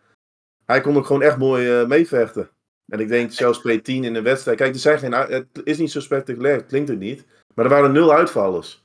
hij 0.66 0.82
kon 0.82 0.98
ook 0.98 1.06
gewoon 1.06 1.22
echt 1.22 1.38
mooi 1.38 1.80
eh, 1.80 1.88
meevechten. 1.88 2.50
En 2.92 3.00
ik 3.00 3.08
denk 3.08 3.32
zelfs 3.32 3.60
P10 3.60 3.82
in 3.84 4.16
een 4.16 4.24
wedstrijd. 4.24 4.58
Kijk, 4.58 4.74
er 4.74 4.80
zijn 4.80 5.00
geen, 5.00 5.14
het 5.14 5.62
is 5.64 5.78
niet 5.78 5.92
zo 5.92 6.00
spectaculair, 6.00 6.64
klinkt 6.64 6.90
het 6.90 7.00
niet. 7.00 7.26
Maar 7.56 7.66
er 7.66 7.72
waren 7.72 7.92
nul 7.92 8.14
uitvallers. 8.14 8.84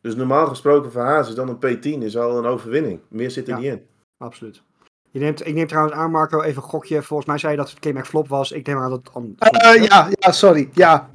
Dus 0.00 0.14
normaal 0.14 0.46
gesproken 0.46 0.92
voor 0.92 1.02
Haas 1.02 1.28
is 1.28 1.34
dan 1.34 1.48
een 1.48 1.78
P10 1.78 2.02
is 2.02 2.16
al 2.16 2.38
een 2.38 2.44
overwinning. 2.44 3.00
Meer 3.08 3.30
zit 3.30 3.48
er 3.48 3.52
Ja. 3.52 3.58
niet 3.58 3.70
in. 3.72 3.86
Absoluut. 4.16 4.62
Je 5.14 5.20
neemt, 5.20 5.46
ik 5.46 5.54
neem 5.54 5.66
trouwens 5.66 5.94
aan, 5.96 6.10
Marco, 6.10 6.42
even 6.42 6.62
een 6.62 6.68
gokje. 6.68 7.02
Volgens 7.02 7.28
mij 7.28 7.38
zei 7.38 7.52
je 7.52 7.58
dat 7.58 7.70
het 7.70 7.78
K-Mac 7.78 8.06
flop 8.06 8.28
was. 8.28 8.52
Ik 8.52 8.66
neem 8.66 8.78
aan 8.78 8.90
dat 8.90 9.00
het... 9.14 9.38
Eh, 9.52 9.82
ja, 9.84 10.08
ja, 10.10 10.32
sorry. 10.32 10.68
Ja. 10.72 11.08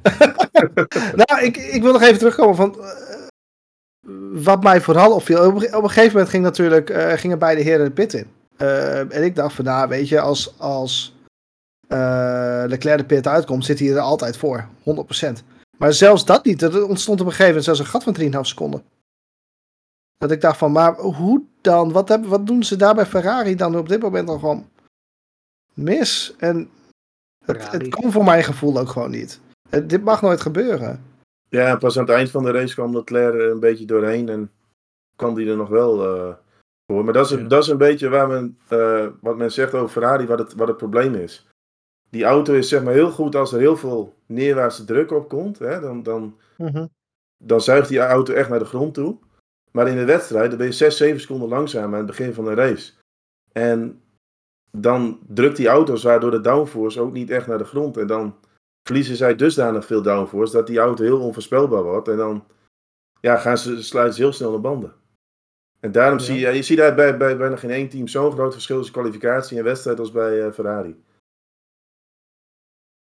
nou, 1.24 1.42
ik, 1.44 1.56
ik 1.56 1.82
wil 1.82 1.92
nog 1.92 2.02
even 2.02 2.18
terugkomen 2.18 2.56
van. 2.56 2.76
eh, 2.80 2.88
wat 4.42 4.62
mij 4.62 4.80
vooral 4.80 5.14
opviel. 5.14 5.46
Op, 5.46 5.62
een- 5.62 5.74
op 5.76 5.82
een 5.82 5.88
gegeven 5.88 6.12
moment 6.12 6.30
ging 6.30 6.42
natuurlijk, 6.42 6.90
eh, 6.90 7.12
gingen 7.12 7.38
beide 7.38 7.62
heren 7.62 7.84
de 7.84 7.90
pit 7.90 8.14
in. 8.14 8.26
En 9.10 9.24
ik 9.24 9.34
dacht 9.36 9.54
van, 9.54 9.64
nou, 9.64 9.88
weet 9.88 10.08
je, 10.08 10.20
als, 10.20 10.54
als 10.58 11.14
Leclerc 12.66 12.98
de 12.98 13.04
pit 13.04 13.26
uitkomt, 13.26 13.64
zit 13.64 13.78
hij 13.78 13.88
er 13.90 13.98
altijd 14.00 14.36
voor. 14.36 14.66
100%. 14.84 15.42
Maar 15.78 15.92
zelfs 15.92 16.24
dat 16.24 16.44
niet. 16.44 16.62
Er 16.62 16.86
ontstond 16.86 17.20
op 17.20 17.26
een 17.26 17.32
gegeven 17.32 17.46
moment 17.48 17.64
zelfs 17.64 17.80
een 17.80 17.86
gat 17.86 18.02
van 18.02 18.16
3,5 18.20 18.40
seconden. 18.40 18.82
Dat 20.20 20.30
ik 20.30 20.40
dacht 20.40 20.58
van, 20.58 20.72
maar 20.72 20.94
hoe 20.96 21.42
dan? 21.60 21.92
Wat, 21.92 22.08
hebben, 22.08 22.30
wat 22.30 22.46
doen 22.46 22.62
ze 22.62 22.76
daar 22.76 22.94
bij 22.94 23.06
Ferrari 23.06 23.54
dan 23.54 23.76
op 23.76 23.88
dit 23.88 24.02
moment 24.02 24.26
dan 24.26 24.38
gewoon 24.38 24.68
mis? 25.74 26.34
En 26.38 26.70
het, 27.44 27.70
het 27.70 27.88
kan 27.88 28.12
voor 28.12 28.24
mijn 28.24 28.44
gevoel 28.44 28.78
ook 28.78 28.88
gewoon 28.88 29.10
niet. 29.10 29.40
Het- 29.68 29.88
dit 29.90 30.04
mag 30.04 30.22
nooit 30.22 30.40
gebeuren. 30.40 31.04
Ja, 31.48 31.66
en 31.68 31.78
pas 31.78 31.98
aan 31.98 32.04
het 32.06 32.14
eind 32.14 32.30
van 32.30 32.44
de 32.44 32.50
race 32.50 32.74
kwam 32.74 32.96
Leclerc 32.96 33.34
er 33.34 33.50
een 33.50 33.60
beetje 33.60 33.84
doorheen 33.84 34.28
en 34.28 34.50
kwam 35.16 35.34
die 35.34 35.50
er 35.50 35.56
nog 35.56 35.68
wel 35.68 36.04
eh, 36.16 36.34
voor. 36.86 37.04
Maar 37.04 37.12
dat 37.12 37.30
is, 37.30 37.38
Ja. 37.38 37.46
dat 37.48 37.62
is 37.62 37.68
een 37.68 37.78
beetje 37.78 38.08
waar 38.08 38.28
men, 38.28 38.58
eh, 38.68 39.06
wat 39.20 39.36
men 39.36 39.52
zegt 39.52 39.74
over 39.74 39.88
Ferrari, 39.88 40.26
wat 40.26 40.38
het, 40.38 40.54
wat 40.54 40.68
het 40.68 40.76
probleem 40.76 41.14
is. 41.14 41.46
Die 42.10 42.24
auto 42.24 42.54
is 42.54 42.68
zeg 42.68 42.82
maar 42.82 42.92
heel 42.92 43.10
goed 43.10 43.34
als 43.36 43.52
er 43.52 43.58
heel 43.58 43.76
veel 43.76 44.14
neerwaartse 44.26 44.84
druk 44.84 45.10
op 45.10 45.28
komt. 45.28 45.58
Hè, 45.58 45.80
dan, 45.80 46.02
dan, 46.02 46.36
dan 47.44 47.60
zuigt 47.60 47.88
die 47.88 47.98
auto 47.98 48.32
echt 48.34 48.48
naar 48.48 48.58
de 48.58 48.64
grond 48.64 48.94
toe. 48.94 49.16
Maar 49.70 49.88
in 49.88 49.96
de 49.96 50.04
wedstrijd 50.04 50.48
dan 50.48 50.58
ben 50.58 50.66
je 50.66 50.72
6, 50.72 50.96
7 50.96 51.20
seconden 51.20 51.48
langzamer 51.48 51.88
aan 51.98 52.06
het 52.06 52.16
begin 52.16 52.34
van 52.34 52.44
de 52.44 52.54
race. 52.54 52.92
En 53.52 54.02
dan 54.70 55.20
drukt 55.28 55.56
die 55.56 55.68
auto 55.68 55.96
zwaar 55.96 56.20
door 56.20 56.30
de 56.30 56.40
downforce 56.40 57.00
ook 57.00 57.12
niet 57.12 57.30
echt 57.30 57.46
naar 57.46 57.58
de 57.58 57.64
grond. 57.64 57.96
En 57.96 58.06
dan 58.06 58.36
verliezen 58.82 59.16
zij 59.16 59.36
dusdanig 59.36 59.84
veel 59.86 60.02
downforce 60.02 60.52
dat 60.52 60.66
die 60.66 60.78
auto 60.78 61.04
heel 61.04 61.20
onvoorspelbaar 61.20 61.82
wordt. 61.82 62.08
En 62.08 62.16
dan 62.16 62.44
ja, 63.20 63.36
gaan 63.36 63.58
ze, 63.58 63.82
sluiten 63.82 64.14
ze 64.16 64.22
heel 64.22 64.32
snel 64.32 64.52
de 64.52 64.58
banden. 64.58 64.94
En 65.80 65.92
daarom 65.92 66.18
Ja. 66.18 66.24
zie 66.24 66.38
je, 66.38 66.48
je 66.48 66.62
ziet 66.62 66.78
daar 66.78 66.94
bij, 66.94 67.16
bij 67.16 67.36
bijna 67.36 67.56
geen 67.56 67.70
één 67.70 67.88
team 67.88 68.08
zo'n 68.08 68.32
groot 68.32 68.52
verschil 68.52 68.76
tussen 68.76 68.94
kwalificatie 68.94 69.58
en 69.58 69.64
wedstrijd 69.64 69.98
als 69.98 70.10
bij 70.10 70.46
eh, 70.46 70.52
Ferrari. 70.52 71.02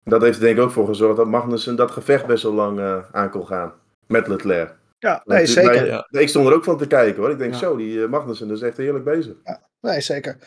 Dat 0.04 0.22
heeft 0.22 0.38
er 0.38 0.44
denk 0.44 0.58
ik 0.58 0.64
ook 0.64 0.72
voor 0.72 0.88
gezorgd 0.88 1.18
dat 1.18 1.28
Magnussen 1.28 1.76
dat 1.76 1.92
gevecht 1.92 2.26
best 2.26 2.44
wel 2.44 2.54
lang 2.54 2.80
eh, 2.80 3.04
aan 3.12 3.30
kon 3.30 3.48
gaan. 3.48 3.74
Met 4.08 4.28
Leclerc. 4.28 4.76
Ja, 5.00 5.22
nee, 5.26 5.38
Want 5.38 5.50
zeker. 5.50 5.86
Ja. 5.86 6.08
Ik 6.10 6.30
stond 6.30 6.48
er 6.48 6.54
ook 6.54 6.64
van 6.64 6.78
te 6.78 6.88
kijken 6.88 7.22
hoor. 7.22 7.32
Ik 7.32 7.38
denk 7.38 7.54
Ja. 7.54 7.60
zo, 7.60 7.76
die 7.76 8.04
eh, 8.04 8.10
Magnussen 8.10 8.52
is 8.52 8.62
echt 8.62 8.78
heerlijk 8.78 9.04
bezig. 9.06 9.34
Nee, 9.82 10.02
zeker. 10.02 10.38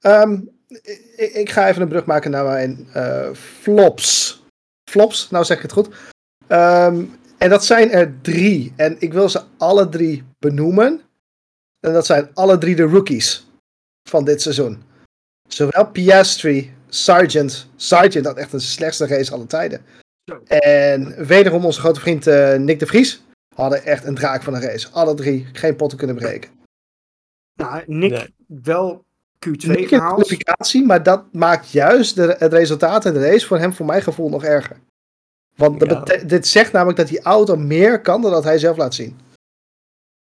Ehm, 0.00 0.40
ik, 1.16 1.30
ik 1.32 1.50
ga 1.50 1.68
even 1.68 1.82
een 1.82 1.88
brug 1.88 2.04
maken 2.04 2.30
naar 2.30 2.44
mijn 2.44 2.88
eh, 2.92 3.30
flops. 3.32 4.40
Flops, 4.90 5.30
nou 5.30 5.44
zeg 5.44 5.56
ik 5.56 5.62
het 5.62 5.72
goed. 5.72 5.88
Ehm, 6.46 7.04
en 7.38 7.50
dat 7.50 7.64
zijn 7.64 7.90
er 7.90 8.14
drie. 8.22 8.72
En 8.76 8.96
ik 8.98 9.12
wil 9.12 9.28
ze 9.28 9.42
alle 9.56 9.88
drie 9.88 10.24
benoemen. 10.38 11.00
En 11.80 11.92
dat 11.92 12.06
zijn 12.06 12.30
alle 12.34 12.58
drie 12.58 12.76
de 12.76 12.82
rookies 12.82 13.46
van 14.08 14.24
dit 14.24 14.42
seizoen. 14.42 14.82
Zowel 15.48 15.90
Piastri, 15.90 16.74
Sargent. 16.88 17.68
Sargent 17.76 18.26
had 18.26 18.36
echt 18.36 18.52
een 18.52 18.60
slechtste 18.60 19.06
race 19.06 19.32
alle 19.32 19.46
tijden. 19.46 19.84
Zo. 20.30 20.40
En 20.46 21.26
wederom 21.26 21.64
onze 21.64 21.80
grote 21.80 22.00
vriend 22.00 22.26
eh, 22.26 22.54
Nick 22.54 22.78
de 22.78 22.86
Vries. 22.86 23.24
Hadden 23.56 23.84
echt 23.84 24.04
een 24.04 24.14
draak 24.14 24.42
van 24.42 24.54
een 24.54 24.60
race. 24.62 24.88
Alle 24.90 25.14
drie 25.14 25.46
geen 25.52 25.76
potten 25.76 25.98
kunnen 25.98 26.16
breken. 26.16 26.50
Nou, 27.54 27.82
Nick 27.86 28.10
Nee. 28.10 28.34
wel 28.46 29.04
Q2 29.48 29.66
Nick 29.66 29.86
kwalificatie, 29.86 30.84
maar 30.86 31.02
dat 31.02 31.32
maakt 31.32 31.70
juist 31.70 32.14
de, 32.16 32.34
het 32.38 32.52
resultaat 32.52 33.04
in 33.04 33.12
de 33.12 33.20
race 33.30 33.46
voor 33.46 33.58
hem, 33.58 33.72
voor 33.72 33.86
mijn 33.86 34.02
gevoel, 34.02 34.28
nog 34.28 34.44
erger. 34.44 34.80
Want 35.56 35.80
dat 35.80 35.90
Ja. 35.90 36.00
bete- 36.02 36.26
dit 36.26 36.46
zegt 36.46 36.72
namelijk 36.72 36.98
dat 36.98 37.08
die 37.08 37.22
auto 37.22 37.56
meer 37.56 38.00
kan 38.00 38.22
dan 38.22 38.30
dat 38.30 38.44
hij 38.44 38.58
zelf 38.58 38.76
laat 38.76 38.94
zien. 38.94 39.18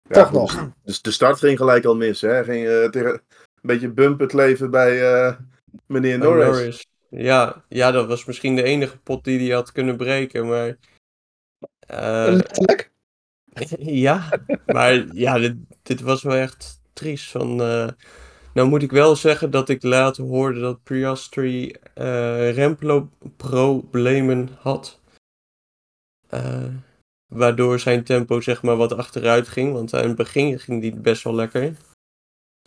Ja, 0.09 0.15
Toch 0.15 0.27
goed. 0.27 0.33
nog. 0.39 0.71
Dus 0.83 1.03
de 1.03 1.11
start 1.11 1.39
ging 1.39 1.59
gelijk 1.59 1.85
al 1.85 1.97
mis. 1.97 2.21
Hè? 2.21 2.45
Ging 2.45 2.67
eh, 2.67 2.85
tegen 2.89 3.11
een 3.13 3.21
beetje 3.63 3.89
bumper 3.91 4.27
kleven 4.27 4.71
bij 4.71 5.13
eh, 5.13 5.35
meneer 5.87 6.19
Norris. 6.19 6.87
Ja, 7.09 7.65
ja, 7.69 7.91
dat 7.91 8.07
was 8.07 8.25
misschien 8.25 8.57
de 8.57 8.63
enige 8.63 8.99
pot 8.99 9.25
die 9.25 9.39
hij 9.47 9.55
had 9.55 9.73
kunnen 9.73 9.97
breken, 9.97 10.47
maar... 10.49 10.77
eh, 11.87 12.27
Letterlijk. 12.31 12.93
ja, 14.07 14.41
maar 14.67 15.15
ja, 15.15 15.55
dit, 15.83 16.01
was 16.01 16.23
wel 16.23 16.35
echt 16.35 16.81
triest. 16.93 17.31
Van, 17.31 17.63
eh, 17.63 17.89
nou 18.55 18.69
moet 18.69 18.83
ik 18.83 18.91
wel 18.91 19.17
zeggen 19.17 19.51
dat 19.51 19.69
ik 19.69 19.83
later 19.83 20.25
hoorde 20.25 20.61
dat 20.61 20.83
Piastri 20.83 21.75
eh 21.95 22.55
remproblemen 22.55 24.49
had. 24.59 25.01
Eh, 26.29 26.75
waardoor 27.27 27.79
zijn 27.81 28.05
tempo 28.05 28.41
zeg 28.41 28.63
maar 28.63 28.77
wat 28.77 28.93
achteruit 28.93 29.49
ging. 29.49 29.73
Want 29.73 29.95
aan 29.95 30.09
het 30.09 30.17
begin 30.17 30.59
ging 30.59 30.81
die 30.81 31.01
best 31.01 31.23
wel 31.23 31.35
lekker. 31.35 31.63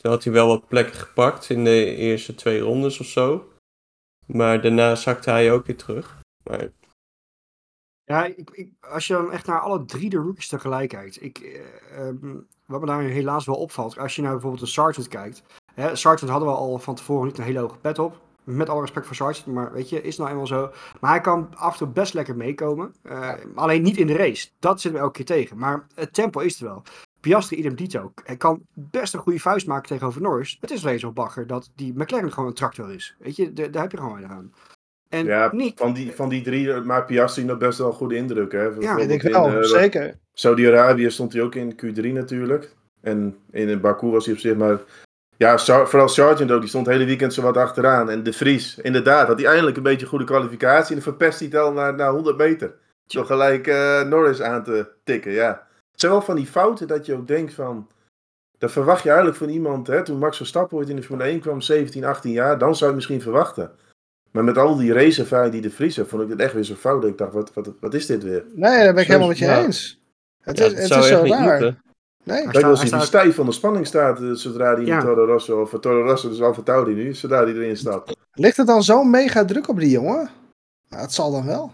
Toen 0.02 0.12
had 0.12 0.24
hij 0.24 0.34
wel 0.34 0.48
wat 0.48 0.68
plekken 0.68 0.96
gepakt 0.96 1.50
in 1.50 1.64
de 1.64 1.96
eerste 1.96 2.36
twee 2.36 2.60
rondes 2.60 3.00
of 3.00 3.06
zo. 3.06 3.52
Maar 4.26 4.62
daarna 4.62 4.96
zakte 4.96 5.30
hij 5.30 5.52
ook 5.52 5.66
weer 5.66 5.78
terug. 5.78 6.20
Maar 6.44 6.70
Ja, 8.08 8.26
ik, 8.26 8.50
ik, 8.52 8.70
als 8.90 9.08
je 9.08 9.14
dan 9.14 9.32
echt 9.32 9.46
naar 9.46 9.60
alle 9.60 9.86
drie 9.86 10.10
de 10.10 10.18
rookies 10.18 10.48
tegelijk 10.48 10.90
kijkt. 10.90 11.24
Ik, 11.24 11.38
eh, 11.38 12.08
ehm, 12.08 12.36
wat 12.66 12.80
me 12.80 12.86
daar 12.86 13.02
helaas 13.02 13.46
wel 13.46 13.56
opvalt. 13.56 13.98
Als 13.98 14.16
je 14.16 14.22
naar 14.22 14.32
bijvoorbeeld 14.32 14.62
de 14.62 14.68
Sargent 14.68 15.08
kijkt. 15.08 15.44
Hè, 15.74 15.96
Sargent 15.96 16.30
hadden 16.30 16.50
we 16.50 16.56
al 16.56 16.78
van 16.80 16.96
tevoren 16.96 17.26
niet 17.28 17.38
een 17.38 17.44
hele 17.44 17.60
hoge 17.60 17.78
pet 17.78 18.00
op. 18.00 18.22
Met 18.44 18.70
alle 18.70 18.82
respect 18.82 19.06
voor 19.06 19.16
Sargent, 19.16 19.46
maar 19.56 19.72
weet 19.74 19.90
je, 19.90 20.02
is 20.02 20.18
nou 20.18 20.30
eenmaal 20.30 20.48
zo. 20.48 20.72
Maar 21.00 21.12
hij 21.12 21.22
kan 21.22 21.56
af 21.56 21.72
en 21.72 21.78
toe 21.78 21.88
best 21.88 22.14
lekker 22.14 22.36
meekomen. 22.36 22.96
Eh, 23.02 23.34
alleen 23.56 23.82
niet 23.82 23.98
in 23.98 24.08
de 24.08 24.16
race. 24.16 24.50
Dat 24.60 24.82
zit 24.82 24.92
me 24.94 24.98
elke 25.00 25.12
keer 25.12 25.26
tegen. 25.26 25.58
Maar 25.58 25.88
het 25.96 26.14
tempo 26.14 26.40
is 26.40 26.60
er 26.62 26.66
wel. 26.68 26.84
Piastri 27.20 27.58
idem 27.58 27.76
dito. 27.76 28.12
Hij 28.24 28.38
kan 28.38 28.62
best 28.74 29.14
een 29.14 29.20
goede 29.20 29.40
vuist 29.40 29.68
maken 29.68 29.88
tegenover 29.88 30.22
Norris. 30.22 30.58
Het 30.62 30.72
is 30.72 30.86
alleen 30.86 31.00
zo 31.00 31.12
bagger 31.12 31.48
dat 31.48 31.70
die 31.76 31.94
McLaren 31.96 32.32
gewoon 32.34 32.50
een 32.50 32.56
tractor 32.56 32.92
is. 32.94 33.16
Weet 33.20 33.36
je, 33.36 33.54
de- 33.54 33.70
daar 33.70 33.82
heb 33.82 33.92
je 33.92 33.98
gewoon 33.98 34.12
weinig 34.14 34.32
aan. 34.32 34.54
En 35.10 35.26
Ja, 35.26 35.50
Nick, 35.54 35.78
van 35.78 35.94
die, 35.94 36.12
van 36.12 36.30
die 36.30 36.42
drie 36.42 36.74
maakt 36.74 37.06
Piastri 37.06 37.44
nog 37.44 37.58
best 37.58 37.78
wel 37.78 37.88
een 37.88 37.94
goede 37.94 38.16
indruk. 38.16 38.52
Hè? 38.52 38.68
Ik 38.68 38.76
Bijvoorbeeld 38.76 39.10
denk 39.10 39.24
in, 39.24 39.32
wel, 39.32 39.52
eh, 39.52 39.62
zeker. 39.62 40.16
Saudi-Arabië 40.34 41.10
stond 41.10 41.34
hij 41.34 41.42
ook 41.42 41.56
in 41.56 41.76
Q3 41.76 42.14
natuurlijk. 42.14 42.76
En 43.02 43.38
in 43.52 43.82
Baku 43.82 44.08
was 44.08 44.26
hij 44.26 44.34
op 44.34 44.40
zich 44.40 44.56
maar... 44.56 44.80
Ja, 45.38 45.58
vooral 45.58 46.08
Sargent 46.08 46.52
ook, 46.52 46.60
die 46.60 46.70
stond 46.70 46.86
het 46.86 46.96
hele 46.96 47.08
weekend 47.08 47.34
zo 47.34 47.42
wat 47.42 47.58
achteraan. 47.58 48.10
En 48.10 48.24
De 48.24 48.34
Vries, 48.34 48.78
inderdaad, 48.78 49.28
had 49.28 49.40
hij 49.40 49.50
eindelijk 49.50 49.78
een 49.78 49.84
beetje 49.84 50.06
goede 50.06 50.26
kwalificatie. 50.26 50.96
En 50.96 51.02
dan 51.02 51.14
verpest 51.14 51.40
hij 51.40 51.48
het 51.48 51.58
al 51.58 51.72
naar, 51.72 51.96
naar 51.96 52.12
100 52.12 52.38
meter. 52.38 52.74
Zo 53.06 53.24
gelijk 53.24 53.68
eh, 53.68 54.04
Norris 54.04 54.42
aan 54.42 54.64
te 54.64 54.88
tikken, 55.04 55.32
ja. 55.32 55.68
Het 55.92 56.02
zijn 56.02 56.12
wel 56.12 56.22
van 56.22 56.36
die 56.36 56.46
fouten 56.46 56.88
dat 56.88 57.06
je 57.06 57.14
ook 57.14 57.28
denkt 57.28 57.54
van... 57.54 57.88
Dat 58.58 58.72
verwacht 58.72 59.04
je 59.04 59.10
eigenlijk 59.10 59.38
van 59.38 59.50
iemand, 59.50 59.88
hè, 59.88 60.04
toen 60.04 60.18
Max 60.18 60.38
Verstappen 60.38 60.78
ooit 60.78 60.90
in 60.90 60.96
de 60.96 61.04
Formule 61.04 61.30
1 61.30 61.40
kwam, 61.40 61.62
17, 61.62 62.04
18 62.04 62.32
jaar, 62.32 62.58
dan 62.58 62.76
zou 62.76 62.80
je 62.80 62.86
het 62.86 62.96
misschien 62.96 63.22
verwachten. 63.22 63.72
Maar 64.32 64.44
met 64.44 64.58
al 64.58 64.76
die 64.76 64.94
raceervaring 64.94 65.52
die 65.52 65.62
De 65.62 65.70
Vries 65.72 65.96
heeft, 65.96 66.10
vond 66.10 66.22
ik 66.24 66.30
het 66.30 66.40
echt 66.40 66.54
weer 66.54 66.64
zo 66.64 66.76
fout. 66.76 67.02
Dat 67.02 67.12
ik 67.12 67.18
dacht, 67.18 67.34
wat, 67.34 67.54
wat, 67.54 67.74
wat 67.80 67.94
is 67.94 68.06
dit 68.06 68.24
weer? 68.24 68.46
Nee, 68.54 68.84
daar 68.84 68.94
ben 68.94 69.04
ik 69.04 69.06
Zo 69.06 69.06
helemaal 69.06 69.28
met 69.28 69.38
je 69.38 69.46
ja. 69.46 69.64
eens. 69.64 70.02
Het 70.42 70.58
Ja, 70.58 70.66
is, 70.66 70.74
het 70.74 70.88
zou 70.88 71.02
is 71.02 71.08
zo 71.08 71.24
niet 71.24 71.34
raar. 71.34 71.50
moeten. 71.62 71.82
Nee. 72.24 72.42
Als 72.48 72.58
staat- 72.58 72.80
hij 72.82 72.90
die 73.00 73.08
stijf 73.08 73.36
van 73.36 73.46
de 73.46 73.52
spanning 73.52 73.88
staat, 73.88 74.22
eh, 74.22 74.32
zodra 74.32 74.74
hij 74.76 74.84
in 74.84 75.00
Toro 75.00 75.26
Rosso, 75.26 75.62
of 75.62 75.70
Toro 75.80 76.02
Rosso, 76.04 76.30
dus 76.30 76.42
Alfa 76.42 76.62
Tauri 76.62 76.94
nu, 76.94 77.14
zodra 77.14 77.44
hij 77.44 77.54
erin 77.54 77.78
stapt. 77.78 78.16
Ligt 78.34 78.58
er 78.58 78.66
dan 78.66 78.84
zo'n 78.84 79.10
mega 79.10 79.46
druk 79.46 79.68
op 79.68 79.80
die 79.80 79.90
jongen? 79.90 80.30
Nou, 80.90 81.02
het 81.02 81.14
zal 81.14 81.32
dan 81.32 81.46
wel. 81.46 81.72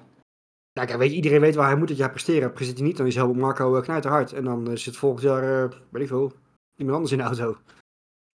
Ja, 0.72 0.86
kijk, 0.86 0.98
weet 1.00 1.12
iedereen 1.12 1.40
weet 1.42 1.56
waar 1.56 1.68
hij 1.68 1.76
moet 1.78 1.90
het 1.90 1.98
jaar 1.98 2.10
presteren. 2.10 2.54
Presteert 2.54 2.78
hij 2.78 2.88
niet, 2.88 2.98
dan 2.98 3.08
is 3.08 3.16
Helmut 3.16 3.38
Marco 3.38 3.76
uh, 3.76 3.82
knijterhard. 3.82 4.34
En 4.34 4.44
dan 4.44 4.70
eh, 4.70 4.76
zit 4.76 4.98
volgend 4.98 5.22
jaar, 5.24 5.64
eh, 5.64 5.70
weet 5.90 6.02
ik 6.02 6.08
veel, 6.08 6.34
iemand 6.76 6.96
anders 6.96 7.12
in 7.12 7.18
de 7.18 7.24
auto. 7.24 7.58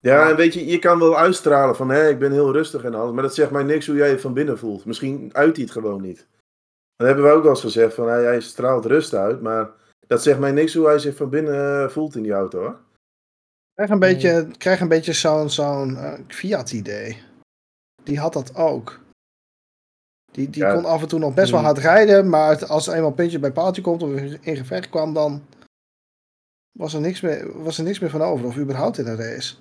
Ja, 0.01 0.29
en 0.29 0.35
weet 0.35 0.53
je, 0.53 0.65
je 0.65 0.79
kan 0.79 0.99
wel 0.99 1.17
uitstralen 1.17 1.75
van, 1.75 1.89
hé, 1.89 2.09
ik 2.09 2.19
ben 2.19 2.31
heel 2.31 2.51
rustig 2.51 2.83
en 2.83 2.95
alles, 2.95 3.13
maar 3.13 3.23
dat 3.23 3.35
zegt 3.35 3.51
mij 3.51 3.63
niks 3.63 3.87
hoe 3.87 3.95
jij 3.95 4.09
je 4.09 4.19
van 4.19 4.33
binnen 4.33 4.57
voelt. 4.57 4.85
Misschien 4.85 5.29
uit 5.33 5.55
hij 5.55 5.65
het 5.65 5.73
gewoon 5.73 6.01
niet. 6.01 6.27
Dat 6.95 7.07
hebben 7.07 7.25
we 7.25 7.31
ook 7.31 7.41
wel 7.43 7.51
eens 7.51 7.61
gezegd, 7.61 7.93
van, 7.93 8.07
hij, 8.07 8.23
hij 8.23 8.39
straalt 8.41 8.85
rust 8.85 9.13
uit, 9.13 9.41
maar 9.41 9.69
dat 10.07 10.23
zegt 10.23 10.39
mij 10.39 10.51
niks 10.51 10.73
hoe 10.73 10.85
hij 10.85 10.99
zich 10.99 11.15
van 11.15 11.29
binnen 11.29 11.83
eh, 11.83 11.89
voelt 11.89 12.15
in 12.15 12.23
die 12.23 12.31
auto, 12.31 12.59
hoor. 12.59 12.69
Ik 12.71 13.85
krijg 13.85 13.89
een 13.89 13.99
beetje, 13.99 14.47
ik 14.51 14.59
krijg 14.59 14.79
een 14.79 14.87
beetje 14.87 15.13
zo'n 15.13 15.49
zo'n 15.49 15.97
eh, 15.97 16.19
Fiat-idee. 16.27 17.21
Die 18.03 18.19
had 18.19 18.33
dat 18.33 18.55
ook. 18.55 18.99
Die, 20.31 20.49
die 20.49 20.63
Ja. 20.63 20.73
kon 20.73 20.85
af 20.85 21.01
en 21.01 21.07
toe 21.07 21.19
nog 21.19 21.33
best 21.33 21.49
wel 21.51 21.59
Hmm. 21.59 21.67
hard 21.67 21.79
rijden, 21.79 22.29
maar 22.29 22.49
het- 22.49 22.69
als 22.69 22.87
er 22.87 22.93
eenmaal 22.93 23.11
puntje 23.11 23.39
bij 23.39 23.51
paaltje 23.51 23.81
komt 23.81 24.03
of 24.03 24.09
in 24.41 24.57
gevecht 24.57 24.89
kwam, 24.89 25.13
dan 25.13 25.43
was 26.79 26.93
er 26.93 27.01
niks 27.01 27.21
meer, 27.21 27.61
was 27.63 27.77
er 27.77 27.83
niks 27.83 27.99
meer 27.99 28.09
van 28.09 28.21
over, 28.21 28.45
of 28.45 28.57
überhaupt 28.57 28.97
in 28.97 29.07
een 29.07 29.15
race. 29.17 29.55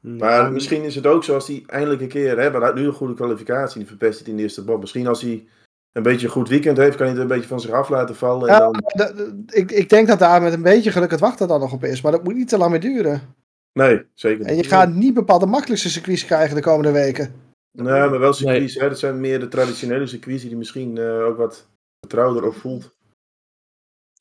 Maar 0.00 0.42
Ja, 0.42 0.48
misschien 0.50 0.82
is 0.82 0.94
het 0.94 1.06
ook 1.06 1.24
zo 1.24 1.34
als 1.34 1.46
hij 1.46 1.62
eindelijk 1.66 2.00
een 2.00 2.08
keer, 2.08 2.38
hè, 2.38 2.50
maar 2.50 2.60
hij 2.60 2.70
had 2.70 2.78
nu 2.78 2.86
een 2.86 2.92
goede 2.92 3.14
kwalificatie, 3.14 3.78
die 3.78 3.88
verpest 3.88 4.18
het 4.18 4.28
in 4.28 4.36
de 4.36 4.42
eerste 4.42 4.64
bocht. 4.64 4.80
Misschien 4.80 5.06
als 5.06 5.22
hij 5.22 5.46
een 5.92 6.02
beetje 6.02 6.26
een 6.26 6.32
goed 6.32 6.48
weekend 6.48 6.76
heeft, 6.76 6.96
kan 6.96 7.06
hij 7.06 7.14
het 7.14 7.22
een 7.22 7.28
beetje 7.28 7.48
van 7.48 7.60
zich 7.60 7.70
af 7.70 7.88
laten 7.88 8.16
vallen. 8.16 8.48
En 8.48 8.54
Ja, 8.54 8.70
dan, 9.06 9.44
ik, 9.46 9.70
ik 9.70 9.88
denk 9.88 10.06
dat 10.06 10.18
daar 10.18 10.42
met 10.42 10.52
een 10.52 10.62
beetje 10.62 10.92
geluk 10.92 11.10
het 11.10 11.20
wachten 11.20 11.48
dan 11.48 11.60
nog 11.60 11.72
op 11.72 11.84
is, 11.84 12.00
maar 12.00 12.12
dat 12.12 12.24
moet 12.24 12.34
niet 12.34 12.48
te 12.48 12.58
lang 12.58 12.70
meer 12.70 12.80
duren. 12.80 13.34
nee, 13.72 14.04
zeker 14.14 14.46
En 14.46 14.54
niet. 14.54 14.64
je 14.64 14.70
gaat 14.70 14.92
niet 14.94 15.14
bepaald 15.14 15.40
de 15.40 15.46
makkelijkste 15.46 15.90
circuits 15.90 16.24
krijgen 16.24 16.56
de 16.56 16.62
komende 16.62 16.92
weken. 16.92 17.34
Nee, 17.72 18.08
maar 18.08 18.18
wel 18.18 18.32
circuits, 18.32 18.74
hè. 18.74 18.88
Dat 18.88 18.98
zijn 18.98 19.20
meer 19.20 19.40
de 19.40 19.48
traditionele 19.48 20.06
circuits 20.06 20.42
die 20.42 20.56
misschien 20.56 20.98
eh, 20.98 21.24
ook 21.24 21.36
wat 21.36 21.68
vertrouwder 22.00 22.44
op 22.46 22.54
voelt. 22.54 22.96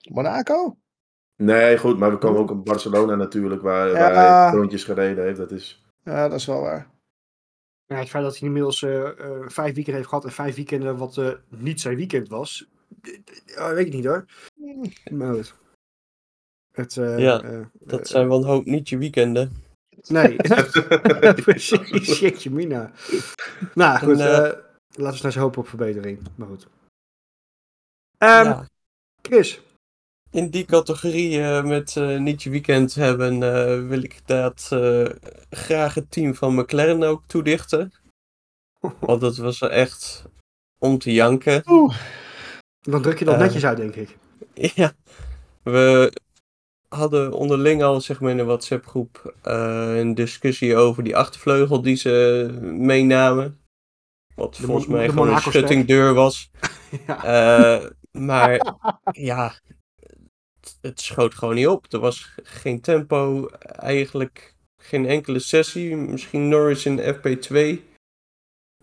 Monaco? 0.09 0.77
Nee, 1.37 1.77
goed, 1.77 1.97
maar 1.97 2.11
we 2.11 2.17
komen 2.17 2.39
ook 2.41 2.51
op 2.51 2.65
Barcelona 2.65 3.15
natuurlijk, 3.15 3.61
waar, 3.61 3.87
Ja. 3.87 3.93
waar 3.93 4.13
hij 4.49 4.57
rondjes 4.59 4.83
gereden 4.83 5.23
heeft. 5.23 5.37
Dat 5.37 5.51
is... 5.51 5.83
Ja, 6.03 6.27
dat 6.27 6.39
is 6.39 6.45
wel 6.45 6.61
waar. 6.61 6.87
Ja, 7.85 7.95
het 7.95 8.09
feit 8.09 8.23
dat 8.23 8.37
hij 8.37 8.47
inmiddels 8.47 8.81
eh, 8.83 9.19
eh, 9.19 9.41
vijf 9.47 9.73
weekenden 9.73 9.93
heeft 9.95 10.07
gehad 10.07 10.23
en 10.25 10.31
vijf 10.31 10.55
weekenden 10.55 10.97
wat 10.97 11.17
eh, 11.17 11.31
niet 11.47 11.81
zijn 11.81 11.95
weekend 11.95 12.29
was, 12.29 12.69
weet 13.55 13.87
ik 13.87 13.93
niet 13.93 14.05
hoor. 14.05 14.25
Maar 15.11 15.33
goed. 15.33 15.55
Het, 16.71 16.97
eh, 16.97 17.17
Ja, 17.19 17.69
Dat 17.73 18.07
zijn 18.07 18.27
wel 18.27 18.37
een 18.37 18.43
hoop 18.47 18.65
niet 18.65 18.89
je 18.89 18.97
weekenden. 18.97 19.51
Nee, 20.07 20.35
precies. 21.43 22.13
Shitje 22.15 22.51
mina. 22.51 22.91
Nou 23.73 23.97
goed, 23.99 24.19
En, 24.19 24.19
laten 24.19 24.63
we 24.95 25.15
snel 25.15 25.31
eens 25.31 25.35
hopen 25.35 25.59
op 25.61 25.67
verbetering. 25.67 26.19
Maar 26.35 26.47
goed. 26.47 26.67
Ehm, 28.17 28.43
ja, 28.45 28.67
Chris. 29.21 29.61
In 30.31 30.49
die 30.49 30.65
categorie 30.65 31.41
eh, 31.41 31.63
met 31.63 31.97
eh, 31.97 32.17
niet 32.17 32.43
je 32.43 32.49
weekend 32.49 32.95
hebben, 32.95 33.33
eh, 33.43 33.87
wil 33.87 34.03
ik 34.03 34.19
dat 34.25 34.67
eh, 34.71 35.05
graag 35.49 35.93
het 35.93 36.11
team 36.11 36.35
van 36.35 36.55
McLaren 36.55 37.03
ook 37.03 37.23
toedichten. 37.27 37.93
Want 38.99 39.21
het 39.21 39.37
was 39.37 39.61
echt 39.61 40.23
om 40.79 40.97
te 40.97 41.13
janken. 41.13 41.63
Dan 42.79 43.01
druk 43.01 43.19
je 43.19 43.25
dat 43.25 43.33
Eh. 43.33 43.39
netjes 43.39 43.65
uit, 43.65 43.77
denk 43.77 43.95
ik. 43.95 44.17
Ja, 44.75 44.93
we 45.63 46.11
hadden 46.87 47.33
onderling 47.33 47.83
al 47.83 48.01
zeg 48.01 48.19
maar 48.19 48.31
in 48.31 48.37
de 48.37 48.43
WhatsApp-groep 48.43 49.33
eh, 49.41 49.97
een 49.97 50.13
discussie 50.15 50.75
over 50.75 51.03
die 51.03 51.15
achtervleugel 51.15 51.81
die 51.81 51.95
ze 51.95 52.47
meenamen. 52.61 53.59
Wat 54.35 54.55
De 54.55 54.61
volgens 54.65 54.87
mij 54.87 55.09
gewoon 55.09 55.29
een 55.29 55.39
schuttingdeur 55.41 56.13
was. 56.13 56.51
ja. 57.07 57.23
Eh, 57.23 57.89
maar 58.11 58.75
ja, 59.11 59.53
het, 60.87 61.01
schoot 61.01 61.33
gewoon 61.33 61.55
niet 61.55 61.67
op. 61.67 61.93
Er 61.93 61.99
was 61.99 62.33
geen 62.43 62.81
tempo, 62.81 63.47
eigenlijk 63.65 64.55
geen 64.81 65.05
enkele 65.05 65.39
sessie. 65.39 65.95
Misschien 65.95 66.49
Norris 66.49 66.85
in 66.85 66.99
FP2. 66.99 67.85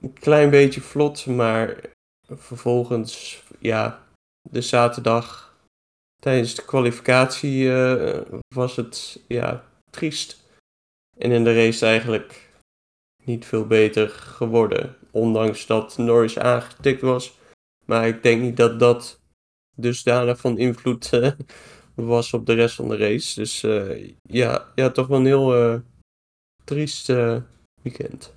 Een 0.01 0.13
klein 0.21 0.51
beetje 0.51 0.81
vlot, 0.81 1.27
maar 1.27 1.81
vervolgens, 2.29 3.43
ja, 3.59 4.07
de 4.51 4.61
zaterdag 4.61 5.55
tijdens 6.21 6.55
de 6.55 6.65
kwalificatie 6.65 7.73
eh, 7.73 8.21
was 8.55 8.77
het, 8.77 9.21
ja, 9.29 9.65
triest. 9.91 10.43
En 11.19 11.31
in 11.31 11.45
de 11.45 11.55
race 11.55 11.87
eigenlijk 11.87 12.51
niet 13.25 13.45
veel 13.47 13.67
beter 13.67 14.09
geworden. 14.09 14.97
Ondanks 15.11 15.67
dat 15.67 15.99
Norris 15.99 16.39
aangetikt 16.39 17.01
was. 17.01 17.39
Maar 17.87 18.09
ik 18.09 18.23
denk 18.23 18.43
niet 18.43 18.57
dat 18.57 18.79
dat 18.79 19.21
dusdanig 19.77 20.41
van 20.41 20.59
invloed 20.59 21.13
eh, 21.13 21.31
was 21.95 22.33
op 22.33 22.47
de 22.47 22.55
rest 22.55 22.75
van 22.75 22.89
de 22.89 22.97
race. 22.97 23.41
Dus 23.41 23.63
eh, 23.63 24.13
ja, 24.23 24.65
ja, 24.75 24.91
toch 24.91 25.07
wel 25.07 25.19
een 25.19 25.27
heel 25.27 25.55
eh, 25.55 25.81
triest 26.65 27.11
eh, 27.11 27.37
weekend. 27.83 28.35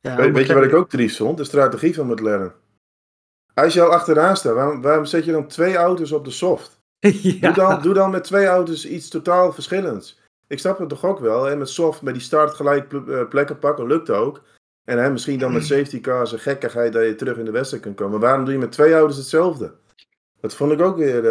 Ja, 0.00 0.16
weet, 0.16 0.32
weet 0.32 0.46
je 0.46 0.54
wat 0.54 0.64
ik 0.64 0.74
ook 0.74 0.88
triest 0.88 1.16
vond? 1.16 1.36
De 1.36 1.44
strategie 1.44 1.94
van 1.94 2.06
McLaren. 2.06 2.54
Als 3.54 3.74
je 3.74 3.82
al 3.82 3.92
achteraan 3.92 4.36
staat, 4.36 4.54
waarom, 4.54 4.82
waarom 4.82 5.04
zet 5.04 5.24
je 5.24 5.32
dan 5.32 5.46
twee 5.46 5.76
auto's 5.76 6.12
op 6.12 6.24
de 6.24 6.30
soft? 6.30 6.78
ja. 7.22 7.40
Doe, 7.40 7.52
dan, 7.52 7.82
doe 7.82 7.94
dan 7.94 8.10
met 8.10 8.24
twee 8.24 8.46
auto's 8.46 8.86
iets 8.86 9.08
totaal 9.08 9.52
verschillends. 9.52 10.20
Ik 10.46 10.58
snap 10.58 10.78
het 10.78 10.88
toch 10.88 11.04
ook 11.04 11.18
wel. 11.18 11.44
Hè? 11.44 11.56
Met 11.56 11.68
soft, 11.68 12.02
met 12.02 12.14
die 12.14 12.22
start 12.22 12.54
gelijk 12.54 12.88
ple- 12.88 13.26
plekken 13.26 13.58
pakken, 13.58 13.86
lukt 13.86 14.10
ook. 14.10 14.42
En 14.84 14.98
hè, 14.98 15.10
misschien 15.10 15.38
dan 15.38 15.52
met 15.52 15.66
safety 15.72 16.00
cars 16.00 16.32
en 16.32 16.38
gekkigheid 16.38 16.92
dat 16.92 17.04
je 17.04 17.14
terug 17.14 17.36
in 17.36 17.44
de 17.44 17.50
wedstrijd 17.50 17.82
kunt 17.82 17.96
komen. 17.96 18.12
Maar 18.12 18.28
waarom 18.28 18.44
doe 18.44 18.52
je 18.54 18.60
met 18.60 18.72
twee 18.72 18.92
auto's 18.92 19.16
hetzelfde? 19.16 19.74
Dat 20.40 20.54
vond 20.54 20.72
ik 20.72 20.80
ook 20.80 20.96
weer... 20.96 21.24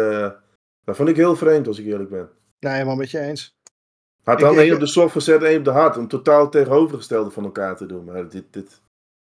dat 0.88 0.96
vond 0.96 1.08
ik 1.08 1.16
heel 1.16 1.36
vreemd, 1.36 1.66
als 1.66 1.78
ik 1.78 1.86
eerlijk 1.86 2.10
ben. 2.10 2.28
Nee, 2.60 2.72
helemaal 2.72 2.96
met 2.96 3.10
je 3.10 3.18
eens. 3.18 3.56
Had 4.24 4.38
dan 4.38 4.58
één 4.58 4.74
op 4.74 4.80
de 4.80 4.86
soft 4.86 5.12
gezet 5.12 5.40
en 5.40 5.46
één 5.46 5.58
op 5.58 5.64
de 5.64 5.70
hard. 5.70 5.96
Om 5.96 6.08
totaal 6.08 6.48
tegenovergestelde 6.48 7.30
van 7.30 7.44
elkaar 7.44 7.76
te 7.76 7.86
doen. 7.86 8.04
Maar 8.04 8.28
dit, 8.28 8.44
dit 8.50 8.82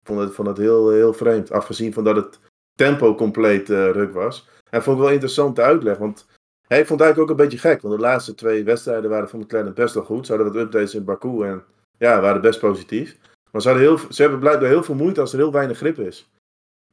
ik 0.01 0.07
vond 0.07 0.19
het, 0.19 0.33
vond 0.33 0.47
het 0.47 0.57
heel, 0.57 0.89
heel 0.89 1.13
vreemd. 1.13 1.51
Afgezien 1.51 1.93
van 1.93 2.03
dat 2.03 2.15
het 2.15 2.39
tempo 2.73 3.15
compleet 3.15 3.69
eh, 3.69 3.91
ruk 3.91 4.13
was. 4.13 4.49
En 4.69 4.83
vond 4.83 4.97
ik 4.97 5.03
wel 5.03 5.11
interessant 5.11 5.55
te 5.55 5.61
uitleg. 5.61 5.97
Want 5.97 6.25
hè, 6.67 6.77
ik 6.77 6.87
vond 6.87 6.99
het 6.99 7.07
eigenlijk 7.07 7.19
ook 7.19 7.29
een 7.29 7.43
beetje 7.49 7.69
gek. 7.69 7.81
Want 7.81 7.95
de 7.95 8.01
laatste 8.01 8.35
twee 8.35 8.63
wedstrijden 8.63 9.09
waren 9.09 9.29
van 9.29 9.39
McLaren 9.39 9.73
best 9.73 9.93
wel 9.93 10.03
goed. 10.03 10.25
Ze 10.25 10.33
hadden 10.33 10.53
wat 10.53 10.61
updates 10.61 10.95
in 10.95 11.03
Baku. 11.03 11.43
En 11.43 11.63
ja, 11.97 12.21
waren 12.21 12.41
best 12.41 12.59
positief. 12.59 13.17
Maar 13.51 13.61
ze, 13.61 13.67
hadden 13.67 13.87
heel, 13.87 13.99
ze 14.09 14.21
hebben 14.21 14.39
blijkbaar 14.39 14.69
heel 14.69 14.83
veel 14.83 14.95
moeite 14.95 15.21
als 15.21 15.33
er 15.33 15.39
heel 15.39 15.51
weinig 15.51 15.77
grip 15.77 15.99
is. 15.99 16.29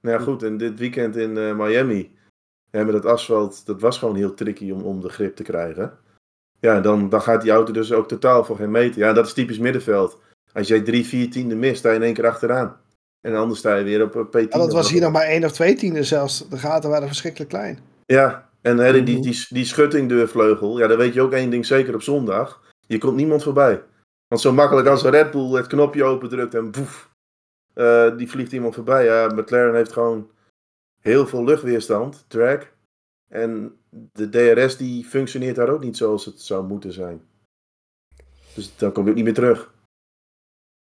Nou 0.00 0.18
ja, 0.18 0.22
goed. 0.22 0.42
En 0.42 0.56
dit 0.56 0.78
weekend 0.78 1.16
in 1.16 1.36
eh, 1.36 1.56
Miami. 1.56 2.20
Ja, 2.72 2.84
met 2.84 2.94
het 2.94 3.06
asfalt. 3.06 3.66
Dat 3.66 3.80
was 3.80 3.98
gewoon 3.98 4.16
heel 4.16 4.34
tricky 4.34 4.70
om, 4.70 4.82
om 4.82 5.00
de 5.00 5.08
grip 5.08 5.36
te 5.36 5.42
krijgen. 5.42 5.98
Ja, 6.60 6.80
dan, 6.80 7.08
dan 7.08 7.22
gaat 7.22 7.42
die 7.42 7.50
auto 7.50 7.72
dus 7.72 7.92
ook 7.92 8.08
totaal 8.08 8.44
voor 8.44 8.56
geen 8.56 8.70
meter. 8.70 8.98
Ja, 8.98 9.12
dat 9.12 9.26
is 9.26 9.32
typisch 9.32 9.58
middenveld. 9.58 10.18
Als 10.52 10.68
jij 10.68 10.80
drie, 10.80 11.06
vier 11.06 11.30
tienden 11.30 11.58
mist, 11.58 11.78
sta 11.78 11.90
je 11.90 11.96
in 11.96 12.02
één 12.02 12.14
keer 12.14 12.26
achteraan. 12.26 12.76
En 13.20 13.34
anders 13.36 13.58
sta 13.58 13.74
je 13.74 13.84
weer 13.84 14.02
op 14.02 14.14
een 14.14 14.26
P10. 14.26 14.48
Ja, 14.48 14.58
dat 14.58 14.72
was 14.72 14.90
hier 14.90 15.00
nog 15.00 15.12
maar 15.12 15.22
één 15.26 15.44
of 15.44 15.52
twee 15.52 15.74
tienden 15.74 16.04
zelfs. 16.04 16.48
De 16.48 16.58
gaten 16.58 16.90
waren 16.90 17.06
verschrikkelijk 17.06 17.50
klein. 17.50 17.78
Ja, 18.06 18.48
en 18.60 18.78
hè, 18.78 18.92
die, 18.92 19.02
die, 19.02 19.14
Mhm. 19.14 19.22
die, 19.22 19.46
die 19.50 19.64
schuttingdeurvleugel, 19.64 20.78
ja, 20.78 20.86
dan 20.86 20.96
weet 20.98 21.14
je 21.14 21.20
ook 21.22 21.32
één 21.32 21.50
ding 21.50 21.66
zeker 21.66 21.94
op 21.94 22.02
zondag. 22.02 22.60
Je 22.86 22.98
komt 22.98 23.16
niemand 23.16 23.42
voorbij. 23.42 23.82
Want 24.28 24.40
zo 24.40 24.52
makkelijk 24.52 24.88
als 24.88 25.02
een 25.04 25.10
Red 25.10 25.30
Bull 25.30 25.52
het 25.56 25.66
knopje 25.66 26.04
opendrukt 26.04 26.54
en 26.54 26.70
boef, 26.70 27.10
eh, 27.74 28.16
die 28.16 28.30
vliegt 28.30 28.52
iemand 28.52 28.74
voorbij. 28.74 29.04
Ja, 29.04 29.26
McLaren 29.34 29.74
heeft 29.74 29.92
gewoon 29.92 30.30
heel 31.02 31.26
veel 31.26 31.44
luchtweerstand, 31.44 32.24
drag. 32.28 32.72
En 33.28 33.76
de 34.12 34.28
DRS 34.28 34.76
die 34.76 35.04
functioneert 35.04 35.56
daar 35.56 35.68
ook 35.68 35.82
niet 35.82 35.96
zoals 35.96 36.24
het 36.24 36.40
zou 36.40 36.66
moeten 36.66 36.92
zijn. 36.92 37.22
Dus 38.54 38.76
dan 38.76 38.92
kom 38.92 39.04
je 39.04 39.10
ook 39.10 39.16
niet 39.16 39.24
meer 39.24 39.34
terug. 39.34 39.74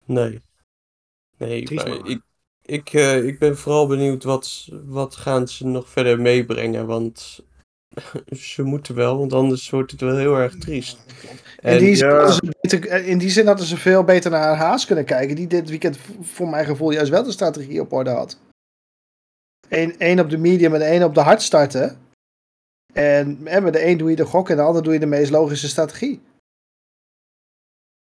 Nee. 0.04 0.42
Nee, 1.38 1.74
man. 1.74 2.06
ik, 2.06 2.20
ik, 2.62 2.92
eh, 2.92 3.24
ik 3.26 3.38
ben 3.38 3.56
vooral 3.56 3.86
benieuwd 3.86 4.24
wat, 4.24 4.68
wat 4.84 5.16
gaan 5.16 5.48
ze 5.48 5.66
nog 5.66 5.88
verder 5.88 6.20
meebrengen. 6.20 6.86
Want 6.86 7.44
ze 8.52 8.62
moeten 8.62 8.94
wel, 8.94 9.18
want 9.18 9.32
anders 9.32 9.70
wordt 9.70 9.90
het 9.90 10.00
wel 10.00 10.16
heel 10.16 10.36
erg 10.36 10.56
triest. 10.56 10.98
In 11.26 11.38
En 11.70 11.78
die, 11.78 11.94
zin 11.94 12.08
ja. 12.08 12.16
hadden 12.16 12.34
ze 12.34 12.54
beter, 12.60 12.88
eh, 12.88 13.08
in 13.08 13.18
die 13.18 13.30
zin 13.30 13.46
hadden 13.46 13.66
ze 13.66 13.76
veel 13.76 14.04
beter 14.04 14.30
naar 14.30 14.56
Haas 14.56 14.86
kunnen 14.86 15.04
kijken. 15.04 15.36
Die 15.36 15.46
dit 15.46 15.68
weekend 15.68 15.98
voor 16.20 16.48
mijn 16.48 16.66
gevoel 16.66 16.90
juist 16.90 17.10
wel 17.10 17.24
de 17.24 17.32
strategie 17.32 17.80
op 17.80 17.92
orde 17.92 18.10
had. 18.10 18.38
Eén 19.68 19.98
één 19.98 20.20
op 20.20 20.30
de 20.30 20.38
medium 20.38 20.74
en 20.74 20.80
één 20.80 21.02
op 21.02 21.14
de 21.14 21.20
hard 21.20 21.42
starten. 21.42 21.98
En, 22.92 23.46
en 23.46 23.62
met 23.62 23.72
de 23.72 23.86
een 23.86 23.98
doe 23.98 24.10
je 24.10 24.16
de 24.16 24.24
gok 24.24 24.50
en 24.50 24.56
de 24.56 24.62
ander 24.62 24.82
doe 24.82 24.92
je 24.92 24.98
de 24.98 25.06
meest 25.06 25.30
logische 25.30 25.68
strategie. 25.68 26.20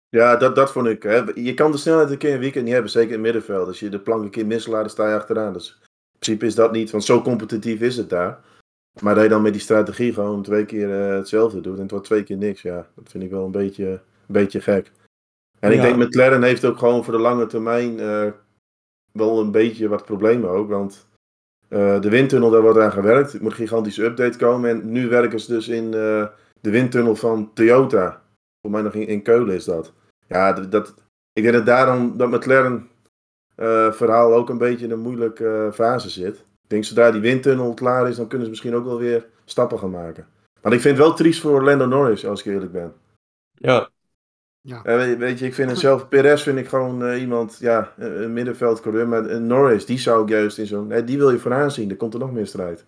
Ja, 0.09 0.35
dat, 0.35 0.55
dat 0.55 0.71
vond 0.71 0.87
ik. 0.87 1.03
Hè. 1.03 1.23
Je 1.35 1.53
kan 1.53 1.71
de 1.71 1.77
snelheid 1.77 2.09
een 2.09 2.17
keer 2.17 2.33
een 2.33 2.39
weekend 2.39 2.63
niet 2.63 2.73
hebben, 2.73 2.91
zeker 2.91 3.07
in 3.07 3.13
het 3.13 3.23
middenveld. 3.23 3.67
Als 3.67 3.79
je 3.79 3.89
de 3.89 3.99
plank 3.99 4.23
een 4.23 4.29
keer 4.29 4.45
mislaat, 4.45 4.81
dan 4.81 4.89
sta 4.89 5.09
je 5.09 5.15
achteraan. 5.15 5.53
Dus 5.53 5.79
in 5.81 6.19
principe 6.19 6.45
is 6.45 6.55
dat 6.55 6.71
niet, 6.71 6.91
want 6.91 7.03
zo 7.03 7.21
competitief 7.21 7.81
is 7.81 7.97
het 7.97 8.09
daar. 8.09 8.39
Maar 9.01 9.15
dat 9.15 9.23
je 9.23 9.29
dan 9.29 9.41
met 9.41 9.53
die 9.53 9.61
strategie 9.61 10.13
gewoon 10.13 10.43
twee 10.43 10.65
keer 10.65 11.01
eh, 11.01 11.15
hetzelfde 11.15 11.61
doet 11.61 11.75
en 11.75 11.81
het 11.81 11.91
wordt 11.91 12.05
twee 12.05 12.23
keer 12.23 12.37
niks, 12.37 12.61
ja, 12.61 12.87
dat 12.95 13.09
vind 13.09 13.23
ik 13.23 13.29
wel 13.29 13.45
een 13.45 13.51
beetje, 13.51 13.87
een 13.87 14.01
beetje 14.27 14.61
gek. 14.61 14.91
En 15.59 15.71
ik 15.71 15.81
denk 15.81 15.97
McLaren 15.97 16.43
heeft 16.43 16.65
ook 16.65 16.77
gewoon 16.77 17.03
voor 17.03 17.13
de 17.13 17.19
lange 17.19 17.45
termijn 17.45 17.99
eh, 17.99 18.31
wel 19.11 19.39
een 19.39 19.51
beetje 19.51 19.87
wat 19.87 20.05
problemen 20.05 20.49
ook. 20.49 20.69
Want 20.69 21.06
eh, 21.69 22.01
de 22.01 22.09
windtunnel, 22.09 22.49
daar 22.49 22.61
wordt 22.61 22.79
aan 22.79 22.91
gewerkt. 22.91 23.33
Er 23.33 23.41
moet 23.41 23.51
een 23.51 23.57
gigantische 23.57 24.03
update 24.03 24.37
komen. 24.37 24.69
En 24.69 24.91
nu 24.91 25.09
werken 25.09 25.39
ze 25.39 25.53
dus 25.53 25.67
in 25.67 25.85
eh, 25.85 26.27
de 26.61 26.69
windtunnel 26.69 27.15
van 27.15 27.53
Toyota. 27.53 28.21
Voor 28.61 28.71
mij 28.71 28.81
nog 28.81 28.93
in, 28.93 29.21
Keulen 29.21 29.55
is 29.55 29.65
dat. 29.65 29.93
Ja, 30.27 30.53
dat, 30.53 30.93
ik 31.33 31.43
denk 31.43 31.55
dat 31.55 31.65
daarom 31.65 32.17
dat 32.17 32.29
McLaren 32.29 32.89
eh, 33.55 33.91
verhaal 33.91 34.33
ook 34.33 34.49
een 34.49 34.57
beetje 34.57 34.85
in 34.85 34.91
een 34.91 34.99
moeilijke 34.99 35.69
fase 35.73 36.09
zit. 36.09 36.35
Ik 36.37 36.73
denk 36.73 36.83
zodra 36.83 37.11
die 37.11 37.21
windtunnel 37.21 37.73
klaar 37.73 38.09
is, 38.09 38.15
dan 38.15 38.27
kunnen 38.27 38.45
ze 38.45 38.51
misschien 38.51 38.75
ook 38.75 38.85
wel 38.85 38.97
weer 38.97 39.25
stappen 39.45 39.79
gaan 39.79 39.91
maken. 39.91 40.27
Maar 40.61 40.73
ik 40.73 40.81
vind 40.81 40.97
het 40.97 41.05
wel 41.05 41.15
triest 41.15 41.41
voor 41.41 41.63
Lando 41.63 41.85
Norris, 41.85 42.25
als 42.25 42.39
ik 42.39 42.53
eerlijk 42.53 42.71
ben. 42.71 42.93
ja, 43.53 43.89
Eh, 44.67 44.95
weet, 44.95 45.17
weet 45.17 45.39
je, 45.39 45.45
ik 45.45 45.53
vind 45.53 45.69
het 45.69 45.79
zelf, 45.79 46.07
Perez 46.07 46.43
vind 46.43 46.57
ik 46.57 46.67
gewoon 46.67 47.05
eh, 47.05 47.21
iemand, 47.21 47.57
ja, 47.59 47.93
een 47.97 48.33
middenveldcoureur. 48.33 49.07
Maar 49.07 49.25
eh, 49.25 49.37
Norris, 49.37 49.85
die 49.85 49.99
zou 49.99 50.23
ik 50.23 50.29
juist 50.29 50.57
in 50.57 50.65
zo'n, 50.65 50.87
nee, 50.87 51.03
die 51.03 51.17
wil 51.17 51.31
je 51.31 51.39
vooraan 51.39 51.71
zien. 51.71 51.89
Er 51.89 51.95
komt 51.95 52.13
er 52.13 52.19
nog 52.19 52.31
meer 52.31 52.47
strijd. 52.47 52.85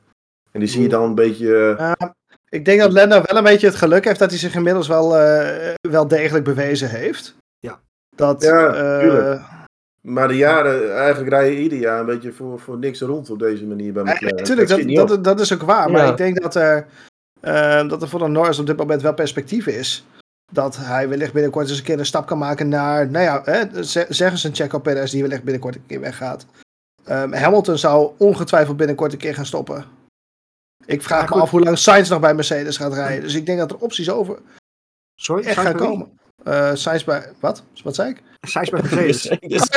En 0.51 0.59
die 0.59 0.69
zie 0.69 0.81
je 0.81 0.89
dan 0.89 1.03
een 1.03 1.15
beetje, 1.15 1.75
Ja, 1.77 2.13
ik 2.49 2.65
denk 2.65 2.79
dat 2.79 2.91
Lando 2.91 3.21
wel 3.25 3.37
een 3.37 3.43
beetje 3.43 3.67
het 3.67 3.75
geluk 3.75 4.05
heeft 4.05 4.19
dat 4.19 4.29
hij 4.29 4.39
zich 4.39 4.55
inmiddels 4.55 4.87
wel, 4.87 5.17
eh, 5.17 5.73
wel 5.81 6.07
degelijk 6.07 6.43
bewezen 6.43 6.89
heeft. 6.89 7.35
Ja. 7.59 7.79
Dat, 8.15 8.41
Ja, 8.43 8.73
eh, 8.73 8.99
tuurlijk. 8.99 9.41
maar 10.01 10.27
de 10.27 10.37
jaren, 10.37 10.95
eigenlijk 10.95 11.29
rij 11.29 11.51
je 11.51 11.59
ieder 11.59 11.77
jaar 11.77 11.99
een 11.99 12.05
beetje 12.05 12.31
voor, 12.31 12.59
voor 12.59 12.77
niks 12.77 13.01
rond 13.01 13.29
op 13.29 13.39
deze 13.39 13.65
manier 13.65 13.93
bij 13.93 14.03
Ja, 14.03 14.13
McLaren. 14.13 14.35
Natuurlijk, 14.37 14.95
dat, 14.95 15.23
dat, 15.23 15.39
is 15.39 15.53
ook 15.53 15.61
waar. 15.61 15.91
Maar 15.91 16.05
Ja. 16.05 16.11
ik 16.11 16.17
denk 16.17 16.41
dat 16.41 16.55
er, 16.55 16.87
dat 17.87 18.01
er 18.01 18.07
voor 18.07 18.19
de 18.19 18.27
Norris 18.27 18.59
op 18.59 18.65
dit 18.67 18.77
moment 18.77 19.01
wel 19.01 19.13
perspectief 19.13 19.67
is. 19.67 20.05
Dat 20.49 20.77
hij 20.77 21.09
wellicht 21.09 21.33
binnenkort 21.33 21.69
eens 21.69 21.77
een 21.77 21.83
keer 21.83 21.99
een 21.99 22.05
stap 22.05 22.25
kan 22.27 22.37
maken 22.37 22.67
naar, 22.69 23.09
nou 23.09 23.23
ja, 23.25 23.41
hè, 23.45 23.83
ze- 23.83 24.05
zeggen 24.09 24.37
ze 24.37 24.47
een 24.47 24.55
Checo 24.55 24.79
Perez 24.79 25.11
die 25.11 25.21
wellicht 25.21 25.43
binnenkort 25.43 25.75
een 25.75 25.85
keer 25.87 25.99
weggaat. 25.99 26.45
Ehm, 27.03 27.33
Hamilton 27.33 27.77
zou 27.77 28.11
ongetwijfeld 28.17 28.77
binnenkort 28.77 29.11
een 29.13 29.17
keer 29.17 29.33
gaan 29.35 29.45
stoppen. 29.45 29.85
Ik 30.85 31.01
vraag 31.03 31.29
Ja, 31.29 31.35
me 31.35 31.41
af 31.41 31.49
hoe 31.49 31.61
lang 31.61 31.77
Sainz 31.77 32.09
nog 32.09 32.19
bij 32.19 32.33
Mercedes 32.33 32.77
gaat 32.77 32.93
rijden. 32.93 33.23
Dus 33.23 33.33
ik 33.33 33.45
denk 33.45 33.59
dat 33.59 33.71
er 33.71 33.77
opties 33.77 34.09
over 34.09 34.39
Sorry, 35.15 35.45
echt 35.45 35.59
gaan 35.59 35.75
komen. 35.75 36.19
Eh 36.43 36.71
Sainz 36.73 37.03
bij, 37.03 37.31
wat? 37.39 37.63
Wat 37.83 37.95
zei 37.95 38.09
ik? 38.09 38.21
Sainz 38.41 38.69
bij 38.69 38.81
Mercedes. 38.81 39.29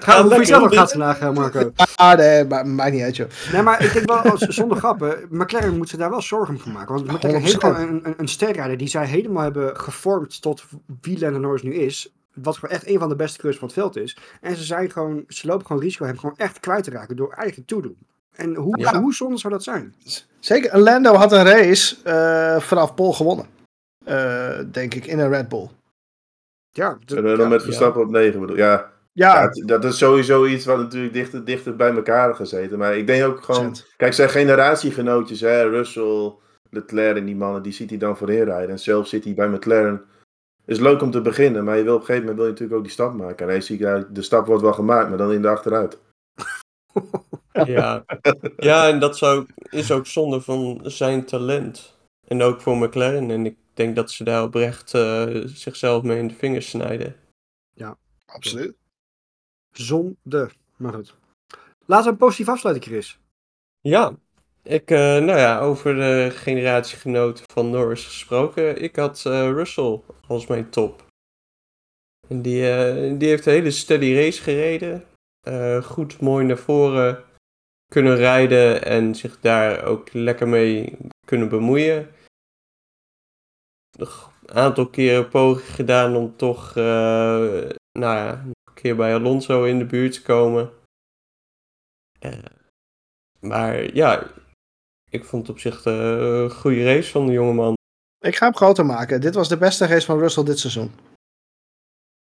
Ga, 0.00 0.20
hoe 0.20 0.28
lekker, 0.28 0.40
is 0.40 0.48
dat 0.48 0.60
nog 0.60 0.68
hoor. 0.68 0.78
gaat 0.78 0.90
vandaag, 0.90 1.32
Marco? 1.32 1.72
Ah, 1.94 2.16
nee, 2.18 2.44
maar, 2.44 2.66
maakt 2.66 2.92
niet 2.92 3.02
uit, 3.02 3.16
joh. 3.16 3.28
Nee, 3.52 3.62
maar 3.62 3.84
ik 3.84 3.92
denk 3.92 4.06
wel, 4.06 4.16
als, 4.18 4.40
zonder 4.40 4.76
grappen, 4.78 5.26
McLaren 5.30 5.76
moet 5.76 5.88
zich 5.88 5.98
daar 5.98 6.10
wel 6.10 6.22
zorgen 6.22 6.58
voor 6.58 6.72
maken. 6.72 6.94
Want 6.94 7.06
McLaren 7.06 7.40
heeft 7.40 7.54
100%. 7.54 7.58
gewoon 7.58 7.76
een, 7.76 8.00
een, 8.06 8.14
een 8.16 8.28
sterrijder 8.28 8.76
die 8.76 8.88
zij 8.88 9.06
helemaal 9.06 9.42
hebben 9.42 9.76
gevormd 9.80 10.42
tot 10.42 10.64
wie 11.00 11.18
Lando 11.18 11.38
Norris 11.38 11.62
nu 11.62 11.74
is. 11.74 12.12
Wat 12.34 12.54
gewoon 12.58 12.74
echt 12.74 12.86
een 12.88 12.98
van 12.98 13.08
de 13.08 13.16
beste 13.16 13.38
coureurs 13.38 13.58
van 13.58 13.68
het 13.68 13.76
veld 13.76 13.96
is. 13.96 14.16
En 14.40 14.56
ze, 14.56 14.64
zijn 14.64 14.90
gewoon, 14.90 15.24
ze 15.28 15.46
lopen 15.46 15.66
gewoon 15.66 15.82
risico 15.82 16.04
hem 16.04 16.18
gewoon 16.18 16.36
echt 16.36 16.60
kwijt 16.60 16.84
te 16.84 16.90
raken 16.90 17.16
door 17.16 17.32
eigen 17.32 17.64
toedoen. 17.64 17.96
En 18.32 18.54
hoe, 18.54 18.78
Ja. 18.78 19.00
hoe 19.00 19.14
zonde 19.14 19.38
zou 19.38 19.52
dat 19.52 19.62
zijn? 19.62 19.94
Zeker, 20.40 20.78
Lando 20.78 21.14
had 21.14 21.32
een 21.32 21.44
race 21.44 21.96
eh, 22.04 22.60
vanaf 22.60 22.94
Pol 22.94 23.12
gewonnen. 23.12 23.46
Eh, 24.06 24.58
denk 24.72 24.94
ik, 24.94 25.06
in 25.06 25.18
een 25.18 25.28
Red 25.28 25.48
Bull. 25.48 25.68
Ja, 26.70 26.98
dat- 27.04 27.18
En 27.18 27.24
dan 27.24 27.38
ja. 27.38 27.48
met 27.48 27.62
Verstappen 27.62 28.02
op 28.02 28.10
9 28.10 28.40
bedoel 28.40 28.56
Ja, 28.56 28.90
Ja, 29.12 29.34
ja, 29.34 29.48
het- 29.48 29.62
dat 29.68 29.84
is 29.84 29.98
sowieso 29.98 30.46
iets 30.46 30.64
wat 30.64 30.78
natuurlijk 30.78 31.12
dichter, 31.12 31.44
dichter 31.44 31.76
bij 31.76 31.94
elkaar 31.94 32.34
gezeten. 32.34 32.78
Maar 32.78 32.96
ik 32.96 33.06
denk 33.06 33.24
ook 33.24 33.42
gewoon... 33.42 33.64
100%. 33.64 33.86
Kijk, 33.96 34.12
zijn 34.12 34.28
generatiegenootjes, 34.28 35.40
hè, 35.40 35.68
Russell, 35.68 36.32
Leclerc 36.70 37.16
en 37.16 37.24
die 37.24 37.36
mannen, 37.36 37.62
die 37.62 37.72
ziet 37.72 37.90
hij 37.90 37.98
dan 37.98 38.16
voorin 38.16 38.44
rijden. 38.44 38.70
En 38.70 38.78
zelf 38.78 39.06
zit 39.08 39.24
hij 39.24 39.34
bij 39.34 39.48
McLaren. 39.48 40.04
is 40.64 40.78
leuk 40.78 41.02
om 41.02 41.10
te 41.10 41.20
beginnen, 41.20 41.64
maar 41.64 41.76
je 41.76 41.82
wil 41.82 41.94
op 41.94 42.00
een 42.00 42.06
gegeven 42.06 42.26
moment 42.28 42.36
wil 42.38 42.46
je 42.46 42.52
natuurlijk 42.52 42.78
ook 42.78 42.84
die 42.84 42.94
stap 42.94 43.14
maken. 43.14 43.46
En 43.46 43.52
hij 43.52 43.60
ziet, 43.60 43.78
ja, 43.78 44.06
de 44.10 44.22
stap 44.22 44.46
wordt 44.46 44.62
wel 44.62 44.72
gemaakt, 44.72 45.08
maar 45.08 45.18
dan 45.18 45.32
in 45.32 45.42
de 45.42 45.48
achteruit. 45.48 45.98
Ja. 47.64 48.04
ja, 48.56 48.88
en 48.88 48.98
dat 49.00 49.16
zou, 49.18 49.46
is 49.70 49.90
ook 49.92 50.06
zonde 50.06 50.40
van 50.40 50.80
zijn 50.82 51.24
talent. 51.24 51.96
En 52.28 52.42
ook 52.42 52.60
voor 52.60 52.76
McLaren. 52.76 53.30
En 53.30 53.46
ik 53.46 53.56
denk 53.76 53.96
dat 53.96 54.10
ze 54.10 54.24
daar 54.24 54.42
oprecht 54.42 54.94
eh, 54.94 55.42
zichzelf 55.44 56.02
mee 56.02 56.18
in 56.18 56.28
de 56.28 56.34
vingers 56.34 56.68
snijden. 56.68 57.16
absoluut. 58.26 58.76
Zonde. 59.72 60.50
Maar 60.76 60.92
goed. 60.92 61.14
Laten 61.86 62.04
we 62.04 62.10
een 62.10 62.16
positief 62.16 62.48
afsluiten, 62.48 62.84
Chris. 62.84 63.18
Ja, 63.80 64.16
ik, 64.62 64.90
eh, 64.90 64.98
nou 64.98 65.38
ja, 65.38 65.60
over 65.60 65.94
de 65.94 66.30
generatiegenoten 66.32 67.44
van 67.52 67.70
Norris 67.70 68.04
gesproken. 68.04 68.82
Ik 68.82 68.96
had 68.96 69.22
eh, 69.26 69.50
Russell 69.50 70.00
als 70.26 70.46
mijn 70.46 70.70
top. 70.70 71.06
En 72.28 72.42
die, 72.42 72.70
eh, 72.70 73.18
die 73.18 73.28
heeft 73.28 73.46
een 73.46 73.52
hele 73.52 73.70
steady 73.70 74.14
race 74.14 74.42
gereden. 74.42 75.04
Eh, 75.40 75.82
goed, 75.82 76.20
mooi 76.20 76.46
naar 76.46 76.58
voren 76.58 77.24
kunnen 77.88 78.16
rijden 78.16 78.84
en 78.84 79.14
zich 79.14 79.40
daar 79.40 79.84
ook 79.84 80.12
lekker 80.12 80.48
mee 80.48 80.96
kunnen 81.24 81.48
bemoeien. 81.48 82.08
Nog 83.96 84.32
een 84.46 84.54
aantal 84.56 84.90
keren 84.90 85.28
poging 85.28 85.74
gedaan 85.74 86.16
om 86.16 86.36
toch, 86.36 86.68
eh, 86.76 86.84
nou 87.92 88.16
ja, 88.16 88.30
nog 88.44 88.54
een 88.64 88.74
keer 88.74 88.96
bij 88.96 89.14
Alonso 89.14 89.64
in 89.64 89.78
de 89.78 89.86
buurt 89.86 90.12
te 90.12 90.22
komen. 90.22 90.72
Eh, 92.18 92.38
maar 93.40 93.94
ja, 93.94 94.30
ik 95.10 95.24
vond 95.24 95.46
het 95.46 95.56
op 95.56 95.60
zich 95.62 95.84
eh, 95.84 95.92
een 96.42 96.50
goede 96.50 96.84
race 96.84 97.10
van 97.10 97.26
de 97.26 97.32
jongeman. 97.32 97.74
Ik 98.18 98.36
ga 98.36 98.46
hem 98.46 98.56
groter 98.56 98.86
maken. 98.86 99.20
Dit 99.20 99.34
was 99.34 99.48
de 99.48 99.58
beste 99.58 99.86
race 99.86 100.06
van 100.06 100.18
Russell 100.18 100.44
dit 100.44 100.58
seizoen. 100.58 100.90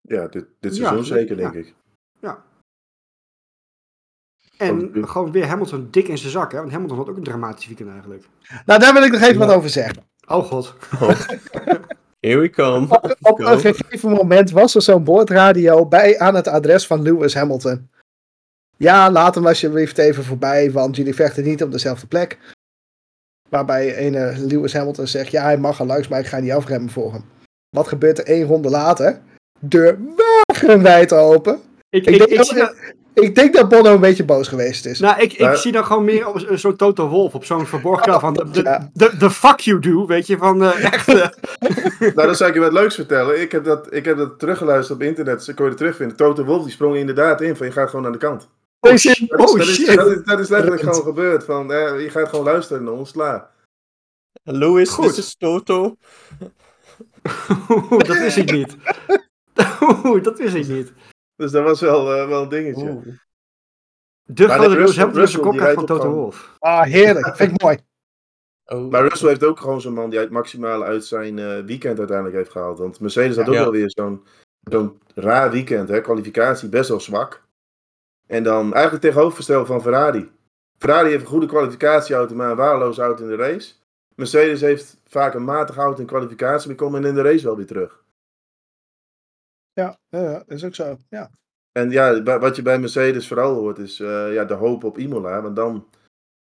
Ja, 0.00 0.26
dit, 0.28 0.46
dit 0.60 0.76
Ja, 0.76 0.82
seizoen 0.84 1.04
zeker, 1.04 1.38
ja. 1.38 1.50
denk 1.50 1.66
ik. 1.66 1.74
En 4.56 4.96
Oh, 5.02 5.08
gewoon 5.10 5.32
weer 5.32 5.46
Hamilton 5.46 5.90
dik 5.90 6.08
in 6.08 6.18
zijn 6.18 6.30
zak, 6.32 6.52
hè? 6.52 6.58
Want 6.58 6.70
Hamilton 6.72 6.96
had 6.96 7.08
ook 7.08 7.16
een 7.16 7.22
dramatisch 7.22 7.66
weekend 7.66 7.90
eigenlijk. 7.90 8.28
Nou, 8.66 8.80
daar 8.80 8.92
wil 8.92 9.02
ik 9.02 9.12
nog 9.12 9.20
even 9.20 9.38
Ja. 9.38 9.46
wat 9.46 9.56
over 9.56 9.70
zeggen. 9.70 10.04
Oh 10.26 10.44
god. 10.44 10.74
Here 12.20 12.40
we 12.40 12.50
come. 12.50 12.86
Op, 12.88 13.16
op 13.20 13.40
een 13.40 13.60
gegeven 13.60 14.10
moment 14.10 14.50
was 14.50 14.74
er 14.74 14.82
zo'n 14.82 15.04
boordradio 15.04 15.86
bij 15.86 16.18
aan 16.18 16.34
het 16.34 16.48
adres 16.48 16.86
van 16.86 17.02
Lewis 17.02 17.34
Hamilton. 17.34 17.88
Ja, 18.76 19.10
laat 19.10 19.34
hem 19.34 19.46
alsjeblieft 19.46 19.98
even 19.98 20.24
voorbij, 20.24 20.72
want 20.72 20.96
jullie 20.96 21.14
vechten 21.14 21.44
niet 21.44 21.62
op 21.62 21.72
dezelfde 21.72 22.06
plek. 22.06 22.38
Waarbij 23.48 23.96
ene 23.96 24.34
Lewis 24.38 24.72
Hamilton 24.72 25.06
zegt, 25.06 25.30
ja, 25.30 25.42
hij 25.42 25.58
mag 25.58 25.80
al 25.80 25.86
langs, 25.86 26.08
maar 26.08 26.20
ik 26.20 26.26
ga 26.26 26.38
niet 26.38 26.52
afremmen 26.52 26.90
voor 26.90 27.12
hem. 27.12 27.24
Wat 27.68 27.88
gebeurt 27.88 28.18
er 28.18 28.26
één 28.26 28.46
ronde 28.46 28.70
later? 28.70 29.20
Deur 29.60 29.98
wagenwijd 30.46 31.12
open. 31.12 31.60
Ik, 31.96 32.06
Ik 32.06 32.12
ik, 32.12 32.18
denk 32.18 32.30
ik, 32.30 32.36
dat- 32.36 32.46
zie 32.46 32.56
dat, 32.58 32.74
Ik 33.14 33.34
denk 33.34 33.54
dat 33.54 33.68
Bono 33.68 33.94
een 33.94 34.00
beetje 34.00 34.24
boos 34.24 34.48
geweest 34.48 34.86
is. 34.86 35.00
nou, 35.00 35.20
ik, 35.20 35.32
ik 35.32 35.54
zie 35.56 35.72
dan 35.72 35.84
gewoon 35.84 36.04
meer 36.04 36.26
op 36.28 36.38
zo- 36.38 36.56
zo'n 36.56 36.76
Toto 36.76 37.08
Wolf, 37.08 37.34
op 37.34 37.44
zo'n 37.44 37.66
verborgen 37.66 38.04
kanaal 38.04 38.20
van 38.20 38.34
de, 38.34 38.50
de, 38.50 38.62
Ja. 38.62 38.90
de, 38.92 39.16
de 39.18 39.30
fuck 39.30 39.60
you 39.60 39.78
do, 39.80 40.06
weet 40.06 40.26
je, 40.26 40.36
van 40.36 40.62
eh, 40.62 40.84
echt... 40.92 41.06
nou, 41.06 42.12
dan 42.14 42.34
zou 42.34 42.48
ik 42.50 42.54
je 42.56 42.60
wat 42.62 42.72
leuks 42.72 42.94
vertellen. 42.94 43.40
Ik 43.40 43.52
heb 43.52 43.64
dat, 43.64 43.94
ik 43.94 44.04
heb 44.04 44.16
dat 44.16 44.38
teruggeluisterd 44.38 44.98
op 45.00 45.04
internet. 45.06 45.44
Ze 45.44 45.54
kon 45.54 45.64
je 45.64 45.70
het 45.70 45.78
terugvinden. 45.80 46.16
Toto 46.16 46.44
Wolf 46.44 46.62
die 46.62 46.72
sprong 46.72 46.96
inderdaad 46.96 47.40
in 47.40 47.56
van 47.56 47.66
je 47.66 47.72
gaat 47.72 47.88
gewoon 47.88 48.02
naar 48.02 48.12
de 48.12 48.18
kant. 48.18 48.48
oh, 48.80 48.90
Oh, 48.90 48.96
shit. 48.96 49.24
Dat 49.28 49.38
is, 49.40 49.50
Oh 49.52 49.58
dat 49.58 49.66
is, 49.68 49.74
shit. 49.74 49.94
dat 49.96 50.06
is, 50.10 50.18
dat 50.24 50.38
is 50.40 50.48
letterlijk 50.48 50.82
gewoon 50.82 51.02
gebeurd. 51.02 51.44
Van, 51.44 51.72
eh, 51.72 52.00
je 52.02 52.10
gaat 52.10 52.28
gewoon 52.28 52.44
luisteren 52.44 52.84
naar 52.84 52.92
ons, 52.92 53.12
klaar. 53.12 53.46
Louis, 54.42 54.88
Goed. 54.88 55.04
dit 55.04 55.16
is 55.16 55.36
Toto. 55.38 55.96
Oeh, 57.70 57.98
dat 58.04 58.18
wist 58.18 58.36
ik 58.36 58.50
niet. 58.52 58.76
Oeh, 60.04 60.22
dat 60.22 60.38
wist 60.38 60.54
ik 60.54 60.68
niet. 60.68 60.92
Dus 61.36 61.50
dat 61.50 61.64
was 61.64 61.80
wel, 61.80 62.14
eh, 62.14 62.28
wel 62.28 62.42
een 62.42 62.48
dingetje. 62.48 62.90
Oeh. 62.90 63.06
De 64.22 64.46
Maar 64.46 64.58
grote 64.58 64.74
Russell- 64.74 65.74
van 65.74 65.86
Toto 65.86 66.10
Wolf. 66.12 66.56
Ah, 66.58 66.82
heerlijk. 66.82 67.36
Vind 67.36 67.52
ik 67.52 67.62
mooi. 67.62 67.78
Oh. 68.68 68.90
Maar 68.90 69.02
Russell 69.08 69.28
heeft 69.28 69.44
ook 69.44 69.60
gewoon 69.60 69.80
zo'n 69.80 69.92
man 69.92 70.10
die 70.10 70.18
het 70.18 70.30
maximale 70.30 70.84
uit 70.84 71.04
zijn 71.04 71.38
eh, 71.38 71.58
weekend 71.64 71.98
uiteindelijk 71.98 72.36
heeft 72.36 72.50
gehaald. 72.50 72.78
Want 72.78 73.00
Mercedes 73.00 73.36
had 73.36 73.48
ook 73.48 73.54
Ja. 73.54 73.60
wel 73.62 73.70
weer 73.70 73.90
zo'n 73.90 74.24
zo'n 74.60 74.98
raar 75.14 75.50
weekend. 75.50 75.88
Hè? 75.88 76.00
Kwalificatie 76.00 76.68
best 76.68 76.88
wel 76.88 77.00
zwak. 77.00 77.42
En 78.26 78.42
dan 78.42 78.72
eigenlijk 78.72 79.04
tegenovergesteld 79.04 79.66
van 79.66 79.82
Ferrari. 79.82 80.30
Ferrari 80.78 81.08
heeft 81.10 81.22
een 81.22 81.28
goede 81.28 81.46
kwalificatieauto, 81.46 82.34
maar 82.34 82.50
een 82.50 82.56
waardeloze 82.56 83.02
auto 83.02 83.22
in 83.22 83.28
de 83.28 83.36
race. 83.36 83.72
Mercedes 84.14 84.60
heeft 84.60 84.96
vaak 85.04 85.34
een 85.34 85.44
matige 85.44 85.80
auto 85.80 86.00
in 86.00 86.06
kwalificatie, 86.06 86.68
maar 86.68 86.76
komen 86.76 87.04
in 87.04 87.14
de 87.14 87.22
race 87.22 87.44
wel 87.44 87.56
weer 87.56 87.66
terug. 87.66 88.04
Ja, 89.76 89.98
ja, 90.08 90.42
is 90.46 90.64
ook 90.64 90.74
zo. 90.74 90.96
Ja. 91.08 91.30
En 91.72 91.90
ja, 91.90 92.22
wa- 92.22 92.38
wat 92.38 92.56
je 92.56 92.62
bij 92.62 92.78
Mercedes 92.78 93.28
vooral 93.28 93.54
hoort 93.54 93.78
is 93.78 94.00
eh, 94.00 94.32
ja, 94.32 94.44
de 94.44 94.54
hoop 94.54 94.84
op 94.84 94.98
Imola. 94.98 95.42
Want 95.42 95.56
dan 95.56 95.86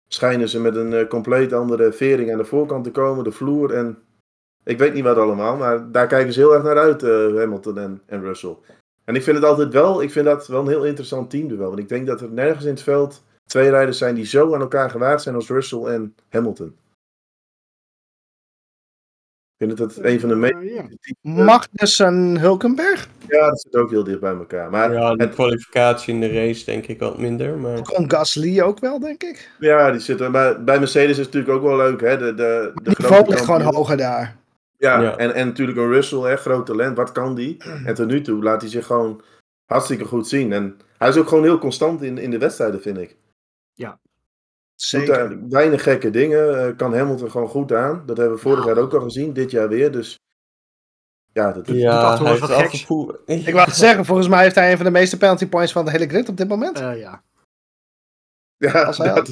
schijnen 0.08 0.50
ze 0.50 0.60
met 0.60 0.76
een 0.76 0.94
eh, 0.94 1.08
compleet 1.08 1.54
andere 1.54 1.92
vering 1.94 2.32
aan 2.32 2.38
de 2.38 2.46
voorkant 2.46 2.84
te 2.84 2.92
komen, 2.92 3.24
de 3.24 3.32
vloer 3.32 3.74
en 3.74 3.98
ik 4.64 4.78
weet 4.78 4.94
niet 4.94 5.04
wat 5.04 5.18
allemaal. 5.18 5.58
Maar 5.58 5.92
daar 5.92 6.08
kijken 6.08 6.34
ze 6.34 6.40
heel 6.40 6.54
erg 6.54 6.64
naar 6.64 6.78
uit, 6.78 7.04
eh, 7.04 7.10
Hamilton 7.36 7.78
en, 7.78 8.02
en 8.06 8.22
Russell. 8.22 8.58
En 9.04 9.16
ik 9.16 9.24
vind 9.24 9.36
het 9.38 9.46
altijd 9.46 9.74
wel, 9.74 10.02
ik 10.02 10.12
vind 10.12 10.26
dat 10.26 10.48
wel 10.48 10.62
een 10.62 10.68
heel 10.68 10.86
interessant 10.86 11.30
teamduel. 11.30 11.68
Want 11.68 11.80
ik 11.80 11.90
denk 11.90 12.08
dat 12.08 12.22
er 12.22 12.32
nergens 12.32 12.66
in 12.66 12.72
het 12.72 12.82
veld 12.82 13.24
twee 13.46 13.70
rijders 13.70 13.98
zijn 13.98 14.16
die 14.16 14.26
zo 14.26 14.54
aan 14.54 14.62
elkaar 14.62 14.90
gewaagd 14.90 15.22
zijn 15.22 15.36
als 15.36 15.50
Russell 15.50 15.84
en 15.84 16.16
Hamilton. 16.30 16.76
Ik 19.62 19.68
vind 19.68 19.80
het, 19.80 19.96
het 19.96 20.06
een 20.06 20.20
van 20.20 20.30
de 20.30 20.36
meest... 20.36 20.54
Eh, 20.54 20.76
ja. 20.76 20.86
Magnussen 21.22 22.38
Hulkenberg? 22.40 23.08
Ja, 23.28 23.50
dat 23.50 23.62
zit 23.62 23.76
ook 23.76 23.90
heel 23.90 24.04
dicht 24.04 24.20
bij 24.20 24.34
elkaar. 24.34 24.70
Maar 24.70 24.94
Ja, 24.94 25.16
de 25.16 25.24
het- 25.24 25.34
kwalificatie 25.34 26.14
in 26.14 26.20
de 26.20 26.32
race 26.32 26.66
denk 26.66 26.88
ik 26.88 27.00
wat 27.00 27.18
minder. 27.18 27.58
Maar 27.58 27.82
Kon 27.82 28.12
Gasly 28.12 28.62
ook 28.62 28.80
wel, 28.80 29.00
denk 29.00 29.24
ik. 29.24 29.52
Ja, 29.60 29.92
die 29.92 30.00
zitten. 30.00 30.32
Maar 30.32 30.64
bij 30.64 30.80
Mercedes 30.80 31.10
is 31.10 31.18
het 31.18 31.26
natuurlijk 31.34 31.54
ook 31.54 31.64
wel 31.64 31.78
leuk, 31.78 32.02
hè? 32.02 32.18
De, 32.18 32.34
de, 32.34 32.72
de 32.84 32.92
niveau 32.98 33.28
ligt 33.30 33.46
gewoon 33.46 33.62
hoger 33.62 33.98
daar. 33.98 34.36
Ja, 34.78 35.02
Ja. 35.02 35.18
En, 35.18 35.34
en 35.34 35.48
natuurlijk 35.48 35.78
een 35.78 35.92
Russell, 35.92 36.20
hè, 36.20 36.36
groot 36.38 36.66
talent. 36.66 36.98
Wat 36.98 37.12
kan 37.12 37.36
die? 37.36 37.58
En 37.86 37.94
tot 37.94 38.08
nu 38.08 38.22
toe 38.22 38.44
laat 38.44 38.62
hij 38.62 38.70
zich 38.70 38.86
gewoon 38.86 39.22
hartstikke 39.66 40.06
goed 40.06 40.28
zien. 40.28 40.54
En 40.54 40.78
hij 40.98 41.10
is 41.10 41.18
ook 41.18 41.28
gewoon 41.28 41.44
heel 41.44 41.58
constant 41.60 42.02
in, 42.02 42.18
in 42.18 42.32
de 42.32 42.38
wedstrijden, 42.38 42.82
vind 42.82 42.98
ik. 42.98 43.16
Doet 43.76 43.98
Zeker. 44.88 45.50
weinig 45.50 45.84
gekke 45.84 46.10
dingen. 46.10 46.68
eh, 46.68 46.76
kan 46.78 46.96
Hamilton 46.96 47.32
gewoon 47.32 47.48
goed 47.50 47.74
aan. 47.74 48.04
Dat 48.06 48.18
hebben 48.18 48.36
we 48.36 48.42
vorig 48.42 48.66
jaar 48.66 48.78
ook 48.78 48.94
al 48.94 49.02
gezien. 49.02 49.34
Dit 49.34 49.52
jaar 49.52 49.68
weer. 49.70 49.92
Dus 49.92 50.20
ja, 51.34 51.52
dat 51.52 51.68
is... 51.68 51.76
ja, 51.82 52.18
hij 52.24 52.40
wat 52.40 52.50
geks. 52.50 52.82
Ik 53.48 53.54
wou 53.54 53.66
het 53.68 53.76
zeggen, 53.76 54.06
volgens 54.06 54.28
mij 54.28 54.44
heeft 54.44 54.56
hij 54.56 54.72
een 54.72 54.76
van 54.78 54.86
de 54.86 54.92
meeste 54.92 55.18
penalty 55.18 55.48
points 55.48 55.72
van 55.72 55.86
de 55.86 55.92
hele 55.92 56.08
grid 56.08 56.30
op 56.30 56.38
dit 56.38 56.48
moment. 56.48 56.80
Eh, 56.80 57.00
ja. 57.00 57.24
ja, 58.58 58.84
Als 58.84 58.98
hij 58.98 59.14
dat- 59.14 59.28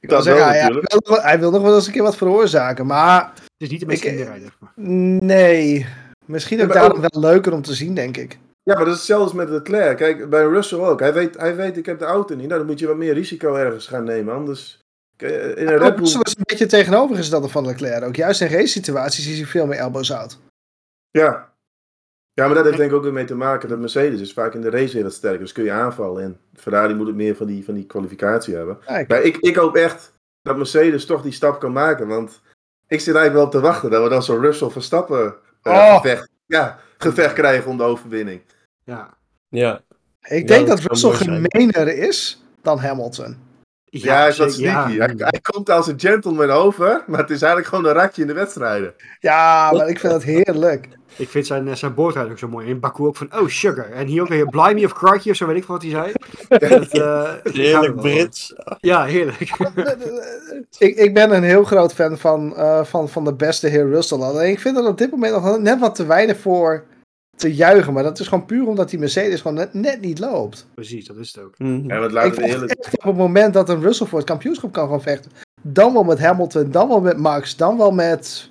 ik 0.00 0.08
wil 0.08 0.18
dat 0.18 0.22
zeggen, 0.24 0.44
wel 0.44 0.52
hij, 0.54 0.72
wil, 0.72 0.82
nog 0.82 1.08
wel- 1.08 1.22
hij 1.22 1.38
wil 1.38 1.50
nog 1.50 1.62
wel 1.62 1.74
eens 1.74 1.86
een 1.86 1.92
keer 1.92 2.02
wat 2.02 2.16
veroorzaken. 2.16 2.86
Maar 2.86 3.32
Het 3.34 3.42
is 3.58 3.68
niet 3.70 3.80
de 3.88 3.94
in 4.08 4.16
de 4.16 4.24
rijder. 4.24 4.56
nee, 4.74 5.86
misschien 6.26 6.62
ook 6.62 6.72
daarom 6.72 7.00
wel 7.00 7.20
leuker 7.20 7.52
om 7.52 7.62
te 7.62 7.74
zien, 7.74 7.94
denk 7.94 8.16
ik. 8.16 8.38
Ja, 8.66 8.74
maar 8.74 8.84
dat 8.84 8.94
is 8.94 8.98
hetzelfde 8.98 9.36
met 9.36 9.48
Leclerc. 9.48 9.96
Kijk, 9.96 10.30
bij 10.30 10.44
Russell 10.44 10.78
ook. 10.78 11.00
Hij 11.00 11.12
weet, 11.12 11.36
hij 11.36 11.56
weet, 11.56 11.76
ik 11.76 11.86
heb 11.86 11.98
de 11.98 12.04
auto 12.04 12.34
niet. 12.34 12.46
Nou, 12.46 12.58
dan 12.58 12.68
moet 12.68 12.78
je 12.78 12.86
wat 12.86 12.96
meer 12.96 13.14
risico 13.14 13.54
ergens 13.54 13.86
gaan 13.86 14.04
nemen. 14.04 14.34
Anders... 14.34 14.84
In 15.16 15.28
een 15.28 15.78
Red 15.78 15.78
Bull... 15.78 15.98
Russell 15.98 16.20
is 16.22 16.36
een 16.36 16.42
beetje 16.44 16.66
tegenovergestelde 16.66 17.48
van 17.48 17.66
Leclerc. 17.66 18.04
Ook 18.04 18.16
juist 18.16 18.40
in 18.40 18.48
race 18.48 18.66
situaties 18.66 19.28
is 19.28 19.36
hij 19.36 19.46
veel 19.46 19.66
meer 19.66 19.78
elbows 19.78 20.12
out. 20.12 20.38
Ja. 21.10 21.52
Ja, 22.32 22.46
maar 22.46 22.54
dat 22.54 22.64
heeft 22.64 22.76
denk 22.76 22.90
ik 22.90 22.96
ook 22.96 23.02
weer 23.02 23.12
mee 23.12 23.24
te 23.24 23.34
maken 23.34 23.68
dat 23.68 23.78
Mercedes 23.78 24.20
is 24.20 24.32
vaak 24.32 24.54
in 24.54 24.60
de 24.60 24.70
race 24.70 24.96
heel 24.96 25.10
sterk. 25.10 25.38
Dus 25.38 25.52
kun 25.52 25.64
je 25.64 25.70
aanvallen. 25.72 26.22
En 26.22 26.38
Ferrari 26.54 26.94
moet 26.94 27.06
het 27.06 27.16
meer 27.16 27.36
van 27.36 27.46
die, 27.46 27.64
van 27.64 27.74
die 27.74 27.86
kwalificatie 27.86 28.54
hebben. 28.54 28.78
Kijk, 28.84 29.08
Maar 29.08 29.22
ik, 29.22 29.36
ik 29.36 29.56
hoop 29.56 29.76
echt 29.76 30.12
dat 30.42 30.56
Mercedes 30.56 31.06
toch 31.06 31.22
die 31.22 31.32
stap 31.32 31.60
kan 31.60 31.72
maken. 31.72 32.06
Want 32.06 32.40
ik 32.86 33.00
zit 33.00 33.14
eigenlijk 33.14 33.34
wel 33.34 33.44
op 33.44 33.50
te 33.50 33.60
wachten 33.60 33.90
dat 33.90 34.02
we 34.02 34.08
dan 34.08 34.22
zo'n 34.22 34.40
Russell 34.40 34.70
Verstappen 34.70 35.34
eh, 35.62 35.72
Oh. 35.72 35.94
gevecht, 35.96 36.28
ja, 36.46 36.78
gevecht 36.98 37.32
krijgen 37.34 37.70
om 37.70 37.76
de 37.76 37.82
overwinning. 37.82 38.40
Ja. 38.86 39.14
Ja, 39.48 39.80
ik 40.22 40.48
Ja, 40.48 40.54
denk 40.54 40.66
dat 40.66 40.82
dat 40.82 40.86
Russell 40.86 41.10
gemener 41.10 41.98
is 41.98 42.42
dan 42.62 42.78
Hamilton. 42.78 43.36
Ja, 43.84 44.16
hij 44.16 44.28
is 44.28 44.38
wat 44.38 44.52
zeker, 44.52 44.70
ja. 44.70 44.88
sneaky. 44.88 45.14
Hij, 45.16 45.28
hij 45.30 45.40
komt 45.40 45.70
als 45.70 45.86
een 45.86 46.00
gentleman 46.00 46.50
over, 46.50 47.04
maar 47.06 47.20
het 47.20 47.30
is 47.30 47.42
eigenlijk 47.42 47.74
gewoon 47.74 47.86
een 47.86 48.00
ratje 48.00 48.22
in 48.22 48.28
de 48.28 48.34
wedstrijden. 48.34 48.94
Ja, 49.20 49.72
maar 49.72 49.88
ik 49.88 49.98
vind 49.98 50.12
dat 50.12 50.22
heerlijk. 50.22 50.88
Ik 51.16 51.28
vind 51.28 51.46
zijn, 51.46 51.68
eh, 51.68 51.74
zijn 51.74 51.94
boordrijd 51.94 52.30
ook 52.30 52.38
zo 52.38 52.48
mooi. 52.48 52.68
In 52.68 52.80
Baku 52.80 53.02
ook 53.04 53.16
van, 53.16 53.38
oh, 53.38 53.48
sugar. 53.48 53.90
En 53.90 54.06
hier 54.06 54.22
ook 54.22 54.28
weer, 54.28 54.48
blimey 54.48 54.84
of 54.84 54.92
crikey 54.92 55.30
of 55.30 55.36
zo, 55.36 55.46
weet 55.46 55.56
ik 55.56 55.64
wat 55.64 55.82
hij 55.82 55.90
zei. 55.90 56.12
Dat, 56.68 56.88
eh, 56.88 57.44
er 57.44 57.52
heerlijk. 57.52 57.96
Brits. 57.96 58.54
Ja, 58.80 59.04
heerlijk. 59.04 59.40
ik, 60.78 60.96
ik 60.96 61.14
ben 61.14 61.34
een 61.34 61.42
heel 61.42 61.64
groot 61.64 61.94
fan 61.94 62.18
van, 62.18 62.56
eh, 62.56 62.84
van, 62.84 63.08
van 63.08 63.24
de 63.24 63.34
beste 63.34 63.68
heer 63.68 63.88
Russell. 63.88 64.18
Alleen 64.18 64.50
ik 64.50 64.60
vind 64.60 64.76
dat 64.76 64.86
op 64.86 64.98
dit 64.98 65.10
moment 65.10 65.32
nog 65.32 65.58
net 65.58 65.80
wat 65.80 65.94
te 65.94 66.06
weinig 66.06 66.38
voor 66.38 66.84
te 67.36 67.54
juichen. 67.54 67.92
Maar 67.92 68.02
dat 68.02 68.18
is 68.18 68.28
gewoon 68.28 68.46
puur 68.46 68.66
omdat 68.66 68.90
die 68.90 68.98
Mercedes 68.98 69.40
gewoon 69.40 69.56
net, 69.56 69.74
net 69.74 70.00
niet 70.00 70.18
loopt. 70.18 70.66
Precies, 70.74 71.06
dat 71.06 71.16
is 71.16 71.34
het 71.34 71.44
ook. 71.44 71.54
Ja, 71.58 71.98
want 71.98 72.04
ik 72.04 72.10
laten 72.10 72.34
we 72.34 72.48
eerlijk 72.48 72.72
echt 72.72 72.96
op 72.96 73.02
het 73.02 73.16
moment 73.16 73.54
dat 73.54 73.68
een 73.68 73.80
Russell 73.80 74.06
voor 74.06 74.18
het 74.18 74.28
kampioenschap 74.28 74.72
kan 74.72 74.88
gaan 74.88 75.02
vechten. 75.02 75.30
Dan 75.62 75.92
wel 75.92 76.04
met 76.04 76.18
Hamilton, 76.18 76.70
dan 76.70 76.88
wel 76.88 77.00
met 77.00 77.16
Max, 77.16 77.56
dan 77.56 77.76
wel 77.76 77.90
met 77.90 78.50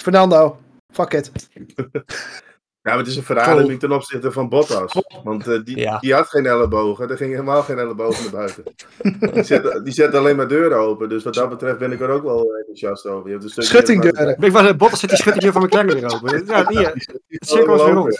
Fernando. 0.00 0.58
Fuck 0.92 1.12
it. 1.12 1.30
Ja, 2.86 2.92
maar 2.92 3.00
het 3.00 3.10
is 3.10 3.16
een 3.16 3.22
verademing 3.22 3.80
ten 3.80 3.92
opzichte 3.92 4.32
van 4.32 4.48
Bottas. 4.48 5.02
Want 5.24 5.46
eh, 5.48 5.58
die, 5.64 5.78
Ja. 5.78 5.98
die 5.98 6.14
had 6.14 6.28
geen 6.28 6.46
ellebogen. 6.46 7.10
Er 7.10 7.16
ging 7.16 7.30
helemaal 7.30 7.62
geen 7.62 7.78
ellebogen 7.78 8.22
naar 8.22 8.32
buiten. 8.32 8.64
Die 9.34 9.42
zet, 9.42 9.80
die 9.84 9.92
zet 9.92 10.14
alleen 10.14 10.36
maar 10.36 10.48
deuren 10.48 10.78
open. 10.78 11.08
Dus 11.08 11.24
wat 11.24 11.34
dat 11.34 11.48
betreft 11.48 11.78
ben 11.78 11.92
ik 11.92 12.00
er 12.00 12.08
ook 12.08 12.22
wel 12.22 12.54
enthousiast 12.56 13.06
over. 13.06 13.30
Je 13.30 13.36
hebt 13.38 13.56
een 13.56 13.62
Schuttingdeuren. 13.62 14.36
Ik 14.40 14.52
was 14.52 14.76
Bottas 14.76 15.00
zet 15.00 15.08
die 15.08 15.18
schuttingje 15.18 15.52
van 15.52 15.62
McLaren 15.62 15.94
weer 16.00 16.14
open. 16.14 16.46
Ja, 16.46 16.66
hier. 16.68 16.92
Het 17.28 17.48
cirkel 17.48 17.74
is 17.74 17.82
weer 17.84 17.92
rond. 17.94 18.16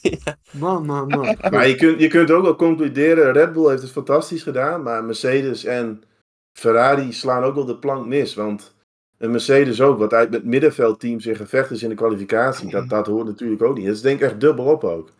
ja. 0.00 0.36
Man, 0.50 0.86
man, 0.86 1.08
man. 1.08 1.36
Maar 1.50 1.68
je 1.68 1.74
kunt, 1.74 2.00
je 2.00 2.08
kunt 2.08 2.30
ook 2.30 2.42
wel 2.42 2.56
concluderen, 2.56 3.32
Red 3.32 3.52
Bull 3.52 3.68
heeft 3.70 3.82
het 3.82 3.90
fantastisch 3.90 4.42
gedaan, 4.42 4.82
maar 4.82 5.04
Mercedes 5.04 5.64
en 5.64 6.02
Ferrari 6.58 7.12
slaan 7.12 7.42
ook 7.42 7.54
wel 7.54 7.64
de 7.64 7.78
plank 7.78 8.06
mis. 8.06 8.34
Want 8.34 8.73
een 9.24 9.30
Mercedes 9.30 9.80
ook, 9.80 9.98
wat 9.98 10.12
uit 10.12 10.30
met 10.30 10.44
middenveldteams 10.44 11.26
in 11.26 11.36
gevecht 11.36 11.70
is 11.70 11.82
in 11.82 11.88
de 11.88 11.94
kwalificatie, 11.94 12.70
dat, 12.70 12.88
dat 12.88 13.06
hoort 13.06 13.26
natuurlijk 13.26 13.62
ook 13.62 13.76
niet. 13.76 13.86
Dat 13.86 13.94
is 13.94 14.00
denk 14.00 14.20
ik 14.20 14.24
echt 14.24 14.40
dubbel 14.40 14.64
op 14.64 14.84
ook. 14.84 15.10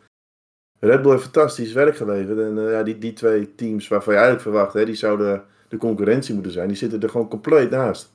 Red 0.80 1.02
Bull 1.02 1.10
heeft 1.10 1.22
fantastisch 1.22 1.72
werk 1.72 1.96
geleverd 1.96 2.38
en 2.38 2.58
eh, 2.58 2.70
ja, 2.70 2.82
die, 2.82 2.98
die 2.98 3.12
twee 3.12 3.54
teams 3.54 3.88
waarvan 3.88 4.14
je 4.14 4.20
eigenlijk 4.20 4.48
verwacht, 4.48 4.72
hè, 4.72 4.84
die 4.84 4.94
zouden 4.94 5.44
de 5.68 5.76
concurrentie 5.76 6.34
moeten 6.34 6.52
zijn, 6.52 6.68
die 6.68 6.76
zitten 6.76 7.00
er 7.00 7.08
gewoon 7.08 7.28
compleet 7.28 7.70
naast. 7.70 8.12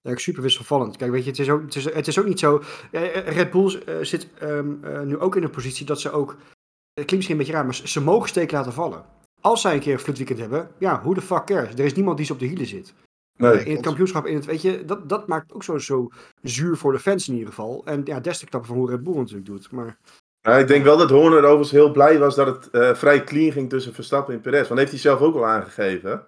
Ja, 0.00 0.16
super 0.16 0.42
wisselvallend. 0.42 0.96
Kijk, 0.96 1.10
weet 1.10 1.24
je, 1.24 1.30
het 1.30 1.38
is 1.38 1.50
ook, 1.50 1.62
het 1.62 1.74
is, 1.74 1.84
het 1.84 2.06
is 2.06 2.18
ook 2.18 2.26
niet 2.26 2.38
zo. 2.38 2.62
Red 2.90 3.50
Bull 3.50 3.82
eh, 3.86 3.94
zit 4.00 4.26
ehm, 4.38 4.84
eh, 4.84 5.00
nu 5.00 5.18
ook 5.18 5.36
in 5.36 5.42
een 5.42 5.50
positie 5.50 5.86
dat 5.86 6.00
ze 6.00 6.10
ook. 6.10 6.30
Het 6.30 7.06
klinkt 7.06 7.12
misschien 7.12 7.34
een 7.34 7.40
beetje 7.40 7.52
raar, 7.52 7.64
maar 7.64 7.74
ze, 7.74 8.00
mogen 8.00 8.28
steken 8.28 8.56
laten 8.56 8.72
vallen. 8.72 9.04
Als 9.40 9.60
zij 9.60 9.74
een 9.74 9.80
keer 9.80 9.92
een 9.92 9.98
flutweekend 9.98 10.38
hebben, 10.38 10.70
ja, 10.78 11.02
hoe 11.02 11.14
de 11.14 11.20
fuck 11.20 11.44
cares? 11.44 11.74
Er 11.74 11.84
is 11.84 11.94
niemand 11.94 12.16
die 12.16 12.26
ze 12.26 12.32
op 12.32 12.38
de 12.38 12.46
hielen 12.46 12.66
zit. 12.66 12.94
Nee, 13.42 13.52
Eh, 13.52 13.66
in 13.66 13.72
het 13.72 13.84
kampioenschap, 13.84 14.26
in 14.26 14.34
het, 14.34 14.44
weet 14.44 14.62
je, 14.62 14.84
dat, 14.84 15.08
dat 15.08 15.26
maakt 15.26 15.52
ook 15.52 15.64
zo, 15.64 15.78
zo 15.78 16.08
zuur 16.42 16.76
voor 16.76 16.92
de 16.92 16.98
fans 16.98 17.28
in 17.28 17.34
ieder 17.34 17.48
geval. 17.48 17.82
En 17.84 18.00
ja, 18.04 18.20
des 18.20 18.38
te 18.38 18.46
knapper 18.46 18.70
van 18.70 18.78
hoe 18.78 18.90
Red 18.90 19.02
Bull 19.02 19.14
natuurlijk 19.16 19.46
doet. 19.46 19.70
Maar 19.70 19.98
Ja, 20.40 20.56
ik 20.58 20.66
denk 20.68 20.84
wel 20.84 20.96
dat 20.96 21.10
Horner 21.10 21.42
overigens 21.42 21.70
heel 21.70 21.92
blij 21.92 22.18
was 22.18 22.34
dat 22.34 22.46
het 22.46 22.70
eh, 22.70 22.94
vrij 22.94 23.24
clean 23.24 23.52
ging 23.52 23.68
tussen 23.68 23.94
Verstappen 23.94 24.34
en 24.34 24.40
Perez. 24.40 24.66
Want 24.68 24.80
heeft 24.80 24.92
hij 24.92 25.00
zelf 25.00 25.20
ook 25.20 25.34
al 25.34 25.46
aangegeven. 25.46 26.24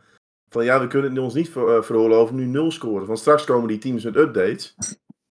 Van 0.50 0.64
ja, 0.64 0.80
we 0.80 0.86
kunnen 0.86 1.18
ons 1.18 1.34
niet 1.34 1.48
ver, 1.50 1.76
eh, 1.76 1.82
veroorloven 1.82 2.34
nu 2.36 2.44
nul 2.44 2.70
scoren. 2.70 3.06
Want 3.06 3.18
straks 3.18 3.44
komen 3.44 3.68
die 3.68 3.78
teams 3.78 4.04
met 4.04 4.16
updates. 4.16 4.74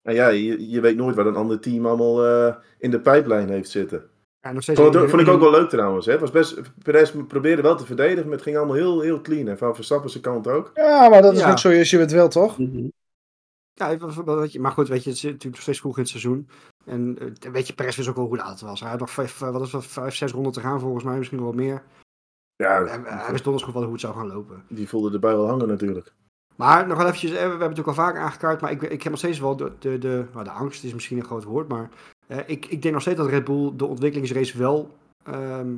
En 0.01 0.13
ja, 0.13 0.27
je, 0.27 0.69
je 0.69 0.81
weet 0.81 0.95
nooit 0.95 1.15
wat 1.15 1.25
een 1.25 1.35
ander 1.35 1.59
team 1.59 1.85
allemaal 1.85 2.25
eh, 2.25 2.55
in 2.77 2.91
de 2.91 2.99
pijplijn 2.99 3.49
heeft 3.49 3.69
zitten. 3.69 4.09
Ja, 4.41 4.51
nog 4.51 4.63
steeds. 4.63 4.79
Vond, 4.79 4.93
het- 4.93 5.09
vond 5.09 5.21
ik 5.21 5.27
ook 5.27 5.39
wel 5.39 5.51
leuk 5.51 5.69
trouwens. 5.69 6.05
Hè? 6.05 6.11
Het 6.11 6.21
Was 6.21 6.31
best, 6.31 6.61
Perez 6.83 7.11
probeerde 7.27 7.61
wel 7.61 7.75
te 7.75 7.85
verdedigen, 7.85 8.23
maar 8.23 8.33
het 8.33 8.41
ging 8.41 8.57
allemaal 8.57 8.75
heel, 8.75 9.01
heel 9.01 9.21
clean. 9.21 9.47
En 9.47 9.57
van 9.57 9.75
Verstappen 9.75 10.09
zijn 10.09 10.23
kant 10.23 10.47
ook. 10.47 10.71
Ja, 10.73 11.09
maar 11.09 11.21
dat 11.21 11.33
is 11.33 11.39
Ja. 11.39 11.51
ook 11.51 11.57
zo 11.59 11.77
als 11.77 11.89
je 11.89 11.97
het 11.99 12.11
wil, 12.11 12.27
toch? 12.29 12.57
Ja, 13.73 13.97
wel- 13.97 14.39
weet 14.39 14.51
je, 14.51 14.59
maar 14.59 14.71
goed, 14.71 14.87
weet 14.87 15.03
je, 15.03 15.09
het 15.09 15.17
is 15.17 15.23
natuurlijk 15.23 15.53
nog 15.53 15.61
steeds 15.61 15.79
vroeg 15.79 15.95
in 15.95 16.01
het 16.01 16.09
seizoen. 16.11 16.49
En 16.85 17.17
eh, 17.41 17.51
weet 17.51 17.67
je, 17.67 17.73
Perez 17.73 17.95
wist 17.95 18.09
ook 18.09 18.15
wel 18.15 18.25
hoe 18.25 18.37
laat 18.37 18.49
het 18.49 18.61
was. 18.61 18.79
Hij 18.79 18.89
had 18.89 18.99
nog 18.99 19.09
vijf, 19.11 19.39
wat 19.39 19.61
is 19.61 19.69
dat, 19.69 19.85
vijf, 19.85 20.15
zes 20.15 20.31
ronden 20.31 20.51
te 20.51 20.59
gaan 20.59 20.79
volgens 20.79 21.03
mij, 21.03 21.17
misschien 21.17 21.41
wel 21.41 21.51
meer. 21.53 21.83
Ja, 22.55 22.83
Hij, 22.85 22.99
hij 23.05 23.31
wist 23.31 23.43
donders 23.43 23.65
goed 23.65 23.73
wel 23.73 23.83
hoe 23.83 23.91
het 23.91 24.01
zou 24.01 24.15
gaan 24.15 24.27
lopen. 24.27 24.63
die 24.69 24.89
voelde 24.89 25.11
erbij 25.13 25.35
wel 25.35 25.47
hangen 25.47 25.67
natuurlijk. 25.67 26.13
Maar 26.55 26.87
nog 26.87 26.97
wel 26.97 27.05
eventjes, 27.05 27.29
eh, 27.31 27.35
we 27.35 27.41
hebben 27.41 27.59
het 27.59 27.69
natuurlijk 27.69 27.97
al 27.97 28.03
vaak 28.03 28.15
aangekaart, 28.17 28.61
maar 28.61 28.71
ik, 28.71 28.81
ik 28.81 29.01
heb 29.01 29.11
nog 29.11 29.17
steeds 29.21 29.39
wel 29.39 29.55
de, 29.55 29.71
de, 29.79 29.97
de, 29.97 30.25
nou, 30.33 30.43
de 30.43 30.49
angst, 30.51 30.83
is 30.83 30.93
misschien 30.93 31.17
een 31.17 31.25
groot 31.25 31.43
woord, 31.43 31.67
maar 31.67 31.89
eh, 32.27 32.37
ik, 32.45 32.65
ik 32.65 32.81
denk 32.81 32.93
nog 32.93 33.01
steeds 33.03 33.17
dat 33.17 33.29
Red 33.29 33.43
Bull 33.43 33.71
de 33.75 33.85
ontwikkelingsrace 33.85 34.57
wel 34.57 34.95
ehm, 35.23 35.75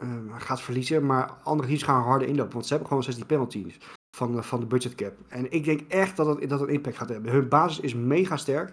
ehm, 0.00 0.28
gaat 0.38 0.60
verliezen, 0.60 1.06
maar 1.06 1.30
andere 1.42 1.68
teams 1.68 1.82
gaan 1.82 2.02
harder 2.02 2.28
inlopen, 2.28 2.52
want 2.52 2.64
ze 2.64 2.70
hebben 2.70 2.88
gewoon 2.88 3.02
steeds 3.02 3.18
die 3.18 3.26
penalties 3.28 3.78
van, 4.16 4.34
de- 4.36 4.42
van 4.42 4.60
de 4.60 4.66
budget 4.66 4.94
cap. 4.94 5.12
En 5.28 5.52
ik 5.52 5.64
denk 5.64 5.80
echt 5.88 6.16
dat 6.16 6.26
het, 6.26 6.48
dat 6.48 6.60
het 6.60 6.68
impact 6.70 6.96
gaat 6.96 7.08
hebben. 7.08 7.32
Hun 7.32 7.48
basis 7.48 7.80
is 7.80 7.94
mega 7.94 8.36
sterk, 8.36 8.72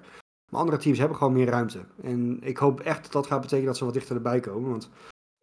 maar 0.51 0.59
andere 0.59 0.77
teams 0.77 0.97
hebben 0.99 1.17
gewoon 1.17 1.33
meer 1.33 1.47
ruimte. 1.49 1.79
En 2.03 2.37
ik 2.43 2.57
hoop 2.57 2.79
echt 2.79 3.03
dat 3.03 3.11
dat 3.11 3.27
gaat 3.27 3.41
betekenen 3.41 3.65
dat 3.67 3.77
ze 3.77 3.85
wat 3.85 3.93
dichter 3.93 4.15
erbij 4.15 4.39
komen, 4.39 4.69
want 4.69 4.89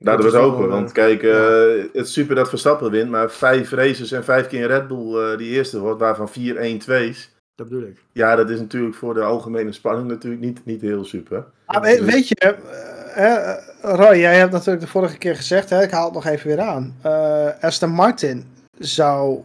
Laten 0.05 0.25
we 0.25 0.31
het 0.31 0.41
hopen. 0.41 0.59
wel, 0.59 0.69
Want 0.69 0.89
eh, 0.89 0.95
kijk, 0.95 1.23
eh, 1.23 1.83
het 1.93 2.07
is 2.07 2.13
super 2.13 2.35
dat 2.35 2.49
Verstappen 2.49 2.91
wint. 2.91 3.11
Maar 3.11 3.31
vijf 3.31 3.71
races 3.71 4.13
en 4.13 4.25
vijf 4.25 4.47
keer 4.47 4.61
een 4.63 4.67
Red 4.69 4.89
Bull 4.89 5.37
die 5.37 5.49
eerste 5.51 5.81
wordt. 5.81 6.01
Waarvan 6.01 6.29
vier 6.29 6.55
1-2's. 6.57 7.37
Dat 7.59 7.69
bedoel 7.69 7.89
ik. 7.89 8.03
Ja, 8.13 8.37
dat 8.37 8.51
is 8.51 8.59
natuurlijk 8.59 8.95
voor 8.95 9.15
de 9.15 9.23
algemene 9.23 9.73
spanning 9.73 10.09
natuurlijk 10.09 10.43
niet, 10.43 10.65
niet 10.65 10.81
heel 10.81 11.05
super. 11.05 11.45
Maar 11.67 11.81
weet, 11.81 12.01
weet 12.05 12.29
je, 12.29 12.35
eh, 12.35 13.51
eh, 13.53 13.57
Roy, 13.83 14.17
jij 14.17 14.39
hebt 14.39 14.53
natuurlijk 14.53 14.81
de 14.81 14.87
vorige 14.91 15.19
keer 15.19 15.37
gezegd, 15.37 15.71
hè, 15.71 15.83
ik 15.83 15.91
haal 15.91 16.05
het 16.05 16.15
nog 16.15 16.27
even 16.27 16.47
weer 16.49 16.61
aan. 16.61 16.97
Eh 17.03 17.49
Aston 17.61 17.91
Martin 17.91 18.45
zou, 18.79 19.41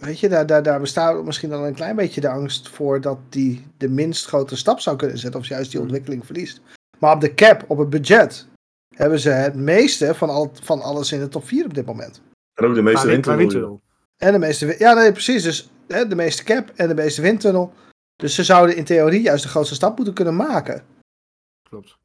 weet 0.00 0.20
je, 0.20 0.28
daar, 0.28 0.46
daar, 0.46 0.62
daar 0.62 0.80
bestaat 0.80 1.24
misschien 1.24 1.50
dan 1.50 1.62
een 1.64 1.74
klein 1.74 1.96
beetje 1.96 2.20
de 2.20 2.28
angst 2.28 2.68
voor 2.68 3.00
dat 3.00 3.18
die 3.28 3.66
de 3.76 3.88
minst 3.88 4.26
grote 4.26 4.56
stap 4.56 4.80
zou 4.80 4.96
kunnen 4.96 5.18
zetten, 5.18 5.40
of 5.40 5.46
juist 5.46 5.70
die 5.70 5.80
Hmm. 5.80 5.88
ontwikkeling 5.88 6.24
verliest. 6.26 6.60
Maar 6.98 7.14
op 7.14 7.20
de 7.20 7.34
cap, 7.34 7.64
op 7.66 7.78
het 7.78 7.90
budget, 7.90 8.46
hebben 8.94 9.18
ze 9.18 9.30
het 9.30 9.54
meeste 9.54 10.14
van, 10.14 10.28
al, 10.30 10.50
van 10.62 10.80
alles 10.80 11.12
in 11.12 11.20
de 11.20 11.28
top 11.28 11.46
4 11.46 11.64
op 11.64 11.74
dit 11.74 11.86
moment. 11.86 12.20
En 12.54 12.64
ook 12.66 12.74
de 12.74 12.82
meeste 12.82 13.00
Qua 13.00 13.10
win- 13.10 13.20
qua 13.20 13.36
windtunnel. 13.36 13.68
windtunnel. 13.68 13.80
En 14.16 14.32
de 14.32 14.38
meeste, 14.46 14.74
ja 14.78 14.94
nee 14.94 15.12
precies, 15.12 15.42
dus 15.42 15.70
hè, 15.88 16.06
de 16.06 16.14
meeste 16.14 16.44
cap 16.44 16.68
en 16.76 16.88
de 16.88 16.94
meeste 16.94 17.22
windtunnel. 17.22 17.72
Dus 18.16 18.34
ze 18.34 18.44
zouden 18.44 18.76
in 18.76 18.84
theorie 18.84 19.22
juist 19.22 19.42
de 19.42 19.48
grootste 19.48 19.74
stap 19.74 19.96
moeten 19.96 20.14
kunnen 20.14 20.36
maken. 20.36 20.84
Klopt. 21.68 21.96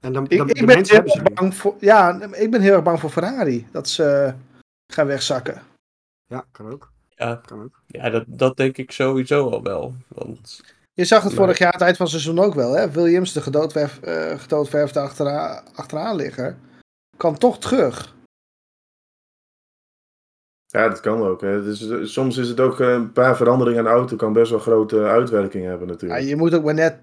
En 0.00 0.12
dan, 0.12 0.24
Ik, 0.28 0.38
dan 0.38 0.48
ik 0.48 0.56
de 0.58 0.64
ben 0.66 0.84
heel 0.86 1.02
erg 1.02 1.22
bang 1.22 1.54
voor, 1.54 1.76
ja, 1.80 2.22
ik 2.32 2.50
ben 2.50 2.60
heel 2.60 2.72
erg 2.74 2.82
bang 2.82 3.00
voor 3.00 3.10
Ferrari. 3.10 3.66
Dat 3.72 3.88
ze 3.88 4.34
gaan 4.92 5.06
wegzakken. 5.06 5.62
Ja, 6.26 6.44
kan 6.52 6.70
ook. 6.72 6.92
Ja, 7.08 7.40
Kan 7.46 7.62
ook. 7.62 7.82
ja 7.86 8.10
dat, 8.10 8.24
dat 8.26 8.56
denk 8.56 8.76
ik 8.76 8.90
sowieso 8.90 9.50
al 9.50 9.62
wel. 9.62 9.94
Want 10.08 10.60
Je 10.92 11.04
zag 11.04 11.22
het 11.22 11.34
vorig 11.34 11.58
jaar 11.58 11.66
aan 11.72 11.78
het 11.78 11.82
eind 11.82 11.96
van 11.96 12.06
het 12.06 12.14
seizoen 12.14 12.44
ook 12.44 12.54
wel. 12.54 12.72
Hè? 12.72 12.90
Williams, 12.90 13.32
de 13.32 13.40
gedoodverf, 13.40 14.00
eh 14.00 14.38
gedoodverfde 14.38 15.00
achteraan, 15.00 15.64
achteraan 15.74 16.16
ligger, 16.16 16.56
kan 17.16 17.38
toch 17.38 17.58
terug. 17.58 18.13
Ja, 20.74 20.88
dat 20.88 21.00
kan 21.00 21.22
ook. 21.22 21.40
Hè. 21.40 21.62
Dus, 21.62 21.88
eh, 21.88 21.98
soms 22.02 22.36
is 22.36 22.48
het 22.48 22.60
ook 22.60 22.80
eh, 22.80 22.92
een 22.92 23.12
paar 23.12 23.36
veranderingen 23.36 23.78
aan 23.78 23.84
de 23.84 23.90
auto 23.90 24.16
kan 24.16 24.32
best 24.32 24.50
wel 24.50 24.58
grote 24.58 25.02
uitwerking 25.04 25.64
hebben 25.64 25.86
Ja, 25.86 25.92
natuurlijk. 25.92 26.22
je 26.22 26.36
moet 26.36 26.54
ook 26.54 26.64
maar 26.64 26.74
net. 26.74 26.98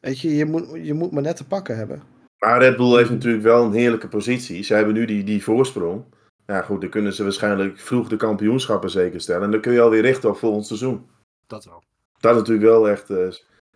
Weet 0.00 0.20
je, 0.20 0.36
je 0.36 0.44
moet, 0.44 0.68
je 0.72 0.94
moet 0.94 1.12
maar 1.12 1.22
net 1.22 1.36
te 1.36 1.46
pakken 1.46 1.76
hebben. 1.76 2.02
Maar 2.38 2.58
Red 2.60 2.76
Bull 2.76 2.96
heeft 2.96 3.10
natuurlijk 3.10 3.42
wel 3.42 3.64
een 3.64 3.72
heerlijke 3.72 4.08
positie. 4.08 4.62
Ze 4.62 4.74
hebben 4.74 4.94
nu 4.94 5.04
die, 5.04 5.24
die 5.24 5.42
voorsprong. 5.44 6.04
Ja 6.46 6.62
goed, 6.62 6.80
dan 6.80 6.90
kunnen 6.90 7.12
ze 7.12 7.22
waarschijnlijk 7.22 7.78
vroeg 7.78 8.08
de 8.08 8.16
kampioenschappen 8.16 8.90
zeker 8.90 9.20
stellen. 9.20 9.42
En 9.42 9.50
dan 9.50 9.60
kun 9.60 9.72
je 9.72 9.80
alweer 9.80 10.02
richten 10.02 10.30
op 10.30 10.36
volgend 10.36 10.66
seizoen. 10.66 11.06
Dat 11.46 11.64
wel. 11.64 11.82
Dat 12.20 12.32
is 12.32 12.38
natuurlijk 12.38 12.66
wel 12.66 12.88
echt... 12.88 13.10
eh, 13.10 13.26